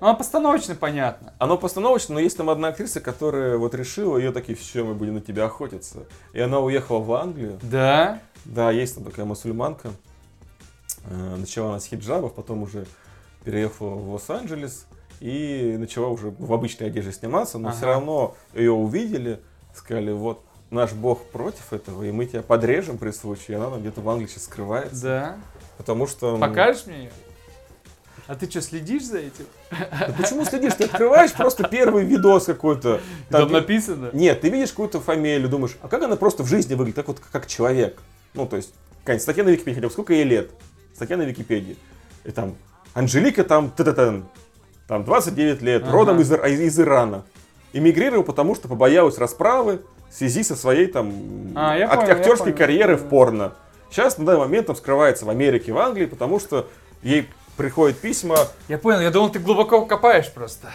Ну, 0.00 0.06
а 0.08 0.14
постановочно 0.14 0.74
понятно. 0.74 1.34
Оно 1.38 1.56
постановочно, 1.58 2.14
но 2.14 2.20
есть 2.20 2.36
там 2.36 2.50
одна 2.50 2.68
актриса, 2.68 3.00
которая 3.00 3.56
вот 3.56 3.74
решила, 3.74 4.16
ее 4.16 4.32
такие, 4.32 4.56
все, 4.56 4.84
мы 4.84 4.94
будем 4.94 5.14
на 5.14 5.20
тебя 5.20 5.44
охотиться. 5.46 6.06
И 6.32 6.40
она 6.40 6.60
уехала 6.60 6.98
в 6.98 7.12
Англию. 7.12 7.58
Да? 7.62 8.20
Да, 8.44 8.70
есть 8.70 8.94
там 8.96 9.04
такая 9.04 9.24
мусульманка. 9.24 9.90
Э, 11.04 11.36
Начала 11.36 11.70
она 11.70 11.80
с 11.80 11.86
хиджабов, 11.86 12.34
потом 12.34 12.62
уже 12.62 12.86
переехала 13.44 13.90
в 13.94 14.10
Лос-Анджелес 14.12 14.86
и 15.22 15.76
начала 15.78 16.08
уже 16.08 16.34
в 16.36 16.52
обычной 16.52 16.88
одежде 16.88 17.12
сниматься, 17.12 17.56
но 17.58 17.68
Ага. 17.68 17.76
все 17.76 17.86
равно 17.86 18.34
ее 18.54 18.72
увидели, 18.72 19.40
сказали, 19.72 20.10
вот 20.10 20.44
наш 20.70 20.92
бог 20.94 21.22
против 21.26 21.72
этого, 21.72 22.02
и 22.02 22.10
мы 22.10 22.26
тебя 22.26 22.42
подрежем 22.42 22.98
при 22.98 23.12
случае. 23.12 23.44
И 23.48 23.54
она 23.54 23.70
там 23.70 23.80
где-то 23.80 24.00
в 24.00 24.08
Англии 24.10 24.26
сейчас 24.26 24.44
скрывается. 24.44 25.00
Да. 25.02 25.36
Потому 25.78 26.08
что... 26.08 26.34
м, 26.34 26.40
Покажешь 26.40 26.86
мне 26.86 27.04
ее? 27.04 27.10
А 28.26 28.34
ты 28.34 28.50
что, 28.50 28.60
следишь 28.62 29.04
за 29.04 29.18
этим? 29.18 29.46
да 29.70 30.12
почему 30.18 30.44
следишь? 30.44 30.74
Ты 30.74 30.84
открываешь 30.84 31.32
просто 31.32 31.68
первый 31.68 32.04
видос 32.04 32.46
какой-то. 32.46 33.00
Там, 33.28 33.42
Там 33.42 33.52
написано? 33.52 34.10
Нет, 34.12 34.40
ты 34.40 34.48
видишь 34.48 34.70
какую-то 34.70 35.00
фамилию, 35.00 35.48
думаешь, 35.48 35.76
а 35.82 35.88
как 35.88 36.02
она 36.02 36.16
просто 36.16 36.42
в 36.42 36.48
жизни 36.48 36.74
выглядит, 36.74 36.96
как 36.96 37.06
вот 37.06 37.20
как 37.20 37.46
человек? 37.46 38.02
Ну, 38.34 38.46
то 38.46 38.56
есть, 38.56 38.74
какая-нибудь 39.02 39.22
статья 39.22 39.44
на 39.44 39.50
Википедии, 39.50 39.74
хотя 39.76 39.86
бы 39.86 39.92
сколько 39.92 40.14
ей 40.14 40.24
лет? 40.24 40.50
Статья 40.96 41.16
на 41.16 41.22
Википедии. 41.22 41.76
И 42.24 42.30
там, 42.32 42.56
Анжелика 42.94 43.44
там, 43.44 43.70
т 43.70 43.84
-т 43.84 43.94
-т, 43.94 44.24
там 44.92 45.04
29 45.04 45.62
лет, 45.62 45.82
Ага. 45.84 45.92
родом 45.92 46.20
из, 46.20 46.30
из 46.30 46.78
Ирана. 46.80 47.24
Эмигрировал, 47.72 48.24
потому 48.24 48.54
что 48.54 48.68
побоялась 48.68 49.16
расправы 49.16 49.80
в 50.10 50.14
связи 50.14 50.42
со 50.42 50.54
своей 50.56 50.86
там 50.86 51.12
А, 51.54 51.74
ак- 51.74 52.00
понял, 52.00 52.12
актерской 52.12 52.52
понял. 52.52 52.56
карьерой 52.58 52.96
в 52.96 53.08
порно. 53.08 53.54
Сейчас 53.90 54.18
на 54.18 54.26
данный 54.26 54.40
момент 54.40 54.66
там 54.66 54.76
скрывается 54.76 55.24
в 55.24 55.30
Америке, 55.30 55.72
в 55.72 55.78
Англии, 55.78 56.04
потому 56.06 56.38
что 56.38 56.68
ей 57.02 57.28
приходят 57.56 57.98
письма, 57.98 58.36
Я 58.68 58.76
понял, 58.78 59.00
я 59.00 59.10
думал, 59.10 59.30
ты 59.30 59.38
глубоко 59.38 59.84
копаешь 59.86 60.30
просто. 60.30 60.68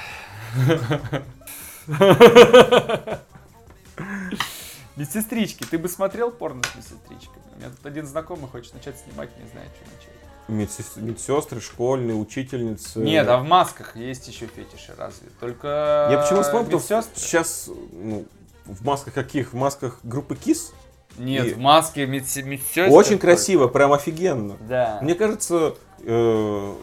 Медсестрички, 4.95 5.63
ты 5.69 5.77
бы 5.77 5.87
смотрел 5.89 6.31
порно 6.31 6.63
с 6.63 6.75
медсестричками? 6.75 7.43
У 7.55 7.59
меня 7.59 7.69
тут 7.69 7.85
один 7.85 8.05
знакомый 8.07 8.49
хочет 8.49 8.73
начать 8.73 8.97
снимать, 8.99 9.29
не 9.37 9.47
знает, 9.49 9.69
что 9.75 9.85
начать. 9.95 10.16
Медсес- 10.47 10.99
медсестры, 10.99 11.59
школьные, 11.61 12.15
учительницы. 12.15 12.99
Нет, 12.99 13.27
а 13.27 13.37
в 13.37 13.43
масках 13.43 13.95
есть 13.95 14.27
еще 14.27 14.47
фетиши, 14.47 14.93
разве? 14.97 15.27
Только 15.39 16.09
Я 16.11 16.19
почему 16.21 16.41
вспомнил, 16.41 16.65
потому 16.65 16.81
что 16.81 16.95
медсестры? 16.97 17.21
сейчас 17.21 17.69
ну, 17.91 18.25
в 18.65 18.85
масках 18.85 19.13
каких? 19.13 19.53
В 19.53 19.55
масках 19.55 19.99
группы 20.03 20.35
КИС? 20.35 20.73
Нет, 21.17 21.47
и- 21.47 21.53
в 21.53 21.57
маске 21.59 22.05
медсе- 22.05 22.43
медсестер. 22.43 22.89
Очень 22.91 23.11
только. 23.11 23.27
красиво, 23.27 23.67
прям 23.67 23.91
офигенно. 23.93 24.57
Да. 24.61 24.99
Мне 25.01 25.15
кажется, 25.15 25.75
э, 25.99 26.73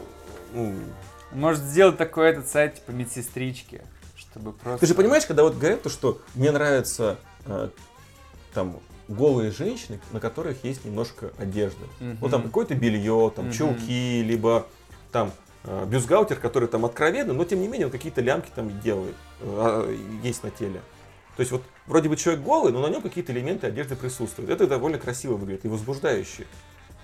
ну, 0.52 0.74
Может 1.32 1.62
сделать 1.62 1.96
такой 1.98 2.30
этот 2.30 2.48
сайт, 2.48 2.76
типа 2.76 2.90
медсестрички, 2.92 3.82
чтобы 4.16 4.52
просто... 4.52 4.80
ты 4.80 4.86
же 4.86 4.94
понимаешь, 4.94 5.26
когда 5.26 5.42
вот 5.44 5.56
говорят 5.56 5.82
то, 5.82 5.88
что 5.88 6.20
мне 6.34 6.50
нравятся 6.52 7.18
э, 7.46 7.68
там 8.52 8.78
голые 9.08 9.50
женщины, 9.50 10.00
на 10.12 10.20
которых 10.20 10.64
есть 10.64 10.84
немножко 10.84 11.32
одежды. 11.38 11.84
Мгм. 12.00 12.18
Вот 12.20 12.30
там 12.30 12.42
какое-то 12.42 12.74
белье, 12.74 13.32
там 13.34 13.46
Мгм. 13.46 13.54
чулки, 13.54 14.22
либо 14.22 14.66
там 15.12 15.32
э, 15.66 15.86
бюстгальтер, 15.86 16.36
который 16.36 16.68
там 16.68 16.84
откровенный, 16.84 17.32
но 17.32 17.44
тем 17.44 17.60
не 17.60 17.68
менее 17.68 17.86
он 17.86 17.92
какие-то 17.92 18.20
лямки 18.20 18.50
там 18.54 18.80
делает, 18.80 19.14
э, 19.40 19.46
а, 19.46 19.96
есть 20.22 20.42
на 20.42 20.50
теле. 20.50 20.82
То 21.36 21.40
есть 21.40 21.52
вот 21.52 21.62
вроде 21.86 22.08
бы 22.08 22.16
человек 22.16 22.44
голый, 22.44 22.72
но 22.72 22.80
на 22.80 22.88
нем 22.88 23.00
какие-то 23.00 23.32
элементы 23.32 23.66
одежды 23.66 23.96
присутствуют. 23.96 24.50
Это 24.50 24.66
довольно 24.66 24.98
красиво 24.98 25.34
выглядит 25.36 25.64
и 25.64 25.68
возбуждающе. 25.68 26.46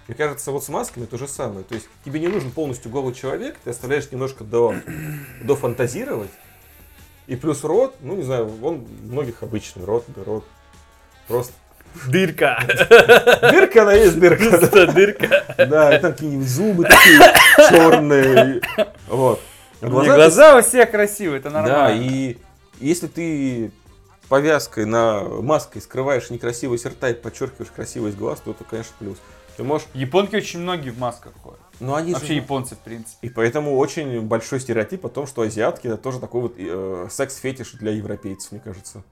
Мне 0.09 0.17
кажется, 0.17 0.51
вот 0.53 0.63
с 0.65 0.69
масками 0.69 1.07
то 1.07 1.17
же 1.17 1.27
самое. 1.27 1.65
То 1.65 1.75
есть 1.75 1.89
тебе 2.05 2.21
не 2.21 2.29
нужен 2.29 2.51
полностью 2.51 2.91
голый 2.91 3.15
человек, 3.15 3.57
ты 3.65 3.71
оставляешь 3.71 4.11
немножко 4.11 4.45
до, 4.45 4.75
дофантазировать. 5.43 6.31
И 7.29 7.37
плюс 7.37 7.65
рот, 7.65 7.95
ну 8.01 8.17
не 8.17 8.23
знаю, 8.23 8.53
он 8.63 8.87
многих 9.03 9.43
обычный 9.43 9.85
рот, 9.85 10.05
да 10.09 10.25
рот. 10.25 10.45
Просто 11.29 11.53
Дырка. 12.09 12.59
дырка, 13.51 13.83
она 13.83 13.93
есть 13.95 14.19
дырка. 14.19 14.87
Дырка. 14.93 15.45
Да, 15.59 15.97
и 15.97 16.01
там 16.01 16.13
какие-нибудь 16.13 16.49
зубы 16.49 16.85
такие 16.85 17.19
черные. 17.69 18.61
Вот. 19.09 19.41
А 19.81 19.87
глаза- 19.87 20.15
глаза 20.15 20.59
у 20.59 20.63
всех 20.63 20.91
красивые, 20.91 21.39
это 21.41 21.51
Да, 21.51 21.63
нормально. 21.63 22.03
и 22.03 22.39
если 22.81 23.07
ты 23.07 23.73
повязкой 24.29 24.85
на 24.87 25.21
маской 25.23 25.81
скрываешь 25.81 26.31
некрасивость 26.31 26.87
рта 26.87 27.11
и 27.11 27.15
подчеркиваешь 27.15 27.71
красивость 27.75 28.17
глаз, 28.17 28.41
то 28.45 28.53
это, 28.53 28.63
конечно, 28.65 28.93
плюс. 28.99 29.19
Ты 29.57 29.65
можешь... 29.65 29.87
Японки 29.95 30.37
очень 30.37 30.61
многие 30.61 30.91
в 30.91 30.99
масках 30.99 31.33
ходят. 31.43 31.59
Ну, 31.81 31.95
они 31.95 32.13
Вообще 32.13 32.29
же... 32.29 32.33
японцы, 32.35 32.75
в 32.77 32.79
принципе. 32.79 33.27
И 33.27 33.31
поэтому 33.31 33.77
очень 33.77 34.21
большой 34.23 34.61
стереотип 34.61 35.05
о 35.07 35.09
том, 35.09 35.27
что 35.27 35.43
азиатки 35.43 35.87
это 35.89 35.97
тоже 35.97 36.21
такой 36.21 36.43
вот 36.43 36.55
э, 36.59 37.09
секс-фетиш 37.11 37.73
для 37.73 37.91
европейцев, 37.93 38.53
мне 38.53 38.61
кажется. 38.61 39.03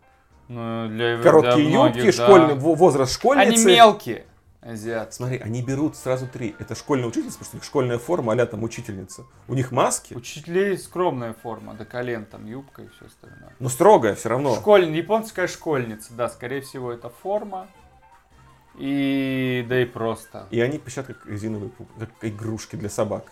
Ну, 0.49 0.89
для 0.89 1.17
для 1.17 1.23
Короткие 1.23 1.69
многих, 1.69 2.05
юбки, 2.05 2.17
да. 2.17 2.25
школьный 2.27 2.55
во- 2.55 2.75
возраст 2.75 3.13
школьницы. 3.13 3.49
Они 3.49 3.65
мелкие, 3.65 4.25
азиаты. 4.63 5.13
Смотри, 5.13 5.39
они 5.39 5.63
берут 5.63 5.97
сразу 5.97 6.27
три. 6.27 6.55
Это 6.59 6.75
школьная 6.75 7.07
учительница, 7.09 7.39
потому 7.39 7.45
что 7.47 7.57
у 7.57 7.59
них 7.59 7.65
школьная 7.65 7.99
форма, 7.99 8.33
а 8.33 8.47
там 8.47 8.63
учительница. 8.63 9.25
У 9.47 9.55
них 9.55 9.73
маски, 9.73 10.15
Учителей 10.15 10.79
скромная 10.79 11.35
форма, 11.35 11.75
до 11.75 11.85
колен, 11.85 12.25
там 12.25 12.47
юбка 12.47 12.83
и 12.83 12.89
все 12.89 13.07
остальное. 13.07 13.53
но 13.59 13.69
строгая 13.69 14.15
все 14.15 14.31
равно. 14.31 14.55
Школь... 14.57 14.85
Японская 14.87 15.47
школьница, 15.49 16.15
да, 16.15 16.29
скорее 16.29 16.63
всего, 16.63 16.93
это 16.93 17.11
форма. 17.11 17.69
И 18.79 19.67
да 19.69 19.83
и 19.83 19.85
просто. 19.85 20.47
И 20.51 20.61
они 20.61 20.79
пищат 20.79 21.07
как 21.07 21.27
резиновые 21.27 21.71
как 21.99 22.11
игрушки 22.23 22.77
для 22.77 22.89
собак. 22.89 23.25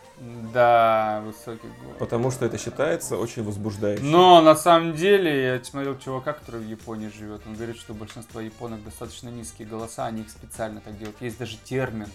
Да, 0.53 1.22
высокий 1.24 1.68
голос. 1.82 1.97
Потому 1.99 2.30
что 2.30 2.47
это 2.47 2.59
считается 2.59 3.16
очень 3.16 3.44
возбуждающим. 3.44 4.11
Но 4.11 4.40
на 4.40 4.57
самом 4.57 4.94
деле, 4.94 5.44
я 5.59 5.64
смотрел 5.64 5.97
чувака, 5.99 6.32
который 6.32 6.61
в 6.61 6.68
Японии 6.68 7.11
живет, 7.16 7.42
он 7.47 7.55
говорит, 7.55 7.76
что 7.76 7.94
большинство 7.94 8.40
японок 8.40 8.82
достаточно 8.82 9.28
низкие 9.28 9.68
голоса, 9.68 10.07
они 10.07 10.22
их 10.22 10.30
специально 10.30 10.80
так 10.80 10.99
делают. 10.99 11.16
Есть 11.20 11.38
даже 11.38 11.57
термин 11.59 12.09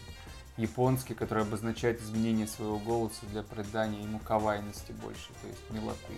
японский, 0.57 1.13
который 1.13 1.43
обозначает 1.43 2.01
изменение 2.01 2.47
своего 2.47 2.77
голоса 2.79 3.25
для 3.31 3.43
придания 3.43 4.01
ему 4.01 4.19
кавайности 4.19 4.91
больше, 5.01 5.29
то 5.41 5.47
есть 5.47 5.61
милоты. 5.69 6.13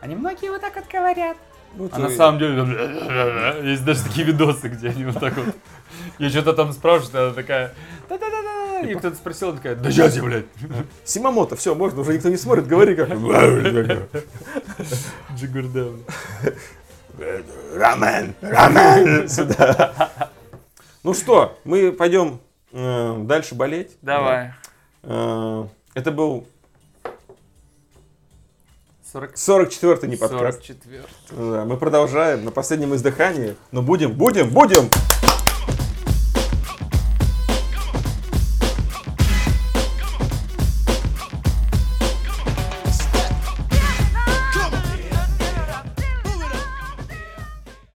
Они 0.00 0.14
многие 0.14 0.50
вот 0.50 0.60
так 0.62 0.74
вот 0.76 0.86
говорят. 0.90 1.36
Ну, 1.74 1.88
А 1.92 1.98
на 1.98 2.06
и- 2.08 2.16
самом 2.16 2.38
деле, 2.38 2.54
есть 3.70 3.84
даже 3.84 4.02
такие 4.04 4.26
видосы, 4.26 4.68
где 4.68 4.88
они 4.90 5.04
вот 5.04 5.18
так 5.20 5.36
вот. 5.36 5.54
Я 6.18 6.30
что-то 6.30 6.52
там 6.52 6.72
спрашиваю, 6.72 7.26
она 7.26 7.34
такая. 7.34 7.74
И 8.84 8.94
кто-то 8.94 9.16
спросил, 9.16 9.48
она 9.48 9.56
такая, 9.58 9.76
да 9.76 9.90
сейчас 9.90 10.16
я, 10.16 10.22
блядь. 10.22 10.46
Симамото, 11.04 11.56
все, 11.56 11.74
можно, 11.74 12.00
уже 12.00 12.14
никто 12.14 12.28
не 12.28 12.36
смотрит, 12.36 12.66
говори 12.66 12.96
как. 12.96 13.08
Джигурда. 15.36 15.92
Рамен, 17.74 18.34
рамен, 18.40 19.28
сюда. 19.28 20.10
Ну 21.04 21.14
что, 21.14 21.58
мы 21.64 21.92
пойдем 21.92 22.40
э, 22.72 23.16
дальше 23.24 23.54
болеть. 23.54 23.96
Давай. 24.02 24.54
Э, 25.02 25.66
Это 25.94 26.10
был 26.10 26.46
40... 29.12 29.34
44-й 29.34 30.08
не 30.08 30.16
подкаст. 30.16 30.64
44. 30.64 31.02
Да, 31.32 31.64
Мы 31.66 31.76
продолжаем 31.76 32.44
на 32.44 32.50
последнем 32.50 32.94
издыхании, 32.94 33.56
но 33.70 33.82
будем, 33.82 34.12
будем, 34.12 34.48
будем 34.48 34.88